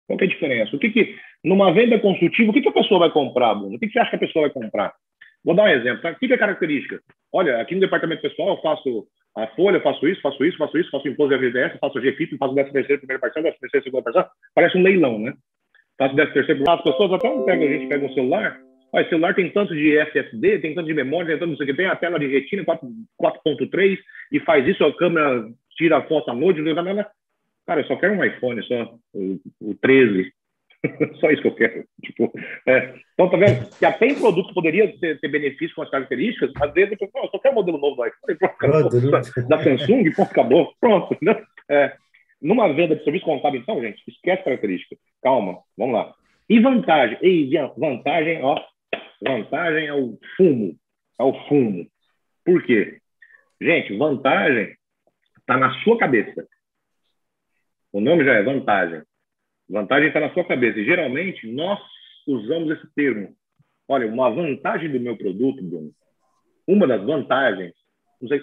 Qual 0.07 0.19
é 0.21 0.25
a 0.25 0.29
diferença? 0.29 0.77
O 0.77 0.79
que, 0.79 0.91
que 0.91 1.17
numa 1.43 1.73
venda 1.73 1.99
consultiva, 1.99 2.51
o 2.51 2.55
que, 2.55 2.63
que 2.63 2.69
a 2.69 2.73
pessoa 2.73 3.01
vai 3.01 3.11
comprar, 3.11 3.55
Bruno? 3.55 3.75
O 3.75 3.79
que, 3.79 3.87
que 3.87 3.93
você 3.93 3.99
acha 3.99 4.11
que 4.11 4.17
a 4.17 4.21
pessoa 4.21 4.45
vai 4.45 4.51
comprar? 4.51 4.95
Vou 5.45 5.55
dar 5.55 5.65
um 5.65 5.69
exemplo. 5.69 6.03
Tá? 6.03 6.11
O 6.11 6.15
que 6.17 6.33
é 6.33 6.39
característica? 6.39 7.01
Olha, 7.33 7.61
aqui 7.61 7.75
no 7.75 7.81
departamento 7.81 8.23
pessoal 8.23 8.51
eu 8.51 8.63
faço 8.63 9.07
a 9.37 9.47
folha, 9.49 9.81
faço 9.81 10.07
isso, 10.07 10.21
faço 10.21 10.45
isso, 10.45 10.57
faço 10.57 10.79
isso, 10.79 10.91
faço 10.91 11.09
imposto 11.09 11.37
de 11.37 11.45
FGTS, 11.45 11.79
faço 11.79 12.01
GFIP, 12.01 12.39
faço 12.39 12.55
13 12.55 12.73
terceiro, 12.73 13.01
primeira 13.01 13.21
parcela, 13.21 13.45
13 13.45 13.61
terceiro, 13.61 13.85
segunda 13.85 14.05
parcela. 14.05 14.31
Parece 14.55 14.79
um 14.79 14.83
leilão, 14.83 15.19
né? 15.19 15.35
Faço 15.99 16.15
13 16.15 16.33
terceiro. 16.33 16.71
As 16.71 16.83
pessoas 16.83 17.13
até 17.13 17.29
pegam, 17.45 17.67
a 17.67 17.73
gente 17.73 17.89
pega 17.89 18.07
um 18.07 18.15
celular, 18.15 18.61
Olha, 18.95 19.09
celular 19.09 19.35
tem 19.35 19.51
tanto 19.51 19.75
de 19.75 19.99
SSD, 19.99 20.61
tem 20.61 20.73
tanto 20.73 20.87
de 20.87 20.95
memória, 20.95 21.27
tem 21.27 21.39
tanto 21.41 21.51
não 21.51 21.57
sei 21.57 21.65
o 21.65 21.67
que, 21.67 21.75
tem 21.75 21.87
a 21.87 21.97
tela 21.97 22.17
de 22.17 22.29
retina 22.29 22.65
4.3 22.65 23.99
e 24.31 24.39
faz 24.39 24.65
isso, 24.69 24.85
a 24.85 24.97
câmera 24.97 25.49
tira 25.77 25.99
a 25.99 26.03
foto 26.03 26.31
à 26.31 26.35
noite, 26.35 26.63
nada. 26.63 27.11
Cara, 27.67 27.81
eu 27.81 27.87
só 27.87 27.97
quero 27.97 28.15
um 28.15 28.25
iPhone, 28.25 28.63
só 28.63 28.95
o, 29.13 29.41
o 29.61 29.75
13. 29.83 30.33
Só 31.21 31.31
isso 31.31 31.43
que 31.43 31.49
eu 31.49 31.55
quero. 31.55 31.85
Tipo, 32.03 32.33
é. 32.67 32.95
Então, 33.15 33.31
tá 33.31 33.37
vendo? 33.37 33.69
Que 33.79 33.85
até 33.85 34.07
em 34.07 34.15
produto 34.15 34.55
poderia 34.55 34.97
ter, 34.99 35.19
ter 35.21 35.29
benefício 35.29 35.75
com 35.75 35.83
as 35.83 35.91
características, 35.91 36.51
às 36.61 36.73
vezes 36.73 36.97
eu, 37.01 37.11
eu 37.15 37.29
só 37.29 37.39
quero 37.39 37.55
modelo 37.55 37.79
novo 37.79 37.97
do 37.97 38.07
iPhone, 38.07 38.39
pronto, 38.39 38.57
pronto, 38.59 39.11
da, 39.11 39.57
da 39.57 39.65
Samsung, 39.65 40.11
pronto, 40.13 40.31
acabou. 40.31 40.73
Pronto. 40.81 41.17
Né? 41.23 41.43
É. 41.71 41.97
Numa 42.41 42.73
venda 42.73 42.97
de 42.97 43.05
serviço 43.05 43.25
contábil, 43.25 43.61
então, 43.61 43.81
gente, 43.81 44.03
esquece 44.07 44.45
característica. 44.45 44.97
Calma, 45.23 45.61
vamos 45.79 45.95
lá. 45.95 46.15
E 46.49 46.61
vantagem? 46.61 47.19
E 47.23 47.57
vantagem, 47.79 48.43
ó, 48.43 48.61
vantagem 49.23 49.87
é 49.87 49.95
o 49.95 50.19
fumo. 50.37 50.77
É 51.19 51.23
o 51.23 51.33
fumo. 51.49 51.87
Por 52.45 52.63
quê? 52.65 52.99
Gente, 53.61 53.97
vantagem 53.97 54.77
está 55.39 55.57
na 55.57 55.73
sua 55.83 55.97
cabeça. 55.97 56.47
O 57.93 58.01
nome 58.01 58.25
já 58.25 58.35
é 58.35 58.43
vantagem. 58.43 59.03
Vantagem 59.69 60.09
está 60.09 60.21
na 60.21 60.33
sua 60.33 60.45
cabeça. 60.45 60.79
E 60.79 60.85
geralmente 60.85 61.47
nós 61.51 61.81
usamos 62.27 62.71
esse 62.71 62.87
termo. 62.95 63.35
Olha, 63.89 64.07
uma 64.07 64.31
vantagem 64.31 64.91
do 64.91 65.01
meu 65.01 65.17
produto, 65.17 65.63
Bruno, 65.63 65.91
uma 66.67 66.87
das 66.87 67.05
vantagens, 67.05 67.73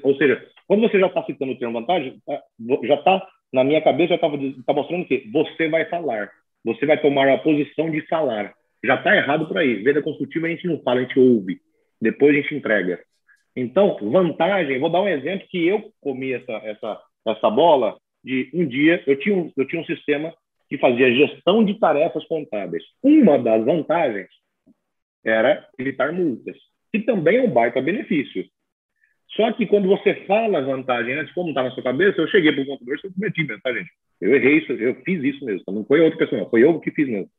ou 0.04 0.16
seja, 0.16 0.48
quando 0.68 0.82
você 0.82 1.00
já 1.00 1.08
está 1.08 1.24
citando 1.24 1.54
o 1.54 1.58
termo 1.58 1.80
vantagem, 1.80 2.22
tá, 2.26 2.42
já 2.84 2.96
está 2.96 3.28
na 3.52 3.64
minha 3.64 3.82
cabeça, 3.82 4.10
já 4.10 4.16
está 4.16 4.30
tá 4.66 4.74
mostrando 4.74 5.06
que 5.06 5.28
você 5.32 5.68
vai 5.68 5.86
falar, 5.86 6.30
você 6.64 6.86
vai 6.86 7.02
tomar 7.02 7.28
a 7.30 7.40
posição 7.40 7.90
de 7.90 8.02
falar. 8.08 8.54
Já 8.84 8.96
está 8.96 9.16
errado 9.16 9.48
por 9.48 9.58
aí. 9.58 9.76
Venda 9.84 10.02
consultiva 10.02 10.48
a 10.48 10.50
gente 10.50 10.68
não 10.68 10.82
fala, 10.82 11.00
a 11.00 11.04
gente 11.04 11.20
ouve. 11.20 11.60
Depois 12.02 12.36
a 12.36 12.42
gente 12.42 12.56
entrega. 12.56 13.00
Então, 13.56 13.98
vantagem, 14.02 14.80
vou 14.80 14.90
dar 14.90 15.02
um 15.02 15.08
exemplo 15.08 15.48
que 15.50 15.68
eu 15.68 15.92
comi 16.00 16.34
essa, 16.34 16.54
essa, 16.64 17.02
essa 17.28 17.50
bola 17.50 17.98
de 18.24 18.50
um 18.54 18.66
dia, 18.66 19.04
eu 19.06 19.18
tinha 19.20 19.36
um, 19.36 19.52
eu 19.58 19.68
tinha 19.68 19.82
um 19.82 19.86
sistema 19.86 20.34
que 20.72 20.78
fazia 20.78 21.14
gestão 21.14 21.66
de 21.66 21.78
tarefas 21.78 22.26
contábeis. 22.28 22.82
Uma 23.04 23.38
das 23.38 23.66
vantagens 23.66 24.30
era 25.22 25.68
evitar 25.78 26.14
multas, 26.14 26.56
que 26.94 27.02
também 27.02 27.40
é 27.40 27.42
um 27.42 27.52
baita 27.52 27.82
benefício. 27.82 28.46
Só 29.36 29.52
que 29.52 29.68
quando 29.68 29.90
você 29.90 30.26
fala 30.26 30.62
vantagem 30.62 31.16
antes, 31.16 31.34
como 31.34 31.50
está 31.50 31.62
na 31.62 31.72
sua 31.72 31.84
cabeça, 31.84 32.22
eu 32.22 32.28
cheguei 32.30 32.54
para 32.54 32.62
o 32.62 32.66
contador 32.66 32.96
e 32.96 33.14
cometi 33.14 33.44
mesmo, 33.44 33.62
tá, 33.62 33.74
gente? 33.74 33.92
Eu 34.22 34.34
errei 34.34 34.60
isso, 34.60 34.72
eu 34.72 34.96
fiz 35.04 35.22
isso 35.22 35.44
mesmo. 35.44 35.62
Não 35.68 35.84
foi 35.84 36.00
outra 36.00 36.18
pessoa, 36.18 36.40
não. 36.40 36.50
Foi 36.50 36.64
eu 36.64 36.80
que 36.80 36.92
fiz 36.92 37.06
mesmo. 37.06 37.30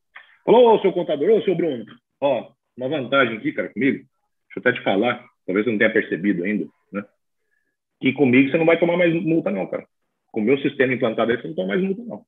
Falou, 0.44 0.74
ô, 0.74 0.78
seu 0.82 0.92
contador, 0.92 1.30
ô, 1.30 1.40
seu 1.40 1.54
Bruno, 1.54 1.86
ó, 2.20 2.52
uma 2.76 2.88
vantagem 2.90 3.38
aqui, 3.38 3.50
cara, 3.52 3.72
comigo. 3.72 3.96
Deixa 3.96 4.56
eu 4.56 4.60
até 4.60 4.72
te 4.74 4.84
falar, 4.84 5.24
talvez 5.46 5.64
você 5.64 5.70
não 5.70 5.78
tenha 5.78 5.92
percebido 5.92 6.44
ainda, 6.44 6.66
né? 6.92 7.02
Que 7.98 8.12
comigo 8.12 8.50
você 8.50 8.58
não 8.58 8.66
vai 8.66 8.78
tomar 8.78 8.98
mais 8.98 9.14
multa, 9.14 9.50
não, 9.50 9.66
cara. 9.66 9.86
Com 10.30 10.42
o 10.42 10.44
meu 10.44 10.58
sistema 10.58 10.92
implantado 10.92 11.30
aí, 11.30 11.40
você 11.40 11.48
não 11.48 11.54
toma 11.54 11.68
mais 11.68 11.80
multa, 11.80 12.02
não. 12.04 12.26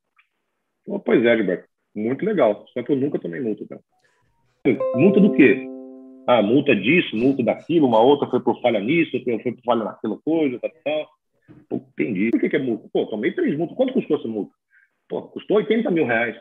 Oh, 0.87 0.99
pois 0.99 1.25
é, 1.25 1.37
Gilberto. 1.37 1.69
Muito 1.95 2.25
legal. 2.25 2.65
Só 2.73 2.83
que 2.83 2.93
eu 2.93 2.97
nunca 2.97 3.19
tomei 3.19 3.41
multa, 3.41 3.65
cara. 3.69 3.81
Multa 4.97 5.21
do 5.21 5.33
quê? 5.33 5.69
Ah, 6.27 6.43
multa 6.43 6.75
disso, 6.75 7.15
multa 7.17 7.43
daquilo, 7.43 7.87
uma 7.87 8.01
outra 8.01 8.29
foi 8.29 8.41
por 8.41 8.61
falha 8.63 8.81
nisso, 8.81 9.17
outra 9.17 9.39
foi 9.43 9.53
por 9.53 9.63
falha 9.63 9.85
naquela 9.85 10.19
coisa, 10.25 10.59
tal, 10.59 10.71
tal. 10.83 11.09
Pô, 11.69 11.77
entendi. 11.77 12.31
Por 12.31 12.41
que, 12.41 12.49
que 12.49 12.57
é 12.57 12.59
multa? 12.59 12.89
Pô, 12.93 13.07
tomei 13.07 13.33
três 13.33 13.57
multas. 13.57 13.77
Quanto 13.77 13.93
custou 13.93 14.17
essa 14.17 14.29
multa? 14.29 14.53
Pô, 15.09 15.23
custou 15.23 15.59
80 15.59 15.91
mil 15.91 16.07
reais. 16.07 16.37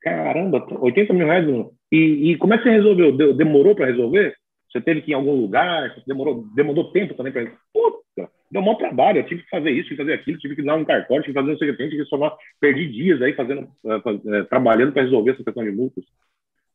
Caramba, 0.00 0.64
80 0.80 1.12
mil 1.12 1.26
reais. 1.26 1.46
E, 1.90 2.30
e 2.30 2.36
como 2.38 2.54
é 2.54 2.58
que 2.58 2.64
você 2.64 2.70
resolveu? 2.70 3.34
Demorou 3.34 3.74
para 3.74 3.86
resolver? 3.86 4.36
Você 4.70 4.80
teve 4.80 5.02
que 5.02 5.10
ir 5.10 5.14
em 5.14 5.16
algum 5.16 5.40
lugar? 5.40 5.94
Demorou, 6.06 6.44
demorou 6.54 6.92
tempo 6.92 7.14
também 7.14 7.32
para. 7.32 7.50
Puta, 7.72 8.30
deu 8.50 8.62
um 8.62 8.74
trabalho. 8.74 9.18
Eu 9.18 9.26
tive 9.26 9.42
que 9.42 9.48
fazer 9.48 9.70
isso, 9.70 9.88
tive 9.88 9.96
que 9.96 10.02
fazer 10.02 10.12
aquilo, 10.14 10.38
tive 10.38 10.56
que 10.56 10.62
dar 10.62 10.76
um 10.76 10.84
cartório, 10.84 11.22
tive 11.22 11.34
que 11.34 11.40
fazer 11.40 11.52
um 11.52 11.58
secretário, 11.58 11.90
tive 11.90 12.02
que 12.04 12.08
somar. 12.08 12.36
Perdi 12.60 12.86
dias 12.88 13.20
aí 13.22 13.32
fazendo, 13.34 13.68
uh, 13.84 14.44
trabalhando 14.48 14.92
para 14.92 15.02
resolver 15.02 15.32
essa 15.32 15.44
questão 15.44 15.64
de 15.64 15.72
multas. 15.72 16.04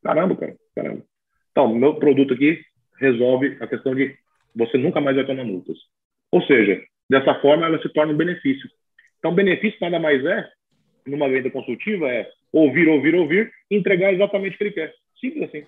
Caramba, 0.04 0.36
cara, 0.36 0.56
caramba. 0.76 1.04
Então, 1.52 1.74
meu 1.76 1.96
produto 1.96 2.34
aqui 2.34 2.60
resolve 3.00 3.58
a 3.60 3.68
questão 3.68 3.96
de 3.96 4.16
você 4.56 4.78
nunca 4.78 5.02
mais 5.02 5.16
vai 5.16 5.26
tomar 5.26 5.44
multas. 5.44 5.78
Ou 6.32 6.42
seja, 6.44 6.82
dessa 7.10 7.36
forma 7.36 7.66
ela 7.66 7.82
se 7.82 7.90
torna 7.90 8.14
um 8.14 8.18
benefício. 8.18 8.70
Então, 9.20 9.34
benefício 9.34 9.78
nada 9.82 10.00
mais 10.00 10.24
é, 10.26 10.50
numa 11.06 11.30
venda 11.30 11.50
consultiva, 11.50 12.10
é 12.10 12.30
ouvir, 12.52 12.88
ouvir, 12.88 13.16
ouvir 13.16 13.52
entregar 13.70 14.14
exatamente 14.14 14.56
o 14.56 14.58
que 14.58 14.64
ele 14.64 14.72
quer. 14.72 14.94
Simples 15.20 15.44
assim. 15.44 15.66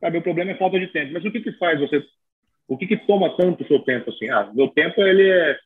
Sabe, 0.00 0.18
o 0.18 0.22
problema 0.22 0.50
é 0.50 0.56
falta 0.56 0.78
de 0.78 0.86
tempo. 0.88 1.12
Mas 1.12 1.24
o 1.24 1.30
que 1.30 1.40
que 1.40 1.52
faz 1.52 1.80
você... 1.80 2.02
O 2.68 2.76
que 2.76 2.86
que 2.86 2.96
toma 2.96 3.36
tanto 3.36 3.62
o 3.62 3.66
seu 3.66 3.80
tempo 3.80 4.10
assim? 4.10 4.28
Ah, 4.28 4.50
meu 4.52 4.68
tempo, 4.68 5.00
ele 5.00 5.28
é, 5.28 5.58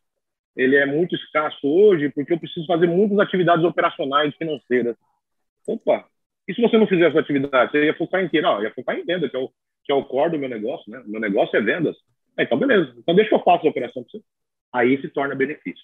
ele 0.55 0.75
é 0.75 0.85
muito 0.85 1.15
escasso 1.15 1.67
hoje 1.67 2.09
porque 2.09 2.33
eu 2.33 2.39
preciso 2.39 2.65
fazer 2.67 2.87
muitas 2.87 3.19
atividades 3.19 3.65
operacionais 3.65 4.35
financeiras. 4.35 4.95
Opa, 5.67 6.05
e 6.47 6.53
se 6.53 6.61
você 6.61 6.77
não 6.77 6.87
fizer 6.87 7.09
essa 7.09 7.19
atividade, 7.19 7.71
você 7.71 7.85
ia 7.85 7.93
focar 7.95 8.23
em 8.23 8.29
quê? 8.29 8.41
Não, 8.41 8.61
ia 8.61 8.73
focar 8.73 8.97
em 8.97 9.05
venda, 9.05 9.29
que 9.29 9.35
é 9.35 9.39
o, 9.39 9.49
que 9.83 9.91
é 9.91 9.95
o 9.95 10.03
core 10.03 10.31
do 10.31 10.39
meu 10.39 10.49
negócio, 10.49 10.91
né? 10.91 11.01
Meu 11.05 11.19
negócio 11.19 11.55
é 11.57 11.61
vendas. 11.61 11.95
É, 12.37 12.43
então, 12.43 12.57
beleza. 12.57 12.93
Então, 12.97 13.15
deixa 13.15 13.29
que 13.29 13.35
eu 13.35 13.43
faça 13.43 13.65
a 13.65 13.69
operação 13.69 14.03
para 14.03 14.11
você. 14.11 14.25
Aí 14.73 15.01
se 15.01 15.09
torna 15.09 15.35
benefício. 15.35 15.83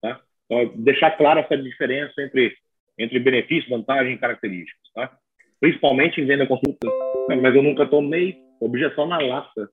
Tá? 0.00 0.20
Então, 0.46 0.82
deixar 0.82 1.12
clara 1.12 1.40
essa 1.40 1.56
diferença 1.56 2.20
entre, 2.22 2.54
entre 2.98 3.18
benefício, 3.18 3.70
vantagem 3.70 4.14
e 4.14 4.18
características. 4.18 4.92
Tá? 4.94 5.16
Principalmente 5.60 6.20
em 6.20 6.26
venda 6.26 6.46
consulta. 6.46 6.88
Mas 7.28 7.54
eu 7.54 7.62
nunca 7.62 7.86
tomei 7.86 8.38
objeção 8.60 9.06
na 9.06 9.18
lata. 9.18 9.68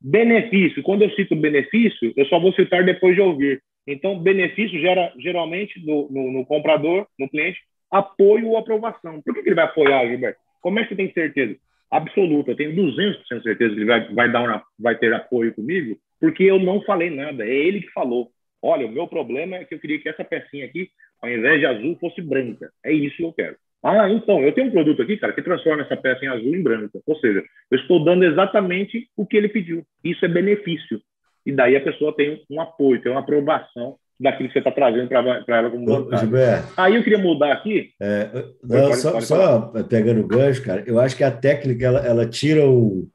Benefício. 0.00 0.82
Quando 0.82 1.02
eu 1.02 1.10
cito 1.10 1.34
benefício, 1.34 2.12
eu 2.16 2.24
só 2.26 2.38
vou 2.38 2.52
citar 2.52 2.84
depois 2.84 3.14
de 3.14 3.20
ouvir. 3.20 3.62
Então, 3.86 4.18
benefício 4.18 4.78
gera 4.80 5.12
geralmente 5.18 5.84
no, 5.84 6.08
no, 6.10 6.32
no 6.32 6.46
comprador, 6.46 7.06
no 7.18 7.28
cliente, 7.28 7.58
apoio 7.90 8.48
ou 8.48 8.58
aprovação. 8.58 9.22
Por 9.22 9.34
que, 9.34 9.42
que 9.42 9.48
ele 9.48 9.56
vai 9.56 9.64
apoiar, 9.64 10.06
Gilberto? 10.06 10.38
Como 10.60 10.78
é 10.78 10.82
que 10.82 10.90
você 10.90 10.96
tem 10.96 11.12
certeza? 11.12 11.56
Absoluta, 11.90 12.50
eu 12.50 12.56
tenho 12.56 12.76
200% 12.76 13.42
certeza 13.42 13.74
que 13.74 13.80
ele 13.80 13.86
vai, 13.86 14.12
vai, 14.12 14.30
dar 14.30 14.42
uma, 14.42 14.62
vai 14.78 14.94
ter 14.98 15.12
apoio 15.14 15.54
comigo, 15.54 15.96
porque 16.20 16.42
eu 16.44 16.58
não 16.58 16.82
falei 16.82 17.08
nada, 17.08 17.46
é 17.46 17.50
ele 17.50 17.80
que 17.80 17.90
falou. 17.92 18.30
Olha, 18.60 18.86
o 18.86 18.92
meu 18.92 19.06
problema 19.06 19.56
é 19.56 19.64
que 19.64 19.74
eu 19.74 19.78
queria 19.78 19.98
que 19.98 20.08
essa 20.08 20.24
pecinha 20.24 20.66
aqui, 20.66 20.90
ao 21.22 21.30
invés 21.30 21.60
de 21.60 21.66
azul, 21.66 21.96
fosse 21.98 22.20
branca. 22.20 22.70
É 22.84 22.92
isso 22.92 23.16
que 23.16 23.22
eu 23.22 23.32
quero. 23.32 23.56
Ah, 23.82 24.10
então, 24.10 24.40
eu 24.42 24.52
tenho 24.52 24.68
um 24.68 24.72
produto 24.72 25.02
aqui, 25.02 25.16
cara, 25.16 25.32
que 25.32 25.42
transforma 25.42 25.82
essa 25.82 25.96
peça 25.96 26.24
em 26.24 26.28
azul 26.28 26.54
em 26.54 26.62
branca. 26.62 26.98
Ou 27.06 27.16
seja, 27.16 27.42
eu 27.70 27.78
estou 27.78 28.04
dando 28.04 28.24
exatamente 28.24 29.08
o 29.16 29.24
que 29.24 29.36
ele 29.36 29.48
pediu. 29.48 29.84
Isso 30.02 30.24
é 30.24 30.28
benefício. 30.28 31.00
E 31.46 31.52
daí 31.52 31.76
a 31.76 31.80
pessoa 31.80 32.14
tem 32.14 32.42
um 32.50 32.60
apoio, 32.60 33.00
tem 33.00 33.10
uma 33.10 33.20
aprovação 33.20 33.96
daquilo 34.20 34.48
que 34.48 34.52
você 34.52 34.58
está 34.58 34.72
trazendo 34.72 35.08
para 35.08 35.56
ela 35.56 35.70
como 35.70 35.86
vantagem. 35.86 36.28
Aí 36.76 36.96
eu 36.96 37.04
queria 37.04 37.18
mudar 37.18 37.52
aqui. 37.52 37.90
É, 38.00 38.30
não, 38.64 38.88
pode, 38.88 38.96
só, 38.96 39.12
pode 39.12 39.26
só 39.26 39.60
pegando 39.88 40.20
o 40.20 40.26
gancho, 40.26 40.62
cara, 40.64 40.82
eu 40.86 40.98
acho 40.98 41.16
que 41.16 41.22
a 41.22 41.30
técnica 41.30 41.86
ela, 41.86 42.00
ela 42.00 42.26
tira 42.26 42.68
o, 42.68 43.08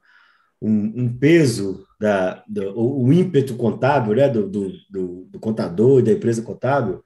um, 0.62 1.04
um, 1.04 1.18
peso 1.18 1.86
da, 2.00 2.42
do, 2.48 2.70
o, 2.80 3.08
o, 3.08 3.14
ímpeto 3.14 3.58
contábil, 3.58 4.16
né, 4.16 4.30
do, 4.30 4.48
do, 4.50 4.72
do, 4.90 5.26
do 5.30 5.40
contador 5.40 6.00
e 6.00 6.04
da 6.04 6.12
empresa 6.14 6.42
contábil, 6.42 7.04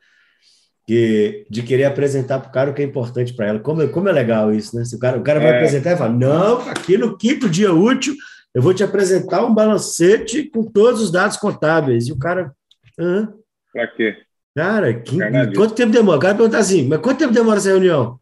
que, 0.87 1.45
de 1.49 1.61
querer 1.61 1.83
apresentar 1.83 2.39
para 2.39 2.49
o 2.49 2.51
cara 2.51 2.71
o 2.71 2.73
que 2.73 2.81
é 2.81 2.85
importante 2.85 3.33
para 3.33 3.47
ela. 3.47 3.59
Como, 3.59 3.85
como 3.89 4.07
é 4.07 4.11
legal 4.13 4.53
isso, 4.53 4.73
né? 4.73 4.85
Se 4.85 4.95
o 4.95 4.99
cara, 4.99 5.17
o 5.17 5.21
cara 5.21 5.37
vai 5.37 5.49
é. 5.49 5.55
apresentar 5.57 5.91
e 5.91 5.97
fala: 5.97 6.13
não, 6.13 6.61
aqui 6.69 6.97
no 6.97 7.17
quinto 7.17 7.49
dia 7.49 7.73
útil 7.73 8.15
eu 8.55 8.61
vou 8.61 8.73
te 8.73 8.83
apresentar 8.83 9.45
um 9.45 9.53
balancete 9.53 10.45
com 10.45 10.63
todos 10.63 11.01
os 11.01 11.11
dados 11.11 11.35
contábeis. 11.35 12.07
E 12.07 12.13
o 12.13 12.17
cara. 12.17 12.53
Hã? 12.97 13.33
Para 13.73 13.87
quê? 13.87 14.15
Cara, 14.55 14.93
que, 14.93 15.15
quanto 15.55 15.75
tempo 15.75 15.91
demora? 15.91 16.17
O 16.17 16.21
cara 16.21 16.33
pergunta 16.33 16.57
assim, 16.57 16.87
mas 16.87 16.99
quanto 16.99 17.19
tempo 17.19 17.33
demora 17.33 17.59
essa 17.59 17.69
reunião? 17.69 18.17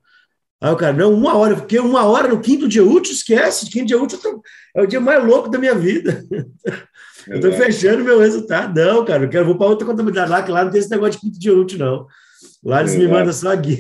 Aí 0.60 0.72
o 0.72 0.76
cara, 0.76 0.92
não, 0.92 1.14
uma 1.14 1.38
hora, 1.38 1.56
porque 1.56 1.80
uma 1.80 2.04
hora 2.06 2.28
no 2.28 2.42
quinto 2.42 2.68
dia 2.68 2.84
útil, 2.84 3.14
esquece, 3.14 3.70
quinto 3.70 3.86
dia 3.86 4.02
útil 4.02 4.20
é 4.76 4.82
o 4.82 4.88
dia 4.88 5.00
mais 5.00 5.24
louco 5.24 5.50
da 5.50 5.60
minha 5.60 5.76
vida. 5.76 6.26
eu 7.28 7.36
estou 7.36 7.54
fechando 7.54 8.04
meu 8.04 8.20
resultado. 8.20 8.76
Não, 8.76 9.06
cara, 9.06 9.24
eu 9.24 9.30
quero, 9.30 9.46
vou 9.46 9.58
para 9.58 9.68
outra 9.68 9.86
contabilidade 9.86 10.32
lá, 10.32 10.42
que 10.42 10.52
lá 10.52 10.66
não 10.66 10.72
tem 10.72 10.80
esse 10.80 10.90
negócio 10.90 11.14
de 11.14 11.20
quinto 11.20 11.40
dia 11.40 11.56
útil, 11.56 11.78
não. 11.78 12.08
Lá 12.64 12.80
eles 12.80 12.94
Exato. 12.94 13.08
me 13.08 13.12
mandam 13.12 13.34
só 13.34 13.56
guia. 13.56 13.78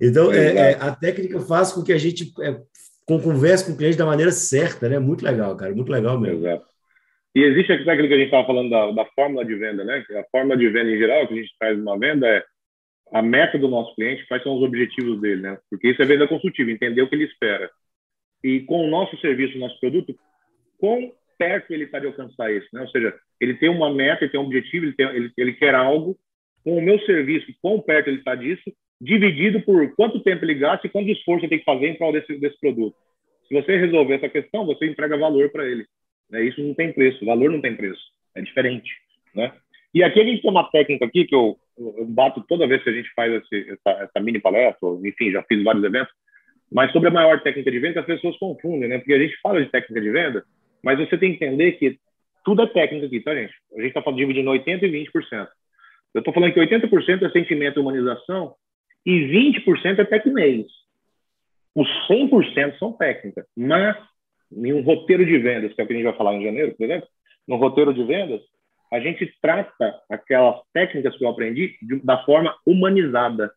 Então, 0.00 0.30
é, 0.30 0.72
é, 0.72 0.74
a 0.74 0.94
técnica 0.94 1.40
faz 1.40 1.72
com 1.72 1.82
que 1.82 1.90
a 1.90 1.96
gente 1.96 2.30
é, 2.42 2.60
com, 3.06 3.18
converse 3.18 3.64
com 3.64 3.72
o 3.72 3.76
cliente 3.78 3.96
da 3.96 4.04
maneira 4.04 4.30
certa, 4.30 4.88
né? 4.88 4.98
Muito 4.98 5.24
legal, 5.24 5.56
cara, 5.56 5.74
muito 5.74 5.90
legal 5.90 6.20
mesmo. 6.20 6.46
Exato. 6.46 6.66
E 7.34 7.42
existe 7.42 7.72
aquilo 7.72 8.08
que 8.08 8.14
a 8.14 8.18
gente 8.18 8.26
estava 8.26 8.46
falando 8.46 8.70
da, 8.70 8.90
da 8.92 9.06
fórmula 9.14 9.44
de 9.44 9.54
venda, 9.54 9.84
né? 9.84 10.04
A 10.18 10.24
fórmula 10.30 10.56
de 10.56 10.68
venda 10.68 10.90
em 10.90 10.98
geral 10.98 11.26
que 11.26 11.34
a 11.34 11.36
gente 11.36 11.54
traz 11.58 11.78
uma 11.78 11.98
venda 11.98 12.26
é 12.26 12.44
a 13.12 13.22
meta 13.22 13.58
do 13.58 13.68
nosso 13.68 13.94
cliente, 13.94 14.26
quais 14.26 14.42
são 14.42 14.56
os 14.56 14.62
objetivos 14.62 15.20
dele, 15.20 15.42
né? 15.42 15.58
Porque 15.70 15.88
isso 15.88 16.02
é 16.02 16.04
venda 16.04 16.26
consultiva, 16.26 16.70
entender 16.70 17.02
o 17.02 17.08
que 17.08 17.14
ele 17.14 17.24
espera. 17.24 17.70
E 18.42 18.60
com 18.60 18.84
o 18.84 18.90
nosso 18.90 19.18
serviço, 19.20 19.56
o 19.56 19.60
nosso 19.60 19.78
produto, 19.78 20.14
quão 20.78 21.12
perto 21.38 21.72
ele 21.72 21.84
está 21.84 21.98
de 21.98 22.06
alcançar 22.06 22.52
isso, 22.52 22.68
né? 22.72 22.82
Ou 22.82 22.88
seja, 22.88 23.14
ele 23.40 23.54
tem 23.54 23.68
uma 23.68 23.92
meta, 23.92 24.24
ele 24.24 24.32
tem 24.32 24.40
um 24.40 24.44
objetivo, 24.44 24.86
ele, 24.86 24.94
tem, 24.94 25.06
ele, 25.06 25.32
ele 25.36 25.52
quer 25.52 25.74
algo. 25.74 26.18
Com 26.66 26.78
o 26.78 26.82
meu 26.82 26.98
serviço, 27.06 27.46
quão 27.62 27.80
perto 27.80 28.08
ele 28.08 28.18
está 28.18 28.34
disso, 28.34 28.64
dividido 29.00 29.60
por 29.60 29.94
quanto 29.94 30.18
tempo 30.18 30.44
ele 30.44 30.54
gasta 30.54 30.84
e 30.84 30.90
quanto 30.90 31.08
esforço 31.08 31.44
ele 31.44 31.50
tem 31.50 31.58
que 31.60 31.64
fazer 31.64 31.86
em 31.86 31.94
prol 31.94 32.12
desse, 32.12 32.36
desse 32.40 32.58
produto. 32.58 32.96
Se 33.46 33.54
você 33.54 33.76
resolver 33.76 34.14
essa 34.14 34.28
questão, 34.28 34.66
você 34.66 34.84
entrega 34.84 35.16
valor 35.16 35.48
para 35.50 35.64
ele. 35.64 35.86
Né? 36.28 36.42
Isso 36.42 36.60
não 36.60 36.74
tem 36.74 36.92
preço, 36.92 37.24
valor 37.24 37.52
não 37.52 37.60
tem 37.60 37.76
preço, 37.76 38.02
é 38.34 38.42
diferente. 38.42 38.90
Né? 39.32 39.52
E 39.94 40.02
aqui 40.02 40.20
a 40.20 40.24
gente 40.24 40.42
tem 40.42 40.50
uma 40.50 40.68
técnica 40.68 41.04
aqui 41.04 41.24
que 41.24 41.36
eu, 41.36 41.56
eu 41.78 42.04
bato 42.04 42.44
toda 42.48 42.66
vez 42.66 42.82
que 42.82 42.90
a 42.90 42.92
gente 42.92 43.08
faz 43.14 43.32
esse, 43.32 43.70
essa, 43.70 44.02
essa, 44.02 44.20
mini 44.20 44.40
palestra, 44.40 44.88
enfim, 45.04 45.30
já 45.30 45.44
fiz 45.44 45.62
vários 45.62 45.84
eventos, 45.84 46.12
mas 46.72 46.90
sobre 46.90 47.10
a 47.10 47.12
maior 47.12 47.40
técnica 47.42 47.70
de 47.70 47.78
venda, 47.78 48.00
as 48.00 48.06
pessoas 48.06 48.36
confundem, 48.38 48.88
né? 48.88 48.98
Porque 48.98 49.14
a 49.14 49.18
gente 49.20 49.38
fala 49.40 49.62
de 49.62 49.70
técnica 49.70 50.00
de 50.00 50.10
venda, 50.10 50.44
mas 50.82 50.98
você 50.98 51.16
tem 51.16 51.36
que 51.36 51.44
entender 51.44 51.72
que 51.72 51.96
tudo 52.44 52.62
é 52.62 52.66
técnica 52.66 53.06
aqui, 53.06 53.20
tá, 53.20 53.34
gente? 53.34 53.54
A 53.76 53.80
gente 53.80 53.96
está 53.96 54.10
dividindo 54.10 54.50
80% 54.50 54.82
e 54.82 55.06
20%. 55.06 55.48
Eu 56.16 56.20
estou 56.20 56.32
falando 56.32 56.54
que 56.54 56.60
80% 56.60 57.26
é 57.26 57.30
sentimento 57.30 57.78
e 57.78 57.82
humanização 57.82 58.54
e 59.04 59.20
20% 59.66 59.98
é 59.98 60.04
tecnês. 60.06 60.64
Os 61.74 61.86
100% 62.08 62.78
são 62.78 62.94
técnica, 62.94 63.44
mas 63.54 63.94
em 64.50 64.72
um 64.72 64.80
roteiro 64.80 65.26
de 65.26 65.36
vendas, 65.36 65.74
que 65.74 65.80
é 65.80 65.84
o 65.84 65.86
que 65.86 65.92
a 65.92 65.96
gente 65.96 66.06
vai 66.06 66.16
falar 66.16 66.34
em 66.34 66.42
janeiro, 66.42 66.74
por 66.74 66.84
exemplo, 66.84 67.06
no 67.46 67.56
roteiro 67.56 67.92
de 67.92 68.02
vendas, 68.02 68.40
a 68.90 68.98
gente 68.98 69.30
trata 69.42 70.00
aquelas 70.08 70.58
técnicas 70.72 71.14
que 71.18 71.22
eu 71.22 71.28
aprendi 71.28 71.76
de, 71.82 72.00
da 72.02 72.24
forma 72.24 72.56
humanizada, 72.64 73.52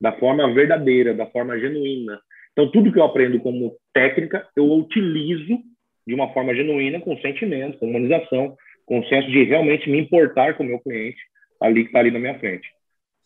da 0.00 0.10
forma 0.14 0.52
verdadeira, 0.52 1.14
da 1.14 1.26
forma 1.26 1.56
genuína. 1.56 2.20
Então, 2.50 2.68
tudo 2.72 2.92
que 2.92 2.98
eu 2.98 3.04
aprendo 3.04 3.38
como 3.38 3.76
técnica, 3.94 4.44
eu 4.56 4.68
utilizo 4.72 5.60
de 6.04 6.14
uma 6.14 6.32
forma 6.32 6.52
genuína, 6.52 7.00
com 7.00 7.16
sentimento, 7.18 7.78
com 7.78 7.86
humanização, 7.86 8.56
com 8.86 8.98
o 8.98 9.06
senso 9.06 9.30
de 9.30 9.44
realmente 9.44 9.88
me 9.88 10.00
importar 10.00 10.54
com 10.54 10.64
o 10.64 10.66
meu 10.66 10.80
cliente 10.80 11.22
ali 11.62 11.82
que 11.82 11.88
está 11.88 12.00
ali 12.00 12.10
na 12.10 12.18
minha 12.18 12.38
frente. 12.38 12.68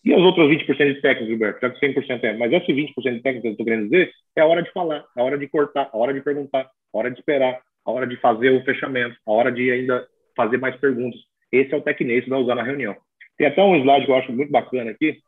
E 0.04 0.14
os 0.14 0.22
outros 0.22 0.48
20% 0.48 0.66
de 0.66 1.00
técnicas, 1.00 1.26
Gilberto, 1.26 1.60
já 1.60 1.70
que 1.70 1.80
100% 1.80 2.22
é, 2.22 2.36
mas 2.36 2.52
esse 2.52 2.72
20% 2.72 2.94
de 2.94 3.22
técnicas 3.22 3.42
que 3.42 3.48
eu 3.48 3.50
estou 3.52 3.66
querendo 3.66 3.88
dizer 3.88 4.12
é 4.36 4.40
a 4.40 4.46
hora 4.46 4.62
de 4.62 4.70
falar, 4.72 5.04
a 5.16 5.22
hora 5.22 5.36
de 5.36 5.48
cortar, 5.48 5.90
a 5.92 5.96
hora 5.96 6.14
de 6.14 6.20
perguntar, 6.20 6.70
a 6.94 6.98
hora 6.98 7.10
de 7.10 7.18
esperar, 7.18 7.60
a 7.84 7.90
hora 7.90 8.06
de 8.06 8.16
fazer 8.18 8.50
o 8.50 8.64
fechamento, 8.64 9.16
a 9.26 9.32
hora 9.32 9.50
de 9.50 9.68
ainda 9.70 10.06
fazer 10.36 10.58
mais 10.58 10.76
perguntas. 10.76 11.18
Esse 11.50 11.74
é 11.74 11.76
o 11.76 11.82
técnico 11.82 12.22
que 12.22 12.30
vai 12.30 12.40
usar 12.40 12.54
na 12.54 12.62
reunião. 12.62 12.94
Tem 13.36 13.46
até 13.46 13.62
um 13.62 13.76
slide 13.76 14.06
que 14.06 14.12
eu 14.12 14.16
acho 14.16 14.32
muito 14.32 14.52
bacana 14.52 14.90
aqui, 14.92 15.18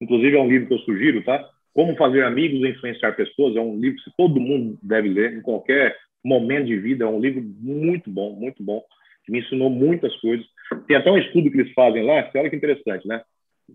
inclusive 0.00 0.36
é 0.36 0.40
um 0.40 0.48
livro 0.48 0.68
que 0.68 0.74
eu 0.74 0.78
sugiro, 0.80 1.24
tá? 1.24 1.48
Como 1.72 1.96
fazer 1.96 2.22
amigos 2.24 2.60
e 2.60 2.68
influenciar 2.68 3.12
pessoas, 3.12 3.56
é 3.56 3.60
um 3.60 3.78
livro 3.78 3.98
que 4.02 4.10
todo 4.16 4.38
mundo 4.38 4.78
deve 4.82 5.08
ler 5.08 5.38
em 5.38 5.40
qualquer 5.40 5.96
momento 6.22 6.66
de 6.66 6.78
vida, 6.78 7.04
é 7.04 7.08
um 7.08 7.20
livro 7.20 7.42
muito 7.42 8.10
bom, 8.10 8.34
muito 8.34 8.62
bom. 8.62 8.82
que 9.24 9.32
me 9.32 9.38
ensinou 9.38 9.70
muitas 9.70 10.14
coisas. 10.16 10.44
Tem 10.86 10.96
até 10.96 11.10
um 11.10 11.18
estudo 11.18 11.50
que 11.50 11.60
eles 11.60 11.72
fazem 11.72 12.04
lá, 12.04 12.30
olha 12.34 12.50
que 12.50 12.56
interessante, 12.56 13.06
né? 13.06 13.22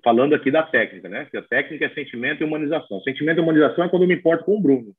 Falando 0.03 0.35
aqui 0.35 0.51
da 0.51 0.63
técnica, 0.63 1.09
né? 1.09 1.27
Que 1.29 1.37
a 1.37 1.41
técnica 1.41 1.85
é 1.85 1.89
sentimento 1.89 2.41
e 2.41 2.45
humanização. 2.45 3.01
Sentimento 3.01 3.39
e 3.39 3.41
humanização 3.41 3.85
é 3.85 3.89
quando 3.89 4.03
eu 4.03 4.07
me 4.07 4.15
importo 4.15 4.45
com 4.45 4.57
o 4.57 4.61
Bruno, 4.61 4.93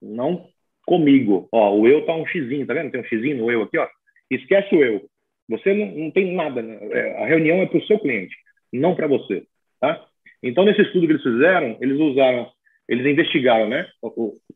não 0.00 0.46
comigo. 0.86 1.48
Ó, 1.52 1.76
o 1.76 1.88
eu 1.88 2.04
tá 2.04 2.14
um 2.14 2.26
xizinho, 2.26 2.66
tá 2.66 2.74
vendo? 2.74 2.90
Tem 2.90 3.00
um 3.00 3.04
xizinho 3.04 3.38
no 3.38 3.50
eu 3.50 3.62
aqui, 3.62 3.78
ó. 3.78 3.86
Esquece 4.30 4.74
o 4.74 4.84
eu. 4.84 5.02
Você 5.48 5.74
não, 5.74 5.86
não 5.92 6.10
tem 6.10 6.34
nada. 6.34 6.62
Né? 6.62 6.78
É, 6.92 7.22
a 7.22 7.26
reunião 7.26 7.58
é 7.58 7.66
para 7.66 7.78
o 7.78 7.86
seu 7.86 7.98
cliente, 7.98 8.34
não 8.72 8.94
para 8.94 9.06
você, 9.06 9.44
tá? 9.80 10.04
Então, 10.42 10.64
nesse 10.64 10.82
estudo 10.82 11.06
que 11.06 11.12
eles 11.12 11.22
fizeram, 11.22 11.76
eles 11.80 11.98
usaram, 11.98 12.50
eles 12.88 13.06
investigaram, 13.06 13.68
né? 13.68 13.86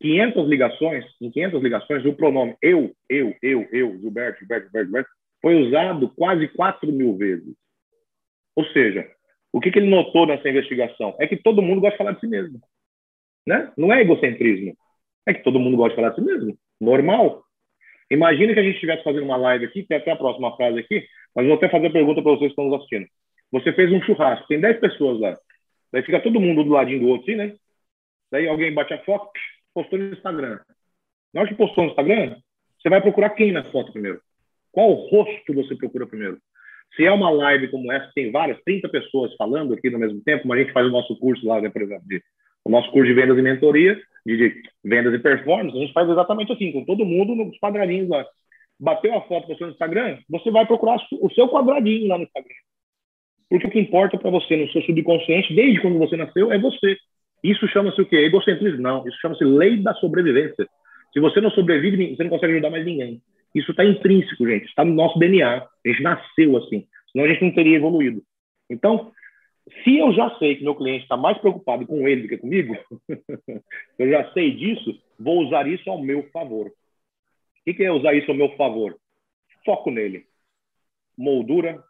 500 0.00 0.48
ligações, 0.48 1.04
em 1.20 1.30
500 1.30 1.62
ligações, 1.62 2.04
o 2.04 2.12
pronome 2.12 2.56
eu, 2.60 2.92
eu, 3.08 3.34
eu, 3.42 3.68
eu, 3.72 3.98
Gilberto, 4.00 4.40
Gilberto, 4.40 4.66
Gilberto, 4.66 4.86
Gilberto, 4.86 5.10
foi 5.42 5.54
usado 5.56 6.08
quase 6.10 6.48
4 6.48 6.90
mil 6.92 7.16
vezes. 7.16 7.54
Ou 8.54 8.64
seja, 8.66 9.08
o 9.52 9.60
que, 9.60 9.70
que 9.70 9.78
ele 9.78 9.90
notou 9.90 10.26
nessa 10.26 10.48
investigação? 10.48 11.14
É 11.20 11.26
que 11.26 11.36
todo 11.36 11.62
mundo 11.62 11.80
gosta 11.80 11.92
de 11.92 11.98
falar 11.98 12.12
de 12.12 12.20
si 12.20 12.26
mesmo. 12.26 12.60
Né? 13.46 13.72
Não 13.76 13.92
é 13.92 14.00
egocentrismo. 14.00 14.76
É 15.26 15.34
que 15.34 15.42
todo 15.42 15.60
mundo 15.60 15.76
gosta 15.76 15.90
de 15.90 15.96
falar 15.96 16.10
de 16.10 16.16
si 16.16 16.20
mesmo. 16.22 16.58
Normal. 16.80 17.44
Imagina 18.10 18.54
que 18.54 18.60
a 18.60 18.62
gente 18.62 18.74
estivesse 18.74 19.02
fazendo 19.02 19.24
uma 19.24 19.36
live 19.36 19.64
aqui, 19.64 19.82
tem 19.82 19.96
até 19.96 20.12
a 20.12 20.16
próxima 20.16 20.56
frase 20.56 20.78
aqui, 20.78 21.06
mas 21.34 21.46
vou 21.46 21.56
até 21.56 21.68
fazer 21.68 21.88
a 21.88 21.92
pergunta 21.92 22.22
para 22.22 22.32
vocês 22.32 22.48
que 22.48 22.52
estão 22.52 22.66
nos 22.66 22.76
assistindo. 22.76 23.06
Você 23.52 23.72
fez 23.72 23.92
um 23.92 24.02
churrasco, 24.02 24.46
tem 24.46 24.60
10 24.60 24.80
pessoas 24.80 25.20
lá. 25.20 25.36
Daí 25.92 26.02
fica 26.02 26.20
todo 26.20 26.40
mundo 26.40 26.62
do 26.62 26.70
ladinho 26.70 27.00
do 27.00 27.08
outro, 27.08 27.22
assim, 27.22 27.36
né? 27.36 27.54
Daí 28.30 28.48
alguém 28.48 28.72
bate 28.72 28.92
a 28.92 29.04
foto, 29.04 29.30
postou 29.72 29.98
no 29.98 30.12
Instagram. 30.12 30.60
Na 31.32 31.40
hora 31.40 31.48
que 31.48 31.56
postou 31.56 31.84
no 31.84 31.90
Instagram, 31.90 32.36
você 32.78 32.88
vai 32.88 33.00
procurar 33.00 33.30
quem 33.30 33.52
na 33.52 33.64
foto 33.64 33.92
primeiro? 33.92 34.20
Qual 34.76 34.92
rosto 34.92 35.54
você 35.54 35.74
procura 35.74 36.06
primeiro? 36.06 36.36
Se 36.94 37.02
é 37.06 37.10
uma 37.10 37.30
live 37.30 37.68
como 37.68 37.90
essa, 37.90 38.12
tem 38.14 38.30
várias, 38.30 38.62
30 38.62 38.90
pessoas 38.90 39.34
falando 39.36 39.72
aqui 39.72 39.88
no 39.88 39.98
mesmo 39.98 40.20
tempo, 40.20 40.46
mas 40.46 40.58
a 40.58 40.62
gente 40.64 40.74
faz 40.74 40.86
o 40.86 40.90
nosso 40.90 41.18
curso 41.18 41.46
lá, 41.46 41.62
né, 41.62 41.70
por 41.70 41.80
exemplo, 41.80 42.04
de, 42.06 42.22
o 42.62 42.70
nosso 42.70 42.90
curso 42.90 43.06
de 43.06 43.14
vendas 43.14 43.38
e 43.38 43.40
mentoria, 43.40 43.98
de, 44.26 44.36
de, 44.36 44.62
vendas 44.84 45.14
e 45.14 45.18
performance, 45.18 45.74
a 45.74 45.80
gente 45.80 45.94
faz 45.94 46.06
exatamente 46.10 46.52
assim, 46.52 46.72
com 46.72 46.84
todo 46.84 47.06
mundo 47.06 47.34
nos 47.34 47.58
quadradinhos 47.58 48.10
lá. 48.10 48.22
Bateu 48.78 49.14
a 49.16 49.22
foto 49.22 49.46
postou 49.46 49.66
no 49.66 49.72
Instagram, 49.72 50.18
você 50.28 50.50
vai 50.50 50.66
procurar 50.66 50.98
o 51.22 51.30
seu 51.30 51.48
quadradinho 51.48 52.08
lá 52.08 52.18
no 52.18 52.24
Instagram. 52.24 52.54
Porque 53.48 53.66
o 53.66 53.70
que 53.70 53.80
importa 53.80 54.18
para 54.18 54.30
você 54.30 54.56
no 54.56 54.70
seu 54.72 54.82
subconsciente, 54.82 55.54
desde 55.54 55.80
quando 55.80 55.98
você 55.98 56.18
nasceu, 56.18 56.52
é 56.52 56.58
você. 56.58 56.98
Isso 57.42 57.66
chama-se 57.68 57.98
o 57.98 58.04
quê? 58.04 58.16
Egocentrismo? 58.16 58.82
Não. 58.82 59.08
Isso 59.08 59.16
chama-se 59.22 59.42
lei 59.42 59.78
da 59.78 59.94
sobrevivência. 59.94 60.68
Se 61.14 61.20
você 61.20 61.40
não 61.40 61.50
sobrevive, 61.52 62.14
você 62.14 62.24
não 62.24 62.30
consegue 62.30 62.52
ajudar 62.52 62.68
mais 62.68 62.84
ninguém. 62.84 63.22
Isso 63.54 63.70
está 63.70 63.84
intrínseco, 63.84 64.46
gente. 64.46 64.66
Está 64.66 64.84
no 64.84 64.94
nosso 64.94 65.18
DNA. 65.18 65.56
A 65.56 65.88
gente 65.88 66.02
nasceu 66.02 66.56
assim. 66.56 66.86
Senão 67.10 67.24
a 67.24 67.28
gente 67.28 67.42
não 67.42 67.54
teria 67.54 67.76
evoluído. 67.76 68.22
Então, 68.68 69.12
se 69.82 69.96
eu 69.96 70.12
já 70.12 70.36
sei 70.38 70.56
que 70.56 70.64
meu 70.64 70.74
cliente 70.74 71.02
está 71.02 71.16
mais 71.16 71.38
preocupado 71.38 71.86
com 71.86 72.06
ele 72.06 72.22
do 72.22 72.28
que 72.28 72.38
comigo, 72.38 72.76
eu 73.98 74.10
já 74.10 74.32
sei 74.32 74.54
disso, 74.54 75.00
vou 75.18 75.44
usar 75.44 75.66
isso 75.66 75.88
ao 75.90 76.02
meu 76.02 76.22
favor. 76.30 76.66
O 76.66 77.74
que 77.74 77.82
é 77.82 77.90
usar 77.90 78.14
isso 78.14 78.30
ao 78.30 78.36
meu 78.36 78.50
favor? 78.56 78.96
Foco 79.64 79.90
nele. 79.90 80.24
Moldura, 81.18 81.82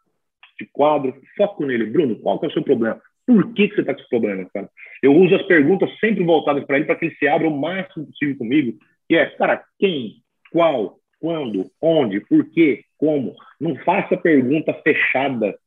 de 0.59 0.65
quadro, 0.65 1.13
foco 1.35 1.65
nele. 1.65 1.85
Bruno, 1.85 2.15
qual 2.19 2.39
é 2.41 2.47
o 2.47 2.51
seu 2.51 2.63
problema? 2.63 2.99
Por 3.25 3.53
que, 3.53 3.67
que 3.67 3.75
você 3.75 3.81
está 3.81 3.93
com 3.93 3.99
esse 3.99 4.09
problema, 4.09 4.49
cara? 4.53 4.69
Eu 5.03 5.13
uso 5.13 5.35
as 5.35 5.43
perguntas 5.43 5.89
sempre 5.99 6.23
voltadas 6.23 6.65
para 6.65 6.77
ele 6.77 6.85
para 6.85 6.95
que 6.95 7.05
ele 7.05 7.15
se 7.15 7.27
abra 7.27 7.47
o 7.47 7.55
máximo 7.55 8.07
possível 8.07 8.37
comigo, 8.37 8.77
que 9.07 9.15
é, 9.15 9.25
cara, 9.31 9.63
quem, 9.77 10.23
qual, 10.51 10.97
quando, 11.19 11.69
onde, 11.81 12.19
por 12.21 12.49
quê, 12.51 12.83
como. 12.97 13.35
Não 13.59 13.75
faça 13.77 14.17
pergunta 14.17 14.73
fechada. 14.83 15.57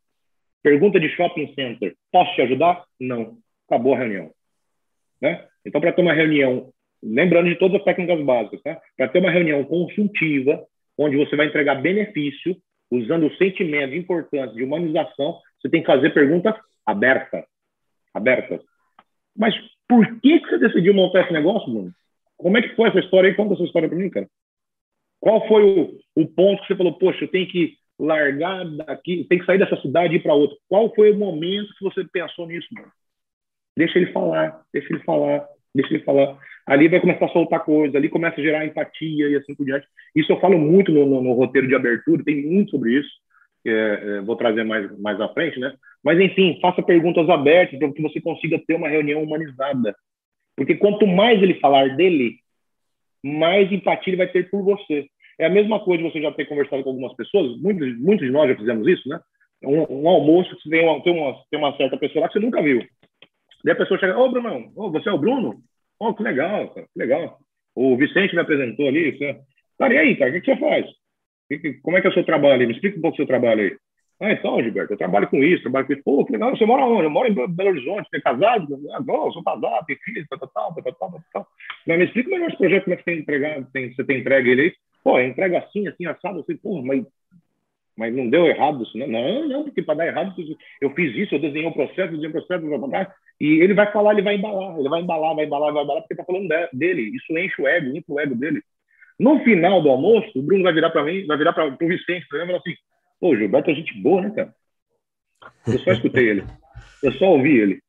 Pergunta 0.63 1.01
de 1.01 1.09
shopping 1.11 1.53
center. 1.55 1.95
Posso 2.13 2.35
te 2.35 2.43
ajudar? 2.43 2.85
Não. 2.99 3.39
Acabou 3.67 3.95
a 3.95 3.99
reunião. 3.99 4.31
Né? 5.21 5.47
Então, 5.65 5.81
para 5.81 5.93
ter 5.93 6.03
uma 6.03 6.13
reunião, 6.13 6.71
lembrando 7.03 7.49
de 7.49 7.57
todas 7.57 7.79
as 7.79 7.85
técnicas 7.85 8.25
básicas, 8.25 8.63
tá? 8.63 8.81
para 8.97 9.09
ter 9.09 9.19
uma 9.19 9.31
reunião 9.31 9.65
consultiva, 9.65 10.65
onde 10.99 11.17
você 11.17 11.37
vai 11.37 11.47
entregar 11.47 11.77
benefício, 11.77 12.57
usando 12.91 13.27
o 13.27 13.37
sentimento 13.37 13.91
de 13.91 13.99
importância 13.99 14.55
de 14.55 14.65
humanização, 14.65 15.39
você 15.61 15.69
tem 15.69 15.81
que 15.81 15.87
fazer 15.87 16.11
perguntas 16.11 16.55
abertas. 16.85 17.45
Abertas. 18.13 18.61
Mas 19.37 19.55
por 19.89 20.07
que, 20.21 20.41
que 20.41 20.49
você 20.49 20.59
decidiu 20.59 20.95
montar 20.95 21.23
esse 21.23 21.33
negócio, 21.33 21.73
mano? 21.73 21.93
Como 22.37 22.57
é 22.57 22.63
que 22.63 22.75
foi 22.75 22.89
essa 22.89 22.99
história 22.99 23.29
aí? 23.29 23.37
Conta 23.37 23.55
essa 23.55 23.65
história 23.65 23.89
para 23.89 23.99
mim, 23.99 24.11
cara. 24.11 24.27
Qual 25.21 25.47
foi 25.47 25.63
o, 25.63 26.23
o 26.23 26.27
ponto 26.27 26.63
que 26.63 26.69
você 26.69 26.77
falou, 26.77 26.95
poxa, 26.95 27.25
eu 27.25 27.29
tenho 27.29 27.47
que 27.47 27.75
largar 27.99 28.65
daqui, 28.65 29.25
tem 29.29 29.39
que 29.39 29.45
sair 29.45 29.59
dessa 29.59 29.81
cidade 29.81 30.15
e 30.15 30.17
ir 30.17 30.23
para 30.23 30.35
outra? 30.35 30.57
Qual 30.69 30.93
foi 30.95 31.13
o 31.13 31.19
momento 31.19 31.75
que 31.79 31.85
você 31.85 32.05
pensou 32.05 32.47
nisso, 32.47 32.69
mano? 32.73 32.91
Deixa 33.77 33.99
ele 33.99 34.13
falar, 34.13 34.63
deixa 34.73 34.93
ele 34.93 35.03
falar, 35.05 35.47
deixa 35.75 35.95
ele 35.95 36.05
falar. 36.05 36.39
Ali 36.67 36.89
vai 36.89 37.01
começar 37.01 37.27
a 37.27 37.29
soltar 37.31 37.65
coisa, 37.65 37.99
ali 37.99 38.09
começa 38.09 38.41
a 38.41 38.43
gerar 38.43 38.65
empatia 38.65 39.29
e 39.29 39.37
assim 39.37 39.55
por 39.55 39.67
diante. 39.67 39.87
Isso 40.15 40.33
eu 40.33 40.41
falo 40.41 40.59
muito 40.59 40.91
no, 40.93 41.07
no, 41.07 41.23
no 41.23 41.33
roteiro 41.33 41.69
de 41.69 41.75
abertura, 41.75 42.25
tem 42.25 42.47
muito 42.47 42.71
sobre 42.71 42.99
isso. 42.99 43.11
É, 43.67 43.71
é, 43.71 44.21
vou 44.23 44.37
trazer 44.37 44.65
mais, 44.65 44.99
mais 44.99 45.21
à 45.21 45.29
frente, 45.29 45.61
né? 45.61 45.75
Mas, 46.03 46.19
enfim, 46.19 46.59
faça 46.63 46.83
perguntas 46.83 47.29
abertas 47.29 47.79
para 47.79 47.93
que 47.93 48.01
você 48.01 48.21
consiga 48.21 48.59
ter 48.67 48.75
uma 48.75 48.89
reunião 48.89 49.23
humanizada. 49.23 49.95
Porque 50.57 50.75
quanto 50.77 51.07
mais 51.07 51.43
ele 51.43 51.61
falar 51.61 51.95
dele, 51.97 52.37
mais 53.23 53.71
empatia 53.71 54.11
ele 54.11 54.17
vai 54.17 54.29
ter 54.29 54.51
por 54.51 54.63
você. 54.63 55.07
É 55.39 55.47
a 55.47 55.51
mesma 55.51 55.81
coisa 55.81 56.03
de 56.03 56.11
você 56.11 56.21
já 56.21 56.33
ter 56.33 56.47
conversado 56.47 56.83
com 56.83 56.91
algumas 56.91 57.15
pessoas, 57.15 57.61
muitos, 57.61 57.99
muitos 57.99 58.27
de 58.27 58.33
nós 58.33 58.49
já 58.49 58.57
fizemos 58.57 58.87
isso, 58.87 59.09
né? 59.09 59.19
Um, 59.63 60.03
um 60.03 60.09
almoço, 60.09 60.57
que 60.57 60.71
tem 60.71 60.85
uma, 60.85 61.03
tem, 61.03 61.13
uma, 61.13 61.35
tem 61.51 61.59
uma 61.59 61.77
certa 61.77 61.97
pessoa 61.97 62.23
lá 62.23 62.29
que 62.29 62.35
você 62.35 62.45
nunca 62.45 62.63
viu. 62.63 62.83
Daí 63.65 63.73
a 63.75 63.77
pessoa 63.77 63.99
chega, 63.99 64.19
ô, 64.19 64.31
Bruno, 64.31 64.73
oh, 64.77 64.91
você 64.91 65.09
é 65.09 65.13
o 65.13 65.19
Bruno? 65.19 65.61
Oh, 65.99 66.15
que 66.15 66.23
legal, 66.23 66.69
cara, 66.69 66.87
que 66.87 66.99
legal. 66.99 67.39
O 67.75 67.97
Vicente 67.97 68.35
me 68.35 68.41
apresentou 68.41 68.89
ali. 68.89 69.17
Você... 69.17 69.39
Cara, 69.79 69.95
e 69.95 69.99
aí, 69.99 70.17
cara, 70.17 70.31
o 70.31 70.35
que, 70.35 70.41
que 70.41 70.55
você 70.55 70.61
faz? 70.61 70.87
Como 71.83 71.97
é 71.97 72.01
que 72.01 72.07
é 72.07 72.11
o 72.11 72.15
seu 72.15 72.25
trabalho? 72.25 72.67
Me 72.67 72.75
explica 72.75 72.99
um 72.99 73.03
pouco 73.03 73.15
o 73.15 73.17
seu 73.17 73.27
trabalho 73.27 73.63
aí. 73.63 73.77
Ah, 74.21 74.33
então, 74.33 74.63
Gilberto, 74.63 74.93
eu 74.93 74.99
trabalho 74.99 75.27
com 75.29 75.43
isso, 75.43 75.63
trabalho 75.63 75.87
com 75.87 75.95
isso. 75.95 76.03
Pô, 76.05 76.25
que 76.27 76.33
legal, 76.33 76.55
você 76.55 76.67
mora 76.67 76.85
onde? 76.85 77.05
Eu 77.05 77.11
moro 77.11 77.27
em 77.27 77.35
Belo 77.35 77.71
Horizonte, 77.71 78.07
você 78.11 78.19
é 78.19 78.21
casado? 78.21 78.79
Ah, 78.93 79.03
eu 79.03 79.33
sou 79.33 79.43
casado, 79.43 79.87
tem 79.87 79.97
filho, 79.97 80.27
tal, 80.29 80.39
tal, 80.39 80.75
tal, 80.75 80.93
tal, 80.93 81.21
tal. 81.33 81.47
Mas 81.87 81.99
me 81.99 82.05
explica 82.05 82.29
melhor 82.29 82.49
esse 82.49 82.59
projeto, 82.59 82.85
como 82.85 82.95
é 82.95 82.97
que 82.99 83.05
você 83.05 83.11
tem 83.11 83.21
entregado, 83.21 83.67
tem, 83.73 83.95
você 83.95 84.05
tem 84.05 84.19
entregue 84.19 84.51
ele 84.51 84.63
aí. 84.63 84.73
Pô, 85.03 85.19
entrega 85.19 85.61
assim, 85.61 85.89
assim, 85.89 86.05
assado, 86.05 86.41
assim, 86.41 86.55
pô, 86.57 86.83
mas, 86.83 87.03
mas 87.97 88.15
não 88.15 88.29
deu 88.29 88.45
errado 88.45 88.83
isso, 88.83 88.99
não? 88.99 89.07
Não, 89.07 89.49
não, 89.49 89.65
porque 89.65 89.81
para 89.81 89.95
dar 89.95 90.07
errado, 90.09 90.35
eu 90.83 90.91
fiz 90.91 91.17
isso, 91.17 91.35
eu 91.35 91.39
desenhei 91.39 91.67
o 91.67 91.71
um 91.71 91.73
processo, 91.73 92.13
desenhei 92.13 92.27
o 92.27 92.29
um 92.29 92.33
processo, 92.33 92.67
blá, 92.67 92.77
blá, 92.77 92.89
blá, 92.89 93.15
e 93.41 93.61
ele 93.63 93.73
vai 93.73 93.91
falar, 93.91 94.13
ele 94.13 94.23
vai 94.23 94.37
embalar, 94.37 94.79
ele 94.79 94.89
vai 94.91 95.01
embalar, 95.01 95.35
vai 95.35 95.47
embalar, 95.47 95.73
vai 95.73 95.83
embalar, 95.83 96.03
porque 96.03 96.15
tá 96.15 96.25
falando 96.25 96.47
dele. 96.75 97.11
Isso 97.17 97.39
enche 97.39 97.63
o 97.63 97.67
ego, 97.67 97.97
enche 97.97 98.05
o 98.07 98.21
ego 98.21 98.35
dele. 98.35 98.61
No 99.19 99.41
final 99.41 99.83
do 99.83 99.89
almoço, 99.89 100.31
o 100.39 100.43
Bruno 100.43 100.63
vai 100.63 100.75
virar 100.75 100.91
para 100.91 101.05
mim, 101.05 101.27
vai 101.27 101.39
virar 101.39 101.55
para 101.55 101.67
o 101.67 101.89
Vicente, 101.89 102.27
vai 102.31 102.45
falar 102.45 102.59
assim, 102.59 102.75
pô, 103.21 103.37
Gilberto 103.37 103.71
é 103.71 103.75
gente 103.75 103.95
boa, 104.01 104.23
né, 104.23 104.31
cara? 104.31 104.55
Eu 105.67 105.79
só 105.79 105.93
escutei 105.93 106.29
ele. 106.29 106.45
Eu 107.03 107.13
só 107.13 107.27
ouvi 107.27 107.59
ele. 107.59 107.81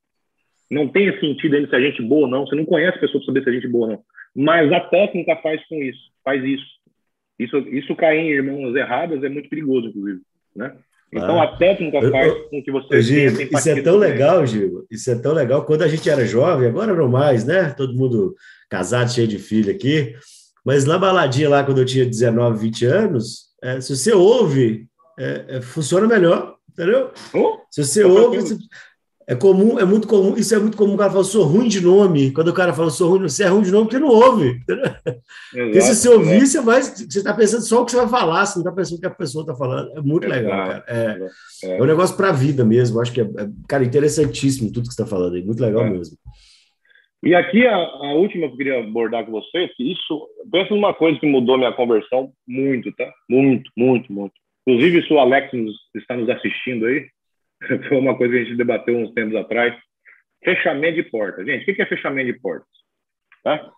Não 0.69 0.87
tem 0.87 1.11
sentido 1.19 1.55
ele 1.55 1.67
se 1.67 1.75
a 1.75 1.81
gente 1.81 2.01
boa 2.01 2.21
ou 2.21 2.27
não. 2.27 2.45
Você 2.45 2.55
não 2.55 2.65
conhece 2.65 2.97
a 2.97 3.01
pessoa 3.01 3.19
para 3.19 3.25
saber 3.25 3.43
se 3.43 3.49
a 3.49 3.53
gente 3.53 3.67
boa 3.67 3.87
ou 3.87 3.93
não. 3.93 4.03
Mas 4.35 4.71
a 4.71 4.79
técnica 4.79 5.35
faz 5.37 5.65
com 5.67 5.75
isso, 5.81 5.99
faz 6.23 6.43
isso. 6.43 6.65
Isso, 7.37 7.57
isso 7.69 7.95
cair 7.95 8.19
em 8.19 8.29
irmãos 8.29 8.75
erradas 8.75 9.23
é 9.23 9.29
muito 9.29 9.49
perigoso, 9.49 9.87
inclusive, 9.87 10.21
né? 10.55 10.77
Então 11.11 11.41
ah. 11.41 11.43
a 11.43 11.57
técnica 11.57 11.99
faz 12.09 12.33
com 12.49 12.63
que 12.63 12.71
você 12.71 13.01
Gil, 13.01 13.41
Isso 13.41 13.69
é 13.69 13.81
tão 13.81 13.97
legal, 13.97 14.45
Gil. 14.45 14.85
Isso 14.89 15.11
é 15.11 15.15
tão 15.15 15.33
legal. 15.33 15.65
Quando 15.65 15.81
a 15.81 15.87
gente 15.87 16.09
era 16.09 16.25
jovem, 16.25 16.69
agora 16.69 16.93
não 16.93 17.09
mais, 17.09 17.43
né? 17.43 17.71
Todo 17.71 17.97
mundo 17.97 18.33
casado, 18.69 19.11
cheio 19.11 19.27
de 19.27 19.37
filho 19.37 19.71
aqui. 19.71 20.15
Mas 20.65 20.85
na 20.85 20.97
baladinha 20.97 21.49
lá, 21.49 21.63
quando 21.63 21.79
eu 21.79 21.85
tinha 21.85 22.05
19, 22.05 22.59
20 22.59 22.85
anos, 22.85 23.47
é, 23.61 23.81
se 23.81 23.95
você 23.95 24.13
ouve, 24.13 24.87
é, 25.21 25.57
é, 25.57 25.61
funciona 25.61 26.07
melhor. 26.07 26.55
Entendeu? 26.71 27.11
Oh, 27.33 27.57
Se 27.69 27.83
você 27.83 28.03
ouve, 28.03 28.39
você... 28.39 28.57
é 29.27 29.35
comum, 29.35 29.77
é 29.77 29.83
muito 29.83 30.07
comum, 30.07 30.37
isso 30.37 30.55
é 30.55 30.59
muito 30.59 30.77
comum 30.77 30.93
o 30.93 30.97
cara 30.97 31.11
fala, 31.11 31.23
sou 31.23 31.43
ruim 31.43 31.67
de 31.67 31.81
nome. 31.81 32.31
Quando 32.31 32.47
o 32.47 32.53
cara 32.53 32.73
fala, 32.73 32.89
sou 32.89 33.09
ruim, 33.09 33.21
você 33.23 33.43
é 33.43 33.47
ruim 33.47 33.63
de 33.63 33.71
nome 33.71 33.85
porque 33.85 33.99
não 33.99 34.07
ouve. 34.07 34.61
Porque 35.51 35.81
se 35.81 35.95
você 35.95 36.09
ouvir, 36.09 36.47
você 36.47 36.61
vai, 36.61 36.81
você 36.81 37.03
está 37.03 37.33
pensando 37.33 37.63
só 37.63 37.81
o 37.81 37.85
que 37.85 37.91
você 37.91 37.97
vai 37.97 38.07
falar, 38.07 38.45
você 38.45 38.55
não 38.55 38.63
está 38.63 38.71
pensando 38.71 38.97
o 38.97 39.01
que 39.01 39.07
a 39.07 39.11
pessoa 39.11 39.43
está 39.43 39.53
falando. 39.53 39.91
É 39.97 40.01
muito 40.01 40.25
Exato. 40.25 40.41
legal, 40.41 40.67
cara. 40.67 40.85
É, 40.87 41.27
é. 41.65 41.77
é 41.77 41.81
um 41.81 41.85
negócio 41.85 42.15
para 42.15 42.29
a 42.29 42.33
vida 42.33 42.63
mesmo. 42.63 43.01
Acho 43.01 43.11
que 43.11 43.21
é, 43.21 43.23
é, 43.23 43.49
cara, 43.67 43.83
interessantíssimo 43.83 44.71
tudo 44.71 44.87
que 44.87 44.93
você 44.93 45.01
está 45.01 45.05
falando 45.05 45.35
aí. 45.35 45.43
Muito 45.43 45.61
legal 45.61 45.85
é. 45.85 45.89
mesmo. 45.89 46.17
E 47.23 47.35
aqui 47.35 47.67
a, 47.67 47.75
a, 47.75 48.13
última 48.13 48.47
que 48.47 48.53
eu 48.53 48.57
queria 48.57 48.79
abordar 48.79 49.25
com 49.25 49.31
vocês, 49.31 49.69
que 49.75 49.91
isso, 49.91 50.27
pensa 50.51 50.73
numa 50.73 50.93
coisa 50.93 51.19
que 51.19 51.27
mudou 51.27 51.57
minha 51.57 51.71
conversão 51.73 52.31
muito, 52.47 52.91
tá? 52.93 53.11
Muito, 53.29 53.69
muito, 53.77 54.11
muito. 54.11 54.33
Inclusive, 54.67 55.07
se 55.07 55.13
o 55.13 55.19
Alex 55.19 55.51
nos, 55.53 55.75
está 55.95 56.15
nos 56.15 56.29
assistindo 56.29 56.85
aí, 56.85 57.07
foi 57.87 57.97
uma 57.97 58.17
coisa 58.17 58.33
que 58.33 58.39
a 58.39 58.43
gente 58.43 58.57
debateu 58.57 58.97
uns 58.97 59.13
tempos 59.13 59.35
atrás. 59.35 59.75
Fechamento 60.43 60.95
de 60.95 61.03
portas. 61.03 61.45
Gente, 61.45 61.69
o 61.69 61.75
que 61.75 61.81
é 61.81 61.85
fechamento 61.85 62.33
de 62.33 62.39
portas? 62.39 62.67
Tá? 63.43 63.71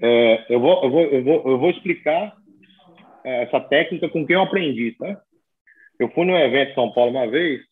É, 0.00 0.46
eu, 0.48 0.60
vou, 0.60 0.82
eu, 0.84 0.90
vou, 0.90 1.02
eu, 1.04 1.24
vou, 1.24 1.42
eu 1.46 1.58
vou 1.58 1.70
explicar 1.70 2.34
essa 3.24 3.60
técnica 3.60 4.08
com 4.08 4.26
quem 4.26 4.36
eu 4.36 4.42
aprendi, 4.42 4.92
tá? 4.92 5.20
Eu 5.98 6.08
fui 6.10 6.24
num 6.24 6.36
evento 6.36 6.72
em 6.72 6.74
São 6.74 6.92
Paulo 6.92 7.10
uma 7.10 7.26
vez, 7.26 7.62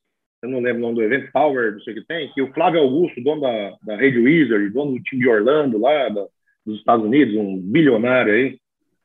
eu 0.43 0.49
não 0.49 0.61
lembro 0.61 0.79
o 0.79 0.83
nome 0.83 0.95
do 0.97 1.03
evento, 1.03 1.31
Power, 1.33 1.73
não 1.73 1.81
sei 1.81 1.93
o 1.95 1.97
que 1.97 2.07
tem, 2.07 2.33
que 2.33 2.43
o 2.43 2.53
Flávio 2.53 2.81
Augusto, 2.81 3.23
dono 3.23 3.43
da, 3.43 3.77
da 3.83 3.97
Rede 3.97 4.19
Wizard, 4.19 4.69
dono 4.71 4.93
do 4.93 5.03
time 5.03 5.23
de 5.23 5.29
Orlando 5.29 5.79
lá, 5.79 6.09
da, 6.09 6.27
dos 6.67 6.79
Estados 6.79 7.05
Unidos, 7.05 7.37
um 7.37 7.61
bilionário 7.61 8.33
aí, 8.33 8.59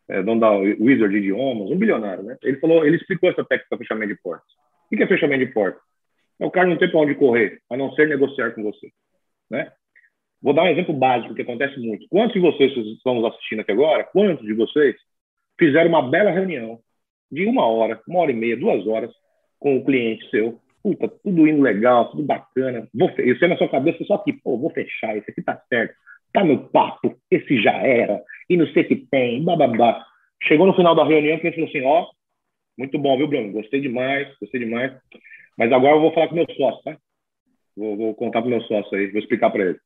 é, 0.09 0.23
dono 0.23 0.41
da 0.41 0.51
Wizard 0.51 1.09
de 1.09 1.19
Idiomas, 1.19 1.69
um 1.69 1.77
bilionário, 1.77 2.23
né? 2.23 2.37
Ele 2.43 2.57
falou, 2.59 2.85
ele 2.85 2.97
explicou 2.97 3.29
essa 3.29 3.45
técnica 3.45 3.75
de 3.75 3.83
fechamento 3.83 4.13
de 4.13 4.21
portas. 4.21 4.51
O 4.91 4.97
que 4.97 5.03
é 5.03 5.07
fechamento 5.07 5.45
de 5.45 5.53
porta? 5.53 5.79
É 6.39 6.45
o 6.45 6.51
cara 6.51 6.67
não 6.67 6.77
tem 6.77 6.89
para 6.89 6.99
onde 6.99 7.15
correr, 7.15 7.59
a 7.69 7.77
não 7.77 7.91
ser 7.93 8.07
negociar 8.07 8.51
com 8.51 8.63
você, 8.63 8.89
né? 9.49 9.71
Vou 10.41 10.53
dar 10.53 10.63
um 10.63 10.69
exemplo 10.69 10.93
básico 10.93 11.35
que 11.35 11.41
acontece 11.41 11.77
muito. 11.79 12.07
Quantos 12.09 12.33
de 12.33 12.39
vocês 12.39 12.73
que 12.73 12.79
estão 12.93 13.15
nos 13.15 13.25
assistindo 13.25 13.59
aqui 13.59 13.71
agora, 13.71 14.05
quantos 14.05 14.45
de 14.45 14.53
vocês 14.53 14.95
fizeram 15.59 15.89
uma 15.89 16.09
bela 16.09 16.31
reunião 16.31 16.79
de 17.29 17.45
uma 17.45 17.65
hora, 17.67 18.01
uma 18.07 18.21
hora 18.21 18.31
e 18.31 18.35
meia, 18.35 18.55
duas 18.55 18.87
horas 18.87 19.11
com 19.59 19.77
o 19.77 19.85
cliente 19.85 20.27
seu? 20.29 20.57
Puta, 20.81 21.09
tudo 21.09 21.45
indo 21.45 21.61
legal, 21.61 22.09
tudo 22.09 22.23
bacana. 22.23 22.87
Isso 23.17 23.43
é 23.43 23.47
na 23.49 23.57
sua 23.57 23.67
cabeça 23.67 24.03
só 24.05 24.17
que, 24.19 24.31
pô, 24.31 24.57
vou 24.57 24.69
fechar, 24.69 25.17
esse 25.17 25.29
aqui 25.29 25.41
tá 25.41 25.61
certo, 25.67 25.93
tá 26.31 26.41
no 26.41 26.69
papo, 26.69 27.17
esse 27.29 27.61
já 27.61 27.73
era, 27.73 28.23
e 28.49 28.57
não 28.57 28.67
sei 28.67 28.83
o 28.83 28.87
que 28.87 28.95
tem, 28.95 29.43
bababá. 29.43 30.05
Chegou 30.43 30.65
no 30.65 30.75
final 30.75 30.95
da 30.95 31.03
reunião, 31.03 31.37
o 31.37 31.39
cliente 31.39 31.55
falou 31.55 31.69
assim: 31.69 31.83
ó, 31.85 32.07
muito 32.77 32.97
bom, 32.97 33.17
viu, 33.17 33.27
Bruno? 33.27 33.51
Gostei 33.51 33.81
demais, 33.81 34.27
gostei 34.39 34.61
demais. 34.61 34.97
Mas 35.57 35.71
agora 35.71 35.95
eu 35.95 36.01
vou 36.01 36.13
falar 36.13 36.29
com 36.29 36.35
meu 36.35 36.47
sócio, 36.55 36.81
tá? 36.83 36.97
Vou, 37.75 37.97
vou 37.97 38.15
contar 38.15 38.41
pro 38.41 38.49
meu 38.49 38.61
sócio 38.61 38.97
aí, 38.97 39.07
vou 39.07 39.19
explicar 39.19 39.49
para 39.49 39.63
ele. 39.63 39.79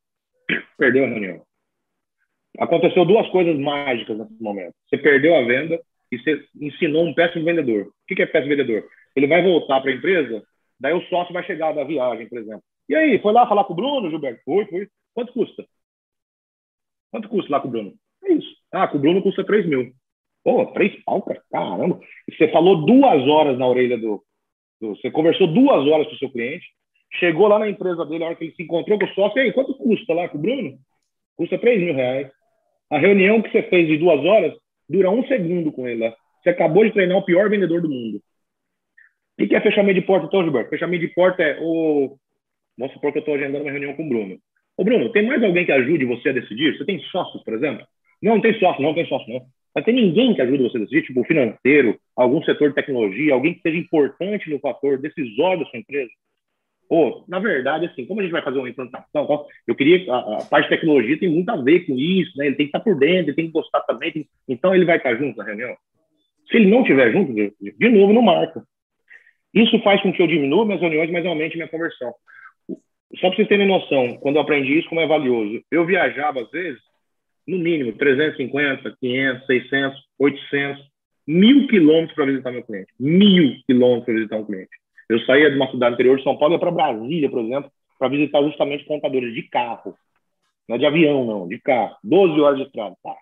Perdeu 0.77 1.05
a 1.05 1.07
reunião. 1.07 1.43
Aconteceu 2.59 3.03
duas 3.03 3.27
coisas 3.29 3.57
mágicas 3.57 4.17
nesse 4.17 4.41
momento. 4.41 4.75
Você 4.87 4.97
perdeu 4.97 5.35
a 5.35 5.41
venda 5.41 5.81
e 6.11 6.19
você 6.19 6.45
ensinou 6.61 7.03
um 7.03 7.13
péssimo 7.13 7.43
vendedor. 7.43 7.87
O 7.87 8.15
que 8.15 8.21
é 8.21 8.27
péssimo 8.27 8.55
vendedor? 8.55 8.87
Ele 9.15 9.27
vai 9.27 9.41
voltar 9.41 9.81
para 9.81 9.89
a 9.89 9.95
empresa, 9.95 10.43
daí 10.79 10.93
o 10.93 11.01
sócio 11.07 11.33
vai 11.33 11.43
chegar 11.43 11.73
da 11.73 11.83
viagem, 11.83 12.29
por 12.29 12.37
exemplo. 12.37 12.63
E 12.87 12.95
aí, 12.95 13.19
foi 13.19 13.33
lá 13.33 13.47
falar 13.47 13.63
com 13.63 13.73
o 13.73 13.75
Bruno, 13.75 14.09
Gilberto? 14.09 14.41
Foi, 14.45 14.65
foi. 14.65 14.87
Quanto 15.15 15.33
custa? 15.33 15.65
Quanto 17.11 17.29
custa 17.29 17.51
lá 17.51 17.59
com 17.59 17.69
o 17.69 17.71
Bruno? 17.71 17.93
É 18.23 18.33
isso. 18.33 18.52
Ah, 18.73 18.87
com 18.87 18.97
o 18.97 18.99
Bruno 18.99 19.21
custa 19.21 19.45
3 19.45 19.67
mil. 19.67 19.93
Pô, 20.43 20.65
três 20.73 21.01
pau, 21.03 21.21
cara. 21.21 21.41
Caramba. 21.51 21.99
Você 22.29 22.49
falou 22.49 22.85
duas 22.85 23.27
horas 23.27 23.57
na 23.57 23.67
orelha 23.67 23.97
do, 23.97 24.21
do, 24.81 24.95
Você 24.95 25.09
conversou 25.09 25.47
duas 25.47 25.87
horas 25.87 26.07
com 26.07 26.15
o 26.15 26.17
seu 26.17 26.29
cliente. 26.29 26.65
Chegou 27.13 27.47
lá 27.47 27.59
na 27.59 27.69
empresa 27.69 28.05
dele, 28.05 28.23
a 28.23 28.27
hora 28.27 28.35
que 28.35 28.45
ele 28.45 28.55
se 28.55 28.63
encontrou 28.63 28.99
com 28.99 29.05
o 29.05 29.13
sócio. 29.13 29.37
E 29.37 29.41
aí, 29.41 29.53
quanto 29.53 29.77
custa 29.77 30.13
lá 30.13 30.27
com 30.27 30.37
o 30.37 30.41
Bruno? 30.41 30.77
Custa 31.37 31.57
3 31.57 31.79
mil 31.79 31.93
reais. 31.93 32.29
A 32.89 32.97
reunião 32.97 33.41
que 33.41 33.51
você 33.51 33.63
fez 33.63 33.87
de 33.87 33.97
duas 33.97 34.19
horas 34.25 34.53
dura 34.89 35.09
um 35.09 35.25
segundo 35.27 35.71
com 35.71 35.87
ele 35.87 36.05
lá. 36.05 36.15
Você 36.41 36.49
acabou 36.49 36.83
de 36.83 36.91
treinar 36.91 37.17
o 37.17 37.25
pior 37.25 37.49
vendedor 37.49 37.81
do 37.81 37.89
mundo. 37.89 38.21
O 39.39 39.47
que 39.47 39.55
é 39.55 39.61
fechamento 39.61 39.99
de 39.99 40.05
porta, 40.05 40.27
então, 40.27 40.43
Gilberto? 40.43 40.69
Fechamento 40.69 41.07
de 41.07 41.13
porta 41.13 41.41
é 41.41 41.57
o. 41.61 42.17
Vamos 42.77 42.93
supor 42.93 43.11
que 43.11 43.19
eu 43.19 43.21
estou 43.21 43.35
agendando 43.35 43.63
uma 43.63 43.71
reunião 43.71 43.95
com 43.95 44.05
o 44.05 44.09
Bruno. 44.09 44.37
Ô, 44.75 44.83
Bruno, 44.83 45.11
tem 45.11 45.25
mais 45.25 45.41
alguém 45.43 45.65
que 45.65 45.71
ajude 45.71 46.05
você 46.05 46.29
a 46.29 46.33
decidir? 46.33 46.77
Você 46.77 46.85
tem 46.85 46.99
sócios, 47.11 47.43
por 47.43 47.53
exemplo? 47.53 47.85
Não, 48.23 48.35
não 48.35 48.41
tem 48.41 48.57
sócio, 48.57 48.81
não 48.81 48.93
tem 48.93 49.05
sócio, 49.05 49.31
não. 49.31 49.41
Mas 49.75 49.83
tem 49.83 49.93
ninguém 49.93 50.33
que 50.33 50.41
ajude 50.41 50.63
você 50.63 50.77
a 50.77 51.01
tipo 51.01 51.23
financeiro, 51.25 51.99
algum 52.15 52.41
setor 52.43 52.69
de 52.69 52.75
tecnologia, 52.75 53.33
alguém 53.33 53.53
que 53.53 53.61
seja 53.61 53.77
importante 53.77 54.49
no 54.49 54.59
fator 54.59 54.97
decisório 54.97 55.63
da 55.63 55.69
sua 55.69 55.79
empresa. 55.79 56.11
Pô, 56.87 57.25
na 57.27 57.39
verdade, 57.39 57.87
assim, 57.87 58.05
como 58.05 58.19
a 58.19 58.23
gente 58.23 58.31
vai 58.31 58.43
fazer 58.43 58.59
uma 58.59 58.69
implantação, 58.69 59.45
eu 59.67 59.75
queria, 59.75 60.11
a, 60.13 60.37
a, 60.37 60.45
parte 60.45 60.65
de 60.65 60.75
tecnologia 60.75 61.19
tem 61.19 61.29
muito 61.29 61.49
a 61.49 61.55
ver 61.55 61.85
com 61.85 61.97
isso, 61.97 62.37
né? 62.37 62.47
Ele 62.47 62.55
tem 62.55 62.67
que 62.67 62.77
estar 62.77 62.81
por 62.81 62.97
dentro, 62.97 63.29
ele 63.29 63.35
tem 63.35 63.47
que 63.47 63.51
gostar 63.51 63.81
também, 63.81 64.11
tem, 64.11 64.27
então 64.47 64.73
ele 64.73 64.85
vai 64.85 64.97
estar 64.97 65.15
junto 65.15 65.37
na 65.37 65.43
reunião. 65.43 65.75
Se 66.49 66.57
ele 66.57 66.69
não 66.69 66.81
estiver 66.81 67.11
junto, 67.11 67.33
de, 67.33 67.51
de 67.59 67.89
novo, 67.89 68.13
não 68.13 68.21
marca. 68.21 68.63
Isso 69.53 69.79
faz 69.81 70.01
com 70.01 70.13
que 70.13 70.21
eu 70.21 70.27
diminua 70.27 70.65
minhas 70.65 70.81
reuniões, 70.81 71.11
mas 71.11 71.25
aumente 71.25 71.55
minha 71.55 71.67
conversão. 71.67 72.13
Só 73.15 73.27
para 73.27 73.35
vocês 73.35 73.47
terem 73.47 73.67
noção, 73.67 74.17
quando 74.17 74.35
eu 74.35 74.41
aprendi 74.41 74.77
isso, 74.77 74.89
como 74.89 75.01
é 75.01 75.07
valioso. 75.07 75.61
Eu 75.71 75.85
viajava, 75.85 76.41
às 76.41 76.51
vezes, 76.51 76.79
no 77.47 77.57
mínimo 77.57 77.93
350, 77.93 78.97
500, 78.99 79.45
600, 79.45 79.99
800, 80.19 80.83
mil 81.27 81.67
quilômetros 81.67 82.13
para 82.13 82.25
visitar 82.25 82.51
meu 82.51 82.63
cliente. 82.63 82.93
Mil 82.99 83.55
quilômetros 83.65 84.05
para 84.05 84.13
visitar 84.13 84.37
um 84.37 84.45
cliente. 84.45 84.71
Eu 85.09 85.19
saía 85.21 85.49
de 85.49 85.55
uma 85.55 85.69
cidade 85.69 85.93
interior 85.95 86.17
de 86.17 86.23
São 86.23 86.37
Paulo 86.37 86.59
para 86.59 86.71
Brasília, 86.71 87.29
por 87.29 87.41
exemplo, 87.41 87.71
para 87.99 88.07
visitar 88.09 88.41
justamente 88.41 88.85
contadores 88.85 89.33
de 89.33 89.43
carro. 89.43 89.95
Não 90.67 90.75
é 90.75 90.79
de 90.79 90.85
avião, 90.85 91.25
não, 91.25 91.47
de 91.47 91.59
carro. 91.59 91.95
12 92.03 92.39
horas 92.39 92.57
de 92.57 92.65
estrada. 92.65 92.95
Tá. 93.03 93.15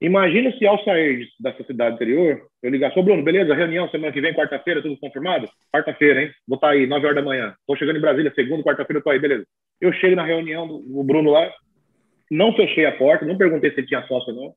Imagina 0.00 0.50
se 0.56 0.66
ao 0.66 0.82
sair 0.82 1.28
dessa 1.38 1.62
cidade 1.64 1.96
interior, 1.96 2.46
eu 2.62 2.70
ligar, 2.70 2.92
sou 2.92 3.02
Bruno, 3.02 3.22
beleza? 3.22 3.54
Reunião 3.54 3.88
semana 3.90 4.12
que 4.12 4.20
vem, 4.20 4.32
quarta-feira, 4.32 4.80
tudo 4.80 4.96
confirmado? 4.96 5.46
Quarta-feira, 5.70 6.22
hein? 6.22 6.30
Vou 6.48 6.56
estar 6.56 6.68
tá 6.68 6.72
aí, 6.72 6.86
9 6.86 7.04
horas 7.04 7.16
da 7.16 7.22
manhã. 7.22 7.54
Estou 7.60 7.76
chegando 7.76 7.98
em 7.98 8.00
Brasília, 8.00 8.32
segunda, 8.34 8.62
quarta-feira, 8.62 9.02
eu 9.04 9.12
aí, 9.12 9.18
beleza. 9.18 9.46
Eu 9.78 9.92
chego 9.92 10.16
na 10.16 10.24
reunião 10.24 10.66
do 10.66 11.02
Bruno 11.04 11.30
lá, 11.30 11.50
não 12.30 12.54
fechei 12.54 12.86
a 12.86 12.96
porta, 12.96 13.26
não 13.26 13.36
perguntei 13.36 13.72
se 13.72 13.86
tinha 13.86 14.06
sócio 14.06 14.34
ou 14.34 14.40
não. 14.40 14.54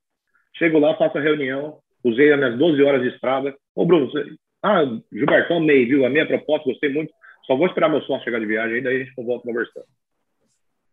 Chego 0.55 0.80
lá, 0.80 0.95
faço 0.95 1.17
a 1.17 1.21
reunião, 1.21 1.80
usei 2.03 2.32
as 2.32 2.38
minhas 2.38 2.57
12 2.57 2.84
horas 2.84 3.01
de 3.01 3.09
estrada. 3.09 3.55
Ô, 3.76 3.86
Bruno, 3.86 4.09
você... 4.09 4.24
ah, 4.61 4.84
Gilbertão, 5.11 5.59
meio, 5.59 5.88
viu? 5.88 6.05
A 6.05 6.09
minha 6.09 6.28
proposta, 6.28 6.69
gostei 6.69 6.89
muito. 6.91 7.11
Só 7.45 7.55
vou 7.55 7.67
esperar 7.67 7.89
meu 7.89 8.01
sócio 8.01 8.24
chegar 8.24 8.39
de 8.39 8.45
viagem, 8.45 8.76
aí 8.76 8.82
daí 8.82 9.01
a 9.01 9.03
gente 9.03 9.15
volta 9.15 9.45
conversando. 9.45 9.86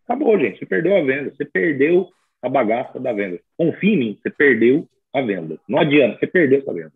Acabou, 0.05 0.39
gente. 0.39 0.59
Você 0.59 0.67
perdeu 0.67 0.97
a 0.97 1.03
venda. 1.03 1.31
Você 1.31 1.45
perdeu 1.45 2.09
a 2.43 2.49
bagaça 2.49 2.99
da 2.99 3.13
venda. 3.13 3.39
Confie 3.57 3.93
em 3.93 3.97
mim, 3.97 4.19
você 4.21 4.31
perdeu 4.31 4.89
a 5.15 5.21
venda. 5.21 5.59
Não 5.69 5.79
adianta, 5.79 6.19
você 6.19 6.27
perdeu 6.27 6.61
essa 6.61 6.73
venda. 6.73 6.93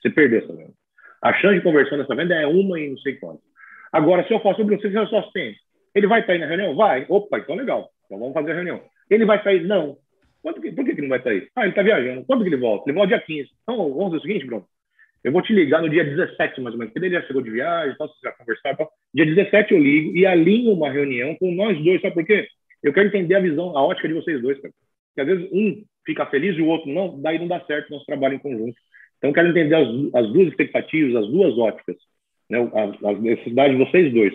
Você 0.00 0.10
perdeu 0.10 0.40
essa 0.40 0.52
venda. 0.54 0.72
A 1.22 1.32
chance 1.34 1.54
de 1.54 1.62
conversão 1.62 1.96
dessa 1.96 2.14
venda 2.14 2.34
é 2.34 2.46
uma 2.46 2.78
em 2.78 2.90
não 2.90 2.98
sei 2.98 3.14
quanto. 3.16 3.40
Agora, 3.92 4.26
se 4.26 4.34
eu 4.34 4.40
faço, 4.40 4.64
Bruno, 4.64 4.80
você 4.80 4.90
já 4.90 5.06
sócio 5.06 5.30
tem? 5.32 5.54
Ele 5.94 6.06
vai 6.06 6.20
estar 6.20 6.32
aí 6.32 6.38
na 6.38 6.46
reunião? 6.46 6.74
Vai. 6.74 7.06
Opa, 7.08 7.38
então 7.38 7.54
legal. 7.54 7.88
Então 8.04 8.18
vamos 8.18 8.34
fazer 8.34 8.50
a 8.50 8.54
reunião. 8.54 8.82
Ele 9.10 9.24
vai 9.24 9.42
sair? 9.42 9.64
Não. 9.64 9.96
Quando 10.42 10.60
que, 10.60 10.72
por 10.72 10.84
que, 10.84 10.94
que 10.94 11.02
não 11.02 11.08
vai 11.08 11.22
sair? 11.22 11.48
Ah, 11.56 11.62
ele 11.62 11.70
está 11.70 11.82
viajando. 11.82 12.24
Quando 12.26 12.42
que 12.42 12.48
ele 12.50 12.56
volta? 12.56 12.88
Ele 12.88 12.94
volta 12.94 13.16
dia 13.16 13.20
15. 13.20 13.48
Então, 13.62 13.76
vamos 13.76 14.04
fazer 14.04 14.16
o 14.16 14.20
seguinte, 14.20 14.46
Bruno. 14.46 14.66
Eu 15.24 15.32
vou 15.32 15.40
te 15.40 15.54
ligar 15.54 15.80
no 15.80 15.88
dia 15.88 16.04
17, 16.04 16.60
mais 16.60 16.74
ou 16.74 16.78
menos, 16.78 16.92
porque 16.92 17.06
ele 17.06 17.14
já 17.14 17.22
chegou 17.26 17.40
de 17.40 17.50
viagem, 17.50 17.96
você 17.98 18.12
já 18.22 18.30
conversar. 18.32 18.72
Então, 18.72 18.86
dia 19.14 19.24
17 19.24 19.72
eu 19.72 19.82
ligo 19.82 20.14
e 20.14 20.26
alinho 20.26 20.72
uma 20.72 20.90
reunião 20.90 21.34
com 21.36 21.50
nós 21.54 21.82
dois. 21.82 22.02
Sabe 22.02 22.14
por 22.14 22.26
quê? 22.26 22.46
Eu 22.82 22.92
quero 22.92 23.08
entender 23.08 23.34
a 23.36 23.40
visão, 23.40 23.74
a 23.76 23.82
ótica 23.82 24.06
de 24.06 24.12
vocês 24.12 24.42
dois, 24.42 24.60
cara. 24.60 24.74
Porque 25.14 25.20
às 25.22 25.26
vezes 25.26 25.50
um 25.50 25.82
fica 26.04 26.26
feliz 26.26 26.54
e 26.58 26.60
o 26.60 26.66
outro 26.66 26.92
não, 26.92 27.18
daí 27.22 27.38
não 27.38 27.48
dá 27.48 27.58
certo 27.60 27.90
nosso 27.90 28.04
trabalho 28.04 28.34
em 28.34 28.38
conjunto. 28.38 28.76
Então, 29.16 29.30
eu 29.30 29.34
quero 29.34 29.48
entender 29.48 29.74
as, 29.76 29.88
as 30.14 30.30
duas 30.30 30.48
expectativas, 30.48 31.24
as 31.24 31.30
duas 31.30 31.56
óticas, 31.56 31.96
né? 32.50 32.58
as, 32.74 33.04
as 33.04 33.22
necessidades 33.22 33.78
de 33.78 33.82
vocês 33.82 34.12
dois. 34.12 34.34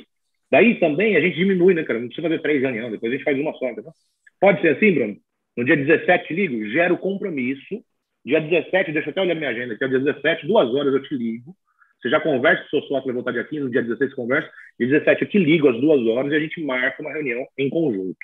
Daí 0.52 0.80
também 0.80 1.16
a 1.16 1.22
gente 1.22 1.36
diminui, 1.36 1.76
né, 1.76 1.84
cara? 1.84 2.00
Não 2.00 2.08
precisa 2.08 2.28
fazer 2.28 2.42
três 2.42 2.64
reuniões, 2.64 2.92
depois 2.92 3.12
a 3.12 3.16
gente 3.16 3.24
faz 3.24 3.40
uma 3.40 3.54
só, 3.54 3.70
entendeu? 3.70 3.92
Pode 4.40 4.62
ser 4.62 4.76
assim, 4.76 4.94
Bruno? 4.94 5.18
No 5.58 5.66
dia 5.66 5.76
17 5.76 6.34
ligo, 6.34 6.70
gero 6.70 6.98
compromisso. 6.98 7.84
Dia 8.26 8.40
17, 8.42 8.92
deixa 8.92 9.10
eu 9.10 9.12
até 9.12 9.22
olhar 9.22 9.36
minha 9.36 9.50
agenda 9.50 9.74
aqui, 9.74 9.84
é 9.84 9.88
dia 9.88 10.00
17, 10.00 10.46
duas 10.46 10.74
horas 10.74 10.94
eu 10.94 11.04
te 11.04 11.16
ligo. 11.16 11.56
Você 12.02 12.10
já 12.10 12.20
conversa 12.20 12.62
com 12.62 12.68
o 12.68 12.70
seu 12.70 12.82
sócio, 12.84 13.06
vai 13.06 13.14
voltar 13.14 13.32
dia 13.32 13.44
15, 13.44 13.64
no 13.64 13.72
dia 13.72 13.82
16 13.82 14.10
você 14.10 14.16
conversa. 14.16 14.50
Dia 14.80 14.88
17 14.88 15.22
eu 15.24 15.30
te 15.30 15.38
ligo 15.38 15.68
às 15.68 15.80
duas 15.80 16.06
horas 16.08 16.32
e 16.32 16.36
a 16.36 16.40
gente 16.40 16.62
marca 16.64 17.02
uma 17.02 17.12
reunião 17.12 17.46
em 17.58 17.70
conjunto. 17.70 18.18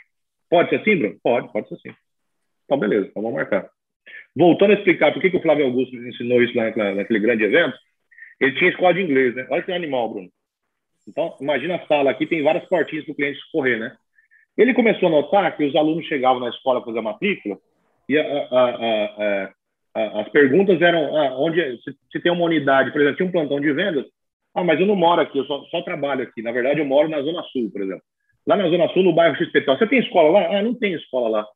Pode 0.49 0.69
ser 0.69 0.77
assim, 0.77 0.95
Bruno? 0.95 1.19
Pode, 1.21 1.51
pode 1.51 1.67
ser 1.67 1.75
assim. 1.75 1.97
Então, 2.65 2.79
beleza, 2.79 3.07
então 3.07 3.21
vamos 3.21 3.37
marcar. 3.37 3.69
Voltando 4.35 4.71
a 4.71 4.73
explicar 4.75 5.13
por 5.13 5.21
que, 5.21 5.29
que 5.29 5.37
o 5.37 5.41
Flávio 5.41 5.65
Augusto 5.65 5.95
ensinou 5.95 6.41
isso 6.41 6.55
lá 6.57 6.65
naquele 6.93 7.19
grande 7.19 7.43
evento, 7.43 7.77
ele 8.39 8.55
tinha 8.57 8.69
escola 8.69 8.93
de 8.93 9.01
inglês, 9.01 9.35
né? 9.35 9.47
Olha 9.49 9.63
que 9.63 9.71
animal, 9.71 10.09
Bruno. 10.09 10.29
Então, 11.07 11.37
imagina 11.39 11.75
a 11.75 11.87
sala 11.87 12.11
aqui, 12.11 12.25
tem 12.25 12.43
várias 12.43 12.65
portinhas 12.65 13.05
para 13.05 13.11
o 13.11 13.15
cliente 13.15 13.39
escorrer, 13.39 13.79
né? 13.79 13.95
Ele 14.57 14.73
começou 14.73 15.07
a 15.07 15.11
notar 15.11 15.55
que 15.57 15.65
os 15.65 15.75
alunos 15.75 16.05
chegavam 16.05 16.39
na 16.39 16.49
escola 16.49 16.79
para 16.79 16.87
fazer 16.87 16.99
a 16.99 17.01
matrícula 17.01 17.57
e 18.07 18.17
a, 18.17 18.23
a, 18.23 19.51
a, 19.95 20.21
as 20.21 20.29
perguntas 20.29 20.81
eram 20.81 21.15
ah, 21.15 21.37
onde 21.39 21.61
se, 21.81 21.95
se, 22.11 22.19
tem 22.19 22.31
uma 22.31 22.45
unidade, 22.45 22.91
por 22.91 23.01
exemplo, 23.01 23.17
tinha 23.17 23.29
um 23.29 23.31
plantão 23.31 23.59
de 23.59 23.71
vendas. 23.73 24.05
Ah, 24.53 24.63
mas 24.63 24.79
eu 24.79 24.85
não 24.85 24.95
moro 24.95 25.21
aqui, 25.21 25.37
eu 25.37 25.45
só, 25.45 25.63
só, 25.65 25.81
trabalho 25.81 26.23
aqui. 26.23 26.41
Na 26.41 26.51
verdade, 26.51 26.79
eu 26.79 26.85
moro 26.85 27.09
na 27.09 27.21
Zona 27.21 27.43
Sul, 27.51 27.69
por 27.71 27.81
exemplo. 27.81 28.03
Lá 28.47 28.55
na 28.55 28.69
Zona 28.69 28.87
Sul, 28.89 29.03
no 29.03 29.13
bairro 29.13 29.35
XPTO. 29.35 29.77
Você 29.77 29.87
tem 29.87 29.99
escola 29.99 30.29
lá? 30.29 30.57
Ah, 30.57 30.61
não 30.61 30.73
tem 30.73 30.93
escola 30.93 31.29
lá. 31.29 31.47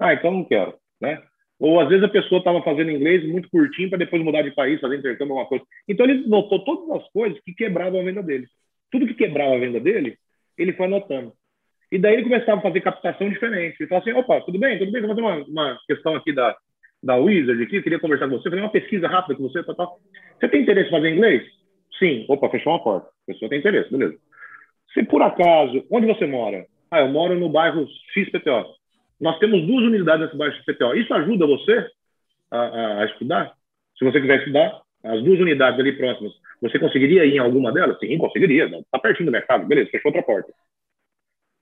Ah, 0.00 0.14
então 0.14 0.30
não 0.30 0.44
quero, 0.44 0.74
né? 1.00 1.22
Ou 1.58 1.80
às 1.80 1.88
vezes 1.88 2.04
a 2.04 2.08
pessoa 2.08 2.38
estava 2.38 2.62
fazendo 2.62 2.90
inglês 2.90 3.26
muito 3.26 3.48
curtinho 3.50 3.88
para 3.88 3.98
depois 3.98 4.22
mudar 4.22 4.42
de 4.42 4.50
país, 4.50 4.80
fazer 4.80 4.98
intercâmbio, 4.98 5.32
alguma 5.32 5.48
coisa. 5.48 5.64
Então 5.88 6.06
ele 6.06 6.26
notou 6.26 6.62
todas 6.64 7.02
as 7.02 7.10
coisas 7.10 7.40
que 7.40 7.54
quebravam 7.54 8.00
a 8.00 8.04
venda 8.04 8.22
dele. 8.22 8.46
Tudo 8.90 9.06
que 9.06 9.14
quebrava 9.14 9.54
a 9.54 9.58
venda 9.58 9.80
dele, 9.80 10.18
ele 10.56 10.74
foi 10.74 10.86
anotando. 10.86 11.32
E 11.90 11.98
daí 11.98 12.14
ele 12.14 12.24
começava 12.24 12.58
a 12.58 12.62
fazer 12.62 12.80
captação 12.80 13.28
diferente. 13.28 13.76
Ele 13.78 13.88
falava 13.88 14.08
assim, 14.08 14.18
opa, 14.18 14.40
tudo 14.40 14.58
bem, 14.58 14.78
tudo 14.78 14.90
bem, 14.90 15.02
vou 15.02 15.10
fazer 15.10 15.20
uma, 15.20 15.36
uma 15.44 15.78
questão 15.86 16.16
aqui 16.16 16.32
da, 16.32 16.56
da 17.02 17.16
Wizard 17.16 17.62
aqui, 17.62 17.82
queria 17.82 18.00
conversar 18.00 18.28
com 18.28 18.36
você, 18.36 18.50
fazer 18.50 18.62
uma 18.62 18.70
pesquisa 18.70 19.06
rápida 19.08 19.36
com 19.36 19.48
você, 19.48 19.62
tal, 19.62 19.74
tal. 19.74 19.98
Você 20.38 20.48
tem 20.48 20.62
interesse 20.62 20.88
em 20.88 20.92
fazer 20.92 21.10
inglês? 21.10 21.42
Sim. 21.98 22.26
Opa, 22.28 22.48
fechou 22.50 22.72
uma 22.72 22.82
porta. 22.82 23.08
A 23.08 23.32
pessoa 23.32 23.48
tem 23.48 23.58
interesse, 23.58 23.90
beleza. 23.90 24.16
Se 24.92 25.02
por 25.04 25.22
acaso, 25.22 25.84
onde 25.90 26.06
você 26.06 26.26
mora? 26.26 26.66
Ah, 26.90 27.00
eu 27.00 27.08
moro 27.08 27.38
no 27.38 27.48
bairro 27.48 27.86
XPTO. 28.12 28.64
Nós 29.20 29.38
temos 29.38 29.66
duas 29.66 29.84
unidades 29.84 30.26
nesse 30.26 30.36
bairro 30.36 30.54
XPTO. 30.56 30.94
Isso 30.94 31.12
ajuda 31.14 31.46
você 31.46 31.86
a, 32.50 32.58
a, 32.58 33.02
a 33.02 33.04
estudar? 33.06 33.52
Se 33.98 34.04
você 34.04 34.20
quiser 34.20 34.38
estudar, 34.38 34.80
as 35.04 35.22
duas 35.22 35.40
unidades 35.40 35.78
ali 35.78 35.92
próximas, 35.92 36.32
você 36.60 36.78
conseguiria 36.78 37.24
ir 37.24 37.34
em 37.34 37.38
alguma 37.38 37.72
delas? 37.72 37.98
Sim, 37.98 38.18
conseguiria. 38.18 38.66
Está 38.66 38.98
pertinho 38.98 39.26
do 39.26 39.32
mercado. 39.32 39.66
Beleza, 39.66 39.90
fechou 39.90 40.10
outra 40.10 40.22
porta. 40.22 40.52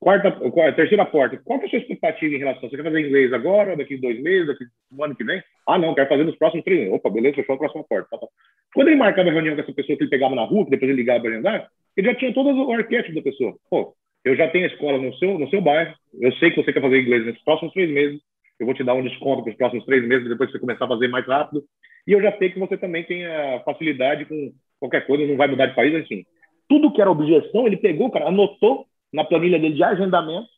Quarta, 0.04 0.30
quarta, 0.32 0.76
terceira 0.76 1.06
porta. 1.06 1.40
Qual 1.42 1.58
é 1.58 1.64
a 1.64 1.68
sua 1.70 1.78
expectativa 1.78 2.34
em 2.34 2.38
relação? 2.38 2.68
Você 2.68 2.76
quer 2.76 2.82
fazer 2.82 3.00
inglês 3.00 3.32
agora, 3.32 3.74
daqui 3.74 3.96
dois 3.96 4.20
meses, 4.20 4.48
daqui 4.48 4.64
um 4.92 5.02
ano 5.02 5.16
que 5.16 5.24
vem? 5.24 5.42
Ah, 5.66 5.78
não, 5.78 5.94
quero 5.94 6.10
fazer 6.10 6.24
nos 6.24 6.36
próximos 6.36 6.62
três 6.62 6.80
meses. 6.80 6.94
Opa, 6.94 7.08
beleza, 7.08 7.36
fechou 7.36 7.54
a 7.54 7.58
próxima 7.58 7.84
porta. 7.84 8.06
Tá, 8.10 8.18
tá. 8.18 8.26
Quando 8.74 8.88
ele 8.88 8.98
marcava 8.98 9.30
a 9.30 9.32
reunião 9.32 9.54
com 9.54 9.62
essa 9.62 9.72
pessoa 9.72 9.96
que 9.96 10.04
ele 10.04 10.10
pegava 10.10 10.34
na 10.34 10.44
rua, 10.44 10.66
que 10.66 10.72
depois 10.72 10.90
ele 10.90 11.00
ligava 11.00 11.22
para 11.22 11.38
andar, 11.38 11.68
ele 11.96 12.06
já 12.06 12.14
tinha 12.16 12.34
todos 12.34 12.54
os 12.54 12.70
arquétipos 12.74 13.14
da 13.14 13.22
pessoa. 13.22 13.54
Pô, 13.70 13.94
eu 14.26 14.36
já 14.36 14.46
tenho 14.48 14.64
a 14.64 14.68
escola 14.68 14.98
no 14.98 15.14
seu, 15.14 15.38
no 15.38 15.48
seu 15.48 15.62
bairro, 15.62 15.94
eu 16.20 16.32
sei 16.32 16.50
que 16.50 16.62
você 16.62 16.70
quer 16.70 16.82
fazer 16.82 17.00
inglês 17.00 17.24
nos 17.24 17.42
próximos 17.42 17.72
três 17.72 17.88
meses, 17.88 18.20
eu 18.60 18.66
vou 18.66 18.74
te 18.74 18.84
dar 18.84 18.92
um 18.92 19.02
desconto 19.02 19.42
para 19.42 19.52
os 19.52 19.56
próximos 19.56 19.86
três 19.86 20.06
meses, 20.06 20.28
depois 20.28 20.52
você 20.52 20.58
começar 20.58 20.84
a 20.84 20.88
fazer 20.88 21.08
mais 21.08 21.26
rápido. 21.26 21.64
E 22.06 22.12
eu 22.12 22.20
já 22.20 22.30
sei 22.36 22.50
que 22.50 22.58
você 22.58 22.76
também 22.76 23.04
tem 23.04 23.24
a 23.24 23.62
facilidade 23.64 24.26
com 24.26 24.52
qualquer 24.78 25.06
coisa, 25.06 25.26
não 25.26 25.38
vai 25.38 25.48
mudar 25.48 25.64
de 25.64 25.74
país, 25.74 25.94
enfim. 25.94 26.26
Tudo 26.68 26.92
que 26.92 27.00
era 27.00 27.10
objeção, 27.10 27.66
ele 27.66 27.78
pegou, 27.78 28.10
cara, 28.10 28.28
anotou 28.28 28.84
na 29.14 29.24
planilha 29.24 29.60
dele 29.60 29.76
de 29.76 29.84
agendamento, 29.84 30.48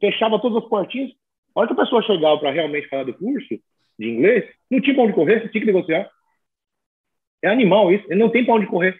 fechava 0.00 0.40
todas 0.40 0.62
as 0.62 0.68
portinhas. 0.68 1.10
A 1.54 1.60
hora 1.60 1.66
que 1.66 1.74
a 1.74 1.84
pessoa 1.84 2.02
chegava 2.02 2.38
para 2.38 2.52
realmente 2.52 2.88
falar 2.88 3.02
do 3.02 3.12
curso 3.12 3.58
de 3.98 4.08
inglês, 4.08 4.44
não 4.70 4.80
tinha 4.80 4.94
para 4.94 5.04
onde 5.04 5.14
correr, 5.14 5.40
você 5.42 5.48
tinha 5.48 5.60
que 5.62 5.66
negociar. 5.66 6.08
É 7.42 7.48
animal 7.48 7.92
isso, 7.92 8.04
ele 8.08 8.20
não 8.20 8.30
tem 8.30 8.44
para 8.44 8.54
onde 8.54 8.66
correr. 8.66 8.96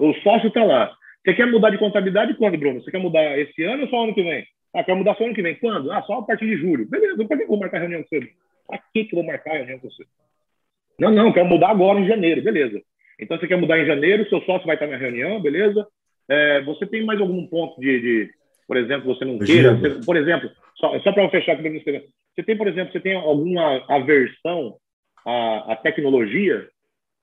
O 0.00 0.12
sócio 0.22 0.48
está 0.48 0.64
lá. 0.64 0.92
Você 1.24 1.34
quer 1.34 1.46
mudar 1.46 1.70
de 1.70 1.78
contabilidade 1.78 2.34
quando, 2.34 2.58
Bruno? 2.58 2.82
Você 2.82 2.90
quer 2.90 2.98
mudar 2.98 3.38
esse 3.38 3.62
ano 3.62 3.84
ou 3.84 3.88
só 3.88 4.02
ano 4.02 4.14
que 4.14 4.22
vem? 4.22 4.44
Ah, 4.74 4.82
quer 4.82 4.96
mudar 4.96 5.14
só 5.14 5.24
ano 5.24 5.34
que 5.34 5.42
vem. 5.42 5.54
Quando? 5.54 5.92
Ah, 5.92 6.02
só 6.02 6.14
a 6.18 6.22
partir 6.22 6.46
de 6.46 6.56
julho. 6.56 6.88
Beleza, 6.88 7.24
para 7.26 7.36
que 7.36 7.44
eu 7.44 7.48
vou 7.48 7.58
marcar 7.58 7.78
reunião 7.78 8.02
com 8.02 8.08
você? 8.08 8.28
Para 8.66 8.78
que, 8.92 9.04
que 9.04 9.14
eu 9.14 9.18
vou 9.18 9.26
marcar 9.26 9.52
reunião 9.52 9.78
com 9.78 9.88
você? 9.88 10.04
Não, 10.98 11.10
não, 11.12 11.32
quero 11.32 11.46
mudar 11.46 11.70
agora 11.70 12.00
em 12.00 12.08
janeiro. 12.08 12.42
Beleza. 12.42 12.82
Então, 13.20 13.38
você 13.38 13.46
quer 13.46 13.56
mudar 13.56 13.78
em 13.78 13.86
janeiro, 13.86 14.28
seu 14.28 14.40
sócio 14.42 14.66
vai 14.66 14.74
estar 14.74 14.88
na 14.88 14.96
reunião, 14.96 15.40
beleza? 15.40 15.86
É, 16.32 16.62
você 16.62 16.86
tem 16.86 17.04
mais 17.04 17.20
algum 17.20 17.46
ponto 17.46 17.78
de, 17.78 18.00
de 18.00 18.30
por 18.66 18.78
exemplo, 18.78 19.14
você 19.14 19.22
não 19.22 19.38
queira? 19.38 19.74
Você, 19.74 20.02
por 20.02 20.16
exemplo, 20.16 20.50
só, 20.76 20.98
só 21.00 21.12
para 21.12 21.28
fechar 21.28 21.52
aqui 21.52 21.68
Instagram, 21.68 22.00
você 22.34 22.42
tem, 22.42 22.56
por 22.56 22.66
exemplo, 22.66 22.90
você 22.90 23.00
tem 23.00 23.14
alguma 23.14 23.84
aversão 23.86 24.78
à, 25.26 25.74
à 25.74 25.76
tecnologia? 25.76 26.66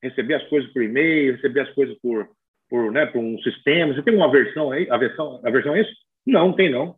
Receber 0.03 0.35
as 0.35 0.47
coisas 0.47 0.71
por 0.71 0.83
e-mail, 0.83 1.33
receber 1.33 1.61
as 1.61 1.73
coisas 1.73 1.97
por, 1.99 2.29
por, 2.69 2.91
né, 2.91 3.07
por 3.07 3.17
um 3.19 3.39
sistema? 3.39 3.95
Você 3.95 4.03
tem 4.03 4.13
uma 4.13 4.27
aversão 4.27 4.71
aí? 4.71 4.87
Aversão, 4.91 5.41
aversão 5.43 5.73
a 5.73 5.81
isso? 5.81 5.91
Não, 6.23 6.53
tem 6.53 6.69
não. 6.69 6.95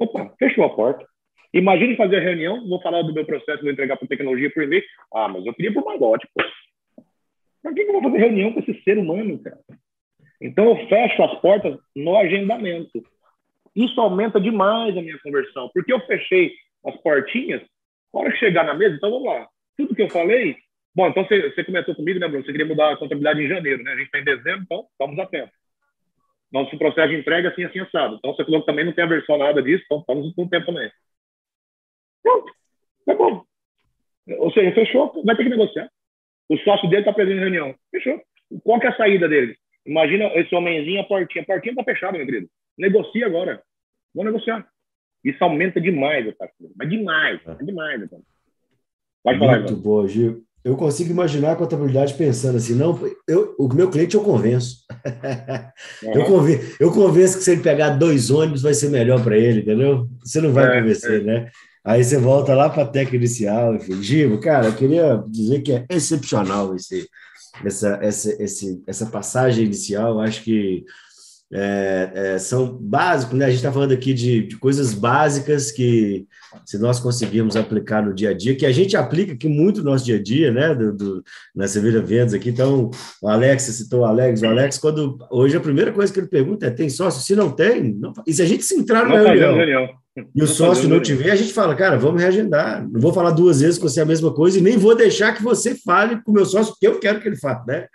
Opa, 0.00 0.34
fechou 0.36 0.64
a 0.64 0.74
porta. 0.74 1.06
Imagine 1.52 1.96
fazer 1.96 2.16
a 2.16 2.20
reunião, 2.20 2.68
vou 2.68 2.82
falar 2.82 3.02
do 3.02 3.14
meu 3.14 3.24
processo, 3.24 3.62
vou 3.62 3.70
entregar 3.70 3.96
para 3.96 4.08
tecnologia 4.08 4.50
por 4.50 4.64
e-mail. 4.64 4.82
Ah, 5.14 5.28
mas 5.28 5.46
eu 5.46 5.54
queria 5.54 5.72
por 5.72 5.84
magote, 5.84 6.26
pô. 6.34 6.42
Para 7.62 7.72
que, 7.72 7.84
que 7.84 7.88
eu 7.88 7.92
vou 7.92 8.02
fazer 8.02 8.18
reunião 8.18 8.52
com 8.52 8.58
esse 8.58 8.74
ser 8.82 8.98
humano, 8.98 9.38
cara? 9.38 9.60
Então, 10.44 10.66
eu 10.66 10.88
fecho 10.88 11.22
as 11.22 11.40
portas 11.40 11.74
no 11.96 12.18
agendamento. 12.18 13.02
Isso 13.74 13.98
aumenta 13.98 14.38
demais 14.38 14.94
a 14.94 15.00
minha 15.00 15.18
conversão, 15.20 15.70
porque 15.72 15.90
eu 15.90 16.00
fechei 16.00 16.52
as 16.84 16.94
portinhas, 16.98 17.62
na 18.12 18.20
hora 18.20 18.30
que 18.30 18.38
chegar 18.38 18.62
na 18.62 18.74
mesa, 18.74 18.94
então 18.94 19.10
vamos 19.10 19.26
lá. 19.26 19.48
Tudo 19.74 19.94
que 19.94 20.02
eu 20.02 20.10
falei, 20.10 20.54
bom, 20.94 21.08
então 21.08 21.24
você, 21.24 21.50
você 21.50 21.64
comentou 21.64 21.94
comigo, 21.94 22.20
né, 22.20 22.28
Bruno? 22.28 22.44
Você 22.44 22.52
queria 22.52 22.66
mudar 22.66 22.92
a 22.92 22.96
contabilidade 22.98 23.42
em 23.42 23.48
janeiro, 23.48 23.82
né? 23.82 23.92
A 23.92 23.96
gente 23.96 24.04
está 24.04 24.18
em 24.18 24.24
dezembro, 24.24 24.62
então 24.64 24.86
estamos 24.92 25.18
a 25.18 25.26
tempo. 25.26 25.50
Nosso 26.52 26.76
processo 26.76 27.08
de 27.08 27.16
entrega 27.16 27.48
é 27.48 27.50
assim, 27.50 27.64
assim, 27.64 27.80
assado. 27.80 28.16
Então 28.16 28.34
você 28.34 28.44
falou 28.44 28.60
que 28.60 28.66
também 28.66 28.84
não 28.84 28.92
tem 28.92 29.04
a 29.04 29.38
nada 29.38 29.62
disso, 29.62 29.82
então 29.86 30.00
estamos 30.00 30.34
com 30.34 30.46
tempo 30.46 30.66
também. 30.66 30.92
Pronto, 32.22 32.52
é 33.08 33.14
bom. 33.14 33.44
Ou 34.38 34.52
seja, 34.52 34.74
fechou, 34.74 35.24
vai 35.24 35.34
ter 35.36 35.44
que 35.44 35.48
negociar. 35.50 35.88
O 36.50 36.58
sócio 36.58 36.86
dele 36.90 37.00
está 37.00 37.14
presente 37.14 37.36
na 37.36 37.42
reunião. 37.42 37.74
Fechou. 37.90 38.22
Qual 38.62 38.78
que 38.78 38.86
é 38.86 38.90
a 38.90 38.96
saída 38.96 39.26
dele? 39.26 39.56
Imagina 39.86 40.26
esse 40.34 40.54
homenzinho, 40.54 41.00
a 41.00 41.04
portinha. 41.04 41.42
A 41.42 41.46
portinha 41.46 41.72
está 41.72 41.84
fechada, 41.84 42.16
meu 42.16 42.26
querido. 42.26 42.48
Negocia 42.78 43.26
agora. 43.26 43.62
Vamos 44.14 44.32
negociar. 44.32 44.66
Isso 45.24 45.42
aumenta 45.42 45.80
demais 45.80 46.28
a 46.28 46.48
Mas 46.76 46.88
demais. 46.88 47.40
É, 47.46 47.50
é 47.52 47.64
demais. 47.64 48.10
Pode 49.22 49.38
falar, 49.38 49.58
Muito 49.60 49.76
boa, 49.76 50.06
Gil. 50.06 50.44
Eu 50.62 50.76
consigo 50.76 51.10
imaginar 51.10 51.52
a 51.52 51.56
contabilidade 51.56 52.14
pensando 52.14 52.56
assim, 52.56 52.74
não, 52.74 52.98
eu, 53.28 53.54
o 53.58 53.68
meu 53.72 53.90
cliente 53.90 54.14
eu 54.14 54.22
convenço. 54.22 54.78
Uhum. 56.02 56.12
eu, 56.14 56.24
convenço 56.24 56.76
eu 56.80 56.90
convenço 56.90 57.38
que 57.38 57.44
se 57.44 57.52
ele 57.52 57.62
pegar 57.62 57.90
dois 57.90 58.30
ônibus 58.30 58.62
vai 58.62 58.72
ser 58.72 58.88
melhor 58.88 59.22
para 59.22 59.36
ele, 59.36 59.60
entendeu? 59.60 60.08
Você 60.24 60.40
não 60.40 60.52
vai 60.52 60.78
é, 60.78 60.80
convencer, 60.80 61.20
é. 61.20 61.24
né? 61.24 61.50
Aí 61.84 62.02
você 62.02 62.16
volta 62.16 62.54
lá 62.54 62.70
para 62.70 62.84
a 62.84 62.88
técnica 62.88 63.16
inicial, 63.16 63.74
enfim. 63.74 64.02
Givo, 64.02 64.40
cara, 64.40 64.68
eu 64.68 64.74
queria 64.74 65.22
dizer 65.28 65.60
que 65.60 65.72
é 65.72 65.84
excepcional 65.90 66.74
esse, 66.74 67.06
essa, 67.64 67.98
essa, 68.02 68.42
esse, 68.42 68.82
essa 68.86 69.06
passagem 69.06 69.64
inicial. 69.66 70.20
Acho 70.20 70.42
que 70.42 70.84
é, 71.52 72.10
é, 72.14 72.38
são 72.38 72.76
básicos, 72.80 73.38
né? 73.38 73.46
A 73.46 73.48
gente 73.48 73.58
está 73.58 73.72
falando 73.72 73.92
aqui 73.92 74.12
de, 74.14 74.46
de, 74.46 74.56
coisas 74.56 74.94
básicas 74.94 75.70
que, 75.70 76.26
se 76.64 76.78
nós 76.78 77.00
conseguirmos 77.00 77.56
aplicar 77.56 78.04
no 78.04 78.14
dia 78.14 78.30
a 78.30 78.32
dia, 78.32 78.54
que 78.54 78.66
a 78.66 78.72
gente 78.72 78.96
aplica 78.96 79.32
aqui 79.32 79.48
muito 79.48 79.82
no 79.82 79.90
nosso 79.90 80.04
dia 80.04 80.16
a 80.16 80.22
dia, 80.22 80.50
né? 80.50 80.74
Do, 80.74 80.92
do, 80.92 81.24
na 81.54 81.66
Sevilha 81.66 82.00
Vendas 82.00 82.34
aqui. 82.34 82.50
Então, 82.50 82.90
o 83.22 83.28
Alex 83.28 83.62
citou 83.64 84.00
o 84.00 84.04
Alex. 84.04 84.42
O 84.42 84.46
Alex, 84.46 84.78
quando 84.78 85.18
hoje 85.30 85.56
a 85.56 85.60
primeira 85.60 85.92
coisa 85.92 86.12
que 86.12 86.20
ele 86.20 86.26
pergunta 86.26 86.66
é: 86.66 86.70
tem 86.70 86.88
sócio? 86.88 87.22
Se 87.22 87.36
não 87.36 87.50
tem, 87.50 87.94
não, 87.94 88.12
e 88.26 88.32
se 88.32 88.42
a 88.42 88.46
gente 88.46 88.64
se 88.64 88.74
entrar 88.74 89.08
na 89.08 89.20
reunião? 89.20 89.54
reunião 89.54 90.04
e 90.32 90.44
o 90.44 90.46
sócio 90.46 90.88
não 90.88 91.00
tiver, 91.00 91.32
a 91.32 91.36
gente 91.36 91.52
fala, 91.52 91.74
cara, 91.74 91.98
vamos 91.98 92.22
reagendar. 92.22 92.88
Não 92.88 93.00
vou 93.00 93.12
falar 93.12 93.32
duas 93.32 93.60
vezes 93.60 93.78
com 93.78 93.88
você 93.88 94.00
a 94.00 94.04
mesma 94.04 94.32
coisa 94.32 94.58
e 94.58 94.62
nem 94.62 94.76
vou 94.76 94.94
deixar 94.94 95.32
que 95.32 95.42
você 95.42 95.74
fale 95.74 96.22
com 96.22 96.30
o 96.30 96.34
meu 96.34 96.46
sócio, 96.46 96.72
porque 96.72 96.86
eu 96.86 97.00
quero 97.00 97.20
que 97.20 97.26
ele 97.26 97.36
fale, 97.36 97.60
né? 97.66 97.88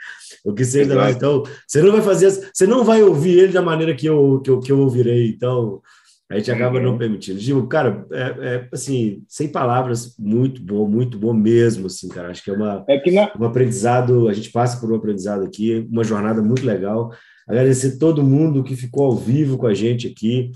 O 0.43 0.53
que 0.53 0.65
seja 0.65 0.93
mais. 0.95 1.15
Então, 1.15 1.43
você 1.65 1.81
não 1.81 1.93
vai 1.93 2.01
fazer, 2.01 2.29
você 2.53 2.67
não 2.67 2.83
vai 2.83 3.01
ouvir 3.01 3.39
ele 3.39 3.53
da 3.53 3.61
maneira 3.61 3.95
que 3.95 4.05
eu, 4.05 4.41
que 4.43 4.49
eu, 4.49 4.59
que 4.59 4.69
eu 4.69 4.79
ouvirei. 4.79 5.29
Então, 5.29 5.81
a 6.29 6.37
gente 6.37 6.51
acaba 6.51 6.77
uhum. 6.77 6.83
não 6.83 6.97
permitindo. 6.97 7.39
Digo, 7.39 7.65
cara, 7.67 8.05
é, 8.11 8.21
é, 8.21 8.69
assim, 8.71 9.23
sem 9.27 9.47
palavras, 9.47 10.15
muito 10.19 10.61
bom, 10.61 10.87
muito 10.87 11.17
bom 11.17 11.33
mesmo, 11.33 11.87
assim, 11.87 12.07
cara. 12.07 12.29
Acho 12.29 12.43
que 12.43 12.51
é, 12.51 12.53
uma, 12.53 12.85
é 12.87 12.99
que 12.99 13.09
na... 13.09 13.31
um 13.39 13.45
aprendizado, 13.45 14.29
a 14.29 14.33
gente 14.33 14.51
passa 14.51 14.79
por 14.79 14.91
um 14.91 14.95
aprendizado 14.95 15.43
aqui, 15.43 15.87
uma 15.91 16.03
jornada 16.03 16.39
muito 16.39 16.63
legal. 16.63 17.11
Agradecer 17.47 17.97
todo 17.97 18.23
mundo 18.23 18.63
que 18.63 18.75
ficou 18.75 19.05
ao 19.05 19.15
vivo 19.15 19.57
com 19.57 19.65
a 19.65 19.73
gente 19.73 20.07
aqui. 20.07 20.51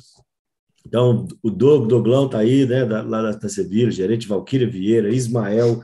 Então, 0.86 1.28
o 1.42 1.50
Doug, 1.50 1.88
Doglão 1.88 2.28
está 2.28 2.38
aí, 2.38 2.68
né, 2.68 2.86
da, 2.86 3.02
lá 3.02 3.32
da 3.32 3.50
Sevilha, 3.50 3.90
gerente 3.90 4.28
Valquíria 4.28 4.70
Vieira, 4.70 5.10
Ismael, 5.10 5.82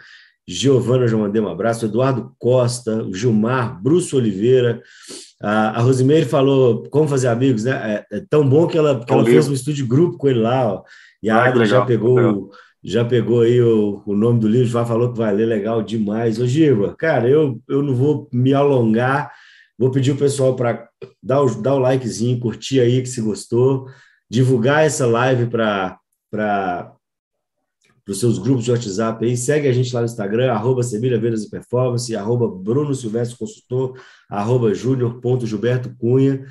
Giovana, 0.47 1.07
já 1.07 1.17
mandei 1.17 1.41
um 1.41 1.47
abraço, 1.47 1.85
Eduardo 1.85 2.31
Costa, 2.37 3.07
Gilmar, 3.11 3.81
Bruce 3.81 4.15
Oliveira, 4.15 4.83
a, 5.41 5.69
a 5.69 5.81
Rosimeire 5.81 6.25
falou 6.25 6.83
como 6.89 7.07
fazer 7.07 7.27
amigos, 7.27 7.63
né? 7.63 8.05
É, 8.11 8.17
é 8.17 8.23
tão 8.29 8.47
bom 8.47 8.67
que 8.67 8.77
ela, 8.77 9.03
que 9.03 9.11
ela 9.11 9.25
fez 9.25 9.47
um 9.47 9.53
estudo 9.53 9.75
de 9.75 9.83
grupo 9.83 10.17
com 10.17 10.27
ele 10.27 10.39
lá, 10.39 10.73
ó, 10.73 10.83
e 11.21 11.29
a 11.29 11.43
Adra 11.43 11.65
já 11.65 11.85
pegou 11.85 12.51
já 12.81 13.03
pegou 13.03 13.41
aí 13.41 13.61
o, 13.61 14.01
o 14.05 14.15
nome 14.15 14.39
do 14.39 14.47
livro, 14.47 14.69
já 14.69 14.85
falou 14.85 15.11
que 15.11 15.17
vai 15.17 15.35
ler 15.35 15.45
legal 15.45 15.83
demais. 15.83 16.39
Ô, 16.39 16.47
Giva, 16.47 16.95
cara, 16.95 17.27
eu, 17.27 17.59
eu 17.67 17.83
não 17.83 17.93
vou 17.93 18.29
me 18.31 18.53
alongar, 18.53 19.33
vou 19.77 19.91
pedir 19.91 20.11
o 20.11 20.17
pessoal 20.17 20.55
para 20.55 20.87
dar 21.21 21.41
o, 21.41 21.61
dar 21.61 21.73
o 21.73 21.79
likezinho, 21.79 22.39
curtir 22.39 22.79
aí 22.79 23.01
que 23.01 23.09
se 23.09 23.19
gostou 23.19 23.85
divulgar 24.29 24.85
essa 24.85 25.07
live 25.07 25.47
para 25.47 25.97
os 28.11 28.19
seus 28.19 28.39
grupos 28.39 28.65
de 28.65 28.71
WhatsApp 28.71 29.23
aí. 29.25 29.37
Segue 29.37 29.67
a 29.67 29.71
gente 29.71 29.93
lá 29.93 30.01
no 30.01 30.05
Instagram, 30.05 30.51
arroba 30.51 30.83
Sevilha 30.83 31.19
Vendas 31.19 31.43
e 31.43 31.49
Performance, 31.49 32.15
arroba 32.15 32.47
Bruno 32.47 32.93
Silvestre 32.95 33.37
Consultor, 33.37 33.99
arroba 34.29 34.73
Júnior.Gilberto 34.73 35.95
Cunha. 35.97 36.45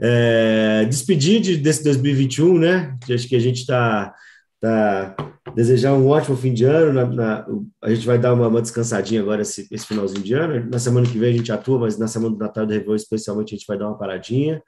É, 0.00 0.84
despedir 0.84 1.40
de, 1.40 1.56
desse 1.56 1.82
2021, 1.82 2.58
né? 2.58 2.96
Acho 3.10 3.28
que 3.28 3.34
a 3.34 3.40
gente 3.40 3.60
está 3.60 4.14
tá, 4.60 5.14
desejar 5.54 5.94
um 5.94 6.06
ótimo 6.08 6.36
fim 6.36 6.52
de 6.52 6.64
ano. 6.64 6.92
Na, 6.92 7.06
na, 7.06 7.46
a 7.82 7.92
gente 7.92 8.06
vai 8.06 8.18
dar 8.18 8.34
uma, 8.34 8.48
uma 8.48 8.62
descansadinha 8.62 9.20
agora 9.20 9.42
esse, 9.42 9.66
esse, 9.70 9.86
finalzinho 9.86 10.22
de 10.22 10.34
ano. 10.34 10.68
Na 10.70 10.78
semana 10.78 11.06
que 11.06 11.18
vem 11.18 11.34
a 11.34 11.36
gente 11.36 11.52
atua, 11.52 11.80
mas 11.80 11.98
na 11.98 12.06
semana 12.06 12.34
do 12.34 12.38
Natal 12.38 12.66
do 12.66 12.72
Réveillon, 12.72 12.96
especialmente, 12.96 13.54
a 13.54 13.58
gente 13.58 13.66
vai 13.66 13.78
dar 13.78 13.88
uma 13.88 13.98
paradinha. 13.98 14.62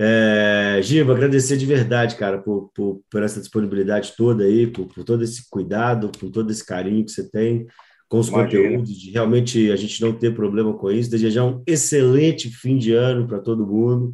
É, 0.00 0.78
Giba, 0.80 1.12
agradecer 1.12 1.56
de 1.56 1.66
verdade, 1.66 2.14
cara, 2.14 2.38
por, 2.38 2.70
por, 2.72 3.02
por 3.10 3.22
essa 3.22 3.40
disponibilidade 3.40 4.14
toda 4.16 4.44
aí, 4.44 4.68
por, 4.68 4.86
por, 4.86 5.02
todo 5.02 5.24
esse 5.24 5.50
cuidado, 5.50 6.08
por 6.10 6.30
todo 6.30 6.52
esse 6.52 6.64
carinho 6.64 7.04
que 7.04 7.10
você 7.10 7.28
tem 7.28 7.66
com 8.08 8.20
os 8.20 8.28
Imagina. 8.28 8.62
conteúdos, 8.62 8.96
de 8.96 9.10
realmente 9.10 9.72
a 9.72 9.76
gente 9.76 10.00
não 10.00 10.12
ter 10.12 10.34
problema 10.34 10.72
com 10.72 10.90
isso. 10.90 11.10
Desejar 11.10 11.44
um 11.44 11.62
excelente 11.66 12.48
fim 12.48 12.78
de 12.78 12.92
ano 12.94 13.26
para 13.26 13.40
todo 13.40 13.66
mundo. 13.66 14.12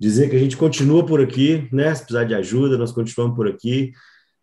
Dizer 0.00 0.28
que 0.30 0.36
a 0.36 0.38
gente 0.38 0.56
continua 0.56 1.04
por 1.04 1.20
aqui, 1.20 1.68
né? 1.70 1.94
Se 1.94 2.02
precisar 2.02 2.24
de 2.24 2.34
ajuda, 2.34 2.78
nós 2.78 2.90
continuamos 2.90 3.36
por 3.36 3.46
aqui. 3.46 3.92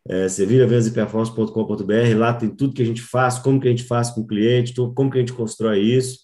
É, 0.07 0.27
sevilhavendaseperformance.com.br, 0.27 2.17
lá 2.17 2.33
tem 2.33 2.49
tudo 2.49 2.73
que 2.73 2.81
a 2.81 2.85
gente 2.85 3.01
faz, 3.01 3.39
como 3.39 3.59
que 3.59 3.67
a 3.67 3.71
gente 3.71 3.83
faz 3.83 4.09
com 4.09 4.21
o 4.21 4.27
cliente, 4.27 4.73
como 4.73 5.09
que 5.09 5.17
a 5.17 5.21
gente 5.21 5.33
constrói 5.33 5.79
isso. 5.79 6.19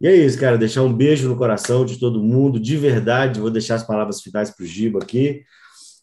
E 0.00 0.06
é 0.06 0.14
isso, 0.14 0.38
cara. 0.38 0.58
Deixar 0.58 0.82
um 0.82 0.92
beijo 0.92 1.28
no 1.28 1.36
coração 1.36 1.84
de 1.84 1.98
todo 1.98 2.22
mundo, 2.22 2.60
de 2.60 2.76
verdade. 2.76 3.40
Vou 3.40 3.50
deixar 3.50 3.76
as 3.76 3.86
palavras 3.86 4.20
finais 4.20 4.50
para 4.50 4.64
o 4.64 4.66
Giba 4.66 4.98
aqui. 5.02 5.42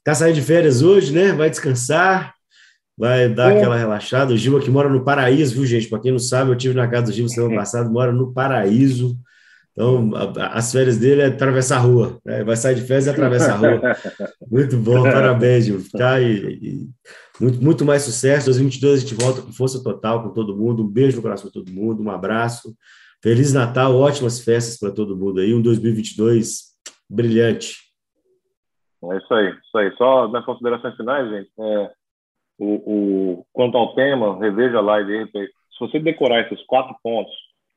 Tá 0.04 0.14
saindo 0.14 0.36
de 0.36 0.42
férias 0.42 0.82
hoje, 0.82 1.14
né? 1.14 1.32
Vai 1.32 1.50
descansar. 1.50 2.34
vai 2.98 3.30
dar 3.30 3.52
é. 3.52 3.58
aquela 3.58 3.78
relaxada. 3.78 4.34
O 4.34 4.38
Gil 4.38 4.60
que 4.60 4.70
mora 4.70 4.90
no 4.90 5.04
Paraíso, 5.04 5.56
viu, 5.56 5.66
gente? 5.66 5.88
Para 5.88 6.00
quem 6.00 6.12
não 6.12 6.20
sabe, 6.20 6.52
eu 6.52 6.56
tive 6.56 6.74
na 6.76 6.88
casa 6.88 7.08
do 7.08 7.14
Gil 7.14 7.30
semana 7.30 7.56
passada, 7.56 7.90
mora 7.90 8.12
no 8.12 8.34
Paraíso. 8.34 9.18
Então, 9.72 10.12
as 10.52 10.72
férias 10.72 10.98
dele 10.98 11.22
é 11.22 11.26
atravessar 11.28 11.78
a 11.78 11.80
rua. 11.80 12.20
Né? 12.24 12.44
Vai 12.44 12.56
sair 12.56 12.76
de 12.76 12.82
férias 12.82 13.08
e 13.08 13.10
atravessar 13.10 13.54
a 13.54 13.58
rua. 13.58 13.82
Muito 14.52 14.78
bom, 14.78 15.02
parabéns, 15.04 15.66
Gil. 15.66 15.84
Tá? 15.92 16.20
E, 16.20 16.36
e, 16.36 16.90
muito, 17.40 17.64
muito 17.64 17.86
mais 17.86 18.04
sucesso. 18.04 18.46
2022 18.46 18.98
a 18.98 19.02
gente 19.02 19.16
volta 19.16 19.42
com 19.42 19.52
força 19.52 19.82
total 19.82 20.22
com 20.22 20.30
todo 20.30 20.56
mundo. 20.56 20.84
Um 20.84 20.88
beijo 20.88 21.16
no 21.16 21.24
coração 21.24 21.50
para 21.50 21.62
todo 21.62 21.74
mundo, 21.74 22.04
um 22.04 22.12
abraço. 22.12 22.76
Feliz 23.24 23.54
Natal, 23.54 23.96
ótimas 23.96 24.44
festas 24.44 24.78
para 24.78 24.92
todo 24.92 25.16
mundo 25.16 25.40
aí. 25.40 25.54
Um 25.54 25.62
2022 25.62 26.74
brilhante. 27.10 27.78
É 29.02 29.18
isso 29.18 29.34
aí, 29.34 29.50
isso 29.50 29.78
aí. 29.78 29.96
Só 29.96 30.28
nas 30.28 30.44
considerações 30.44 30.94
finais, 30.98 31.30
gente, 31.30 31.50
é, 31.58 31.92
o, 32.60 32.74
o, 32.76 33.46
quanto 33.54 33.78
ao 33.78 33.96
tema, 33.96 34.38
reveja 34.38 34.78
a 34.80 34.82
live. 34.82 35.32
Se 35.32 35.80
você 35.80 36.00
decorar 36.00 36.42
esses 36.42 36.66
quatro 36.66 36.94
pontos, 37.02 37.34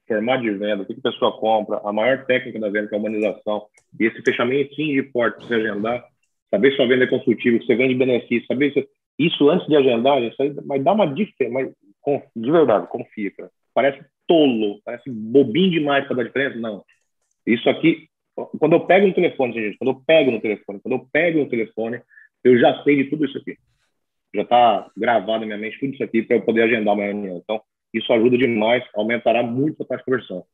formato 0.09 0.43
de 0.43 0.51
venda, 0.51 0.83
o 0.83 0.87
que 0.87 0.95
a 0.95 1.11
pessoa 1.13 1.39
compra, 1.39 1.81
a 1.85 1.93
maior 1.93 2.27
técnica 2.27 2.59
da 2.59 2.69
venda, 2.69 2.89
que 2.89 2.97
é 2.97 2.99
a 2.99 3.01
humanização, 3.01 3.67
e 4.01 4.05
esse 4.05 4.21
fechamento 4.23 4.75
de 4.75 5.03
porta 5.13 5.39
para 5.39 5.47
você 5.47 5.55
agendar, 5.55 6.05
saber 6.51 6.71
se 6.73 6.77
sua 6.77 6.89
venda 6.89 7.05
é 7.05 7.09
consultiva, 7.09 7.61
que 7.61 7.67
você 7.67 7.77
vende 7.77 7.95
benefício, 7.95 8.49
saber 8.49 8.73
se, 8.73 8.89
isso 9.17 9.49
antes 9.49 9.69
de 9.69 9.77
agendar, 9.77 10.21
isso 10.23 10.43
aí 10.43 10.51
vai 10.51 10.81
dar 10.81 10.93
uma 10.93 11.07
diferença, 11.07 11.55
mas 11.55 11.73
de 12.35 12.51
verdade, 12.51 12.89
confia, 12.89 13.31
cara. 13.31 13.51
Parece 13.73 14.05
tolo, 14.27 14.81
parece 14.85 15.11
bobinho 15.11 15.71
demais 15.71 16.07
para 16.07 16.17
dar 16.17 16.25
diferença, 16.25 16.59
não. 16.59 16.85
Isso 17.47 17.69
aqui, 17.69 18.09
quando 18.59 18.75
eu 18.75 18.81
pego 18.87 19.07
no 19.07 19.15
telefone, 19.15 19.53
gente, 19.53 19.79
quando 19.79 19.91
eu 19.91 20.03
pego 20.07 20.31
no 20.31 20.41
telefone, 20.41 20.81
quando 20.81 20.95
eu 20.95 21.09
pego 21.13 21.39
no 21.39 21.49
telefone, 21.49 22.01
eu 22.45 22.59
já 22.59 22.83
sei 22.83 22.97
de 22.97 23.11
tudo 23.11 23.25
isso 23.25 23.39
aqui. 23.39 23.57
Já 24.35 24.43
está 24.43 24.91
gravado 24.97 25.41
na 25.41 25.47
minha 25.47 25.59
mente 25.59 25.79
tudo 25.79 25.95
isso 25.95 26.05
aqui 26.05 26.23
para 26.23 26.37
eu 26.37 26.43
poder 26.43 26.63
agendar 26.63 26.95
uma 26.95 27.05
reunião. 27.05 27.39
Então, 27.43 27.61
isso 27.95 28.13
ajuda 28.13 28.37
demais, 28.37 28.85
aumentará 28.95 29.43
muito 29.43 29.83
a 29.83 29.87
taxa 29.87 30.01
de 30.01 30.05
conversão. 30.05 30.45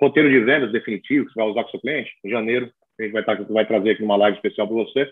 Roteiro 0.00 0.30
de 0.30 0.40
vendas 0.40 0.72
definitivo 0.72 1.26
que 1.26 1.32
você 1.32 1.40
vai 1.40 1.50
usar 1.50 1.64
com 1.64 1.70
seu 1.70 1.80
cliente, 1.80 2.12
em 2.24 2.30
janeiro, 2.30 2.70
a 2.98 3.02
gente 3.02 3.12
vai, 3.12 3.22
estar, 3.22 3.34
vai 3.44 3.66
trazer 3.66 3.90
aqui 3.90 4.02
uma 4.02 4.16
live 4.16 4.36
especial 4.36 4.66
para 4.66 4.76
você. 4.76 5.10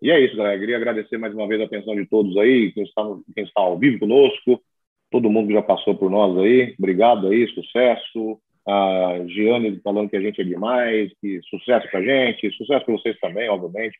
E 0.00 0.10
é 0.10 0.20
isso, 0.20 0.36
galera. 0.36 0.58
Queria 0.58 0.76
agradecer 0.76 1.16
mais 1.18 1.34
uma 1.34 1.46
vez 1.46 1.60
a 1.60 1.64
atenção 1.64 1.94
de 1.94 2.06
todos 2.06 2.36
aí, 2.36 2.72
quem 2.72 2.82
está, 2.82 3.02
quem 3.34 3.44
está 3.44 3.60
ao 3.60 3.78
vivo 3.78 4.00
conosco, 4.00 4.60
todo 5.12 5.30
mundo 5.30 5.48
que 5.48 5.52
já 5.52 5.62
passou 5.62 5.94
por 5.94 6.10
nós 6.10 6.36
aí. 6.38 6.74
Obrigado 6.78 7.28
aí, 7.28 7.46
sucesso. 7.48 8.40
A 8.66 9.18
Giane 9.28 9.80
falando 9.82 10.08
que 10.08 10.16
a 10.16 10.20
gente 10.20 10.40
é 10.40 10.44
demais, 10.44 11.12
que 11.20 11.40
sucesso 11.42 11.88
para 11.90 12.00
a 12.00 12.02
gente, 12.02 12.50
sucesso 12.52 12.84
para 12.84 12.94
vocês 12.94 13.18
também, 13.20 13.48
obviamente. 13.48 13.96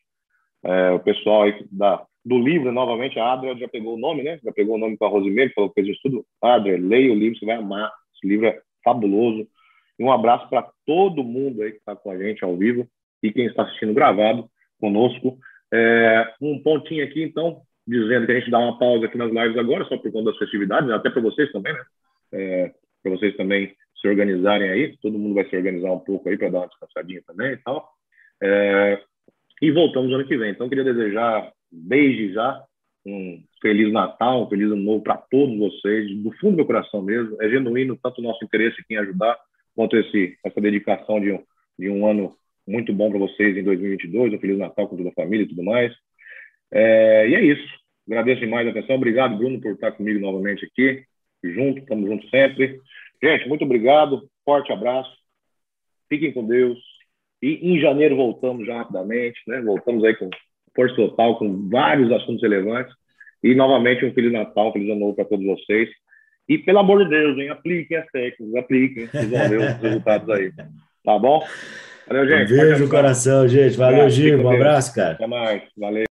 É, 0.65 0.91
o 0.91 0.99
pessoal 0.99 1.43
aí 1.43 1.65
da, 1.71 2.03
do 2.25 2.37
livro, 2.37 2.71
novamente, 2.71 3.19
a 3.19 3.33
Adria 3.33 3.55
já 3.55 3.67
pegou 3.67 3.95
o 3.95 3.99
nome, 3.99 4.23
né? 4.23 4.39
Já 4.43 4.51
pegou 4.51 4.75
o 4.75 4.77
nome 4.79 4.97
com 4.97 5.05
a 5.05 5.09
Rosimeire, 5.09 5.53
falou 5.53 5.69
que 5.69 5.81
fez 5.81 5.95
estudo. 5.95 6.25
Adria, 6.41 6.77
leia 6.77 7.11
o 7.11 7.15
livro, 7.15 7.37
você 7.37 7.45
vai 7.45 7.55
amar. 7.55 7.91
Esse 8.15 8.27
livro 8.27 8.47
é 8.47 8.59
fabuloso. 8.83 9.47
E 9.99 10.03
um 10.03 10.11
abraço 10.11 10.49
para 10.49 10.67
todo 10.85 11.23
mundo 11.23 11.61
aí 11.61 11.71
que 11.71 11.77
está 11.77 11.95
com 11.95 12.09
a 12.09 12.17
gente 12.17 12.43
ao 12.43 12.57
vivo 12.57 12.87
e 13.21 13.31
quem 13.31 13.45
está 13.45 13.63
assistindo 13.63 13.93
gravado 13.93 14.49
conosco. 14.79 15.37
É, 15.73 16.33
um 16.41 16.59
pontinho 16.59 17.03
aqui, 17.03 17.21
então, 17.23 17.61
dizendo 17.87 18.25
que 18.25 18.31
a 18.31 18.39
gente 18.39 18.51
dá 18.51 18.59
uma 18.59 18.77
pausa 18.77 19.05
aqui 19.05 19.17
nas 19.17 19.31
lives 19.31 19.57
agora, 19.57 19.85
só 19.85 19.97
por 19.97 20.11
conta 20.11 20.31
das 20.31 20.39
festividades, 20.39 20.89
até 20.89 21.09
para 21.09 21.21
vocês 21.21 21.51
também, 21.51 21.73
né? 21.73 21.83
É, 22.31 22.73
para 23.01 23.11
vocês 23.11 23.35
também 23.35 23.75
se 23.99 24.07
organizarem 24.07 24.69
aí, 24.69 24.97
todo 24.97 25.19
mundo 25.19 25.35
vai 25.35 25.45
se 25.49 25.55
organizar 25.55 25.91
um 25.91 25.99
pouco 25.99 26.29
aí 26.29 26.37
para 26.37 26.49
dar 26.49 26.59
uma 26.59 26.67
descansadinha 26.67 27.21
também 27.25 27.53
e 27.53 27.57
tal. 27.57 27.89
É, 28.41 29.01
e 29.61 29.71
voltamos 29.71 30.13
ano 30.13 30.25
que 30.25 30.37
vem. 30.37 30.51
Então, 30.51 30.67
queria 30.67 30.83
desejar 30.83 31.51
desde 31.71 32.33
já 32.33 32.61
um 33.05 33.41
feliz 33.61 33.91
Natal, 33.91 34.43
um 34.43 34.49
feliz 34.49 34.65
ano 34.65 34.81
novo 34.81 35.03
para 35.03 35.17
todos 35.17 35.57
vocês, 35.57 36.09
do 36.17 36.31
fundo 36.33 36.51
do 36.51 36.57
meu 36.57 36.65
coração 36.65 37.01
mesmo. 37.01 37.41
É 37.41 37.49
genuíno 37.49 37.97
tanto 38.01 38.19
o 38.19 38.23
nosso 38.23 38.43
interesse 38.43 38.81
em 38.89 38.97
ajudar, 38.97 39.37
quanto 39.75 39.97
esse, 39.97 40.37
essa 40.43 40.59
dedicação 40.59 41.19
de 41.19 41.31
um, 41.31 41.39
de 41.77 41.89
um 41.89 42.05
ano 42.05 42.35
muito 42.67 42.93
bom 42.93 43.09
para 43.09 43.19
vocês 43.19 43.57
em 43.57 43.63
2022. 43.63 44.33
Um 44.33 44.39
feliz 44.39 44.57
Natal 44.57 44.87
com 44.87 44.97
toda 44.97 45.09
a 45.09 45.13
família 45.13 45.43
e 45.43 45.47
tudo 45.47 45.63
mais. 45.63 45.93
É, 46.73 47.29
e 47.29 47.35
é 47.35 47.41
isso. 47.41 47.67
Agradeço 48.07 48.41
demais 48.41 48.67
a 48.67 48.71
atenção. 48.71 48.95
Obrigado, 48.95 49.37
Bruno, 49.37 49.61
por 49.61 49.73
estar 49.73 49.91
comigo 49.91 50.19
novamente 50.19 50.65
aqui. 50.65 51.03
Junto, 51.43 51.79
estamos 51.79 52.09
juntos 52.09 52.29
sempre. 52.29 52.79
Gente, 53.23 53.47
muito 53.47 53.63
obrigado. 53.63 54.27
Forte 54.43 54.71
abraço. 54.71 55.11
Fiquem 56.09 56.33
com 56.33 56.45
Deus. 56.45 56.79
E 57.41 57.59
em 57.61 57.79
janeiro 57.79 58.15
voltamos 58.15 58.65
já 58.65 58.77
rapidamente, 58.77 59.39
né? 59.47 59.61
Voltamos 59.61 60.03
aí 60.03 60.15
com 60.15 60.29
força 60.75 60.95
total, 60.95 61.37
com 61.37 61.69
vários 61.69 62.11
assuntos 62.11 62.41
relevantes. 62.41 62.93
E, 63.43 63.53
novamente, 63.53 64.05
um 64.05 64.13
Feliz 64.13 64.31
Natal, 64.31 64.69
um 64.69 64.71
Feliz 64.71 64.89
Ano 64.89 65.01
Novo 65.01 65.15
para 65.15 65.25
todos 65.25 65.45
vocês. 65.45 65.89
E, 66.47 66.57
pelo 66.57 66.79
amor 66.79 67.03
de 67.03 67.09
Deus, 67.09 67.37
hein, 67.37 67.49
apliquem 67.49 67.97
as 67.97 68.07
técnicas, 68.07 68.55
apliquem, 68.55 69.07
vocês 69.07 69.29
vão 69.29 69.49
ver 69.49 69.59
os 69.59 69.81
resultados 69.81 70.29
aí. 70.29 70.51
Tá 71.03 71.19
bom? 71.19 71.45
Valeu, 72.07 72.27
gente. 72.27 72.53
Um 72.53 72.57
beijo 72.57 72.83
no 72.83 72.89
coração, 72.89 73.47
gente. 73.47 73.77
Valeu, 73.77 74.09
Gil. 74.09 74.41
Um 74.41 74.49
abraço, 74.49 74.95
cara. 74.95 75.13
Até 75.13 75.27
mais. 75.27 75.63
Valeu. 75.77 76.12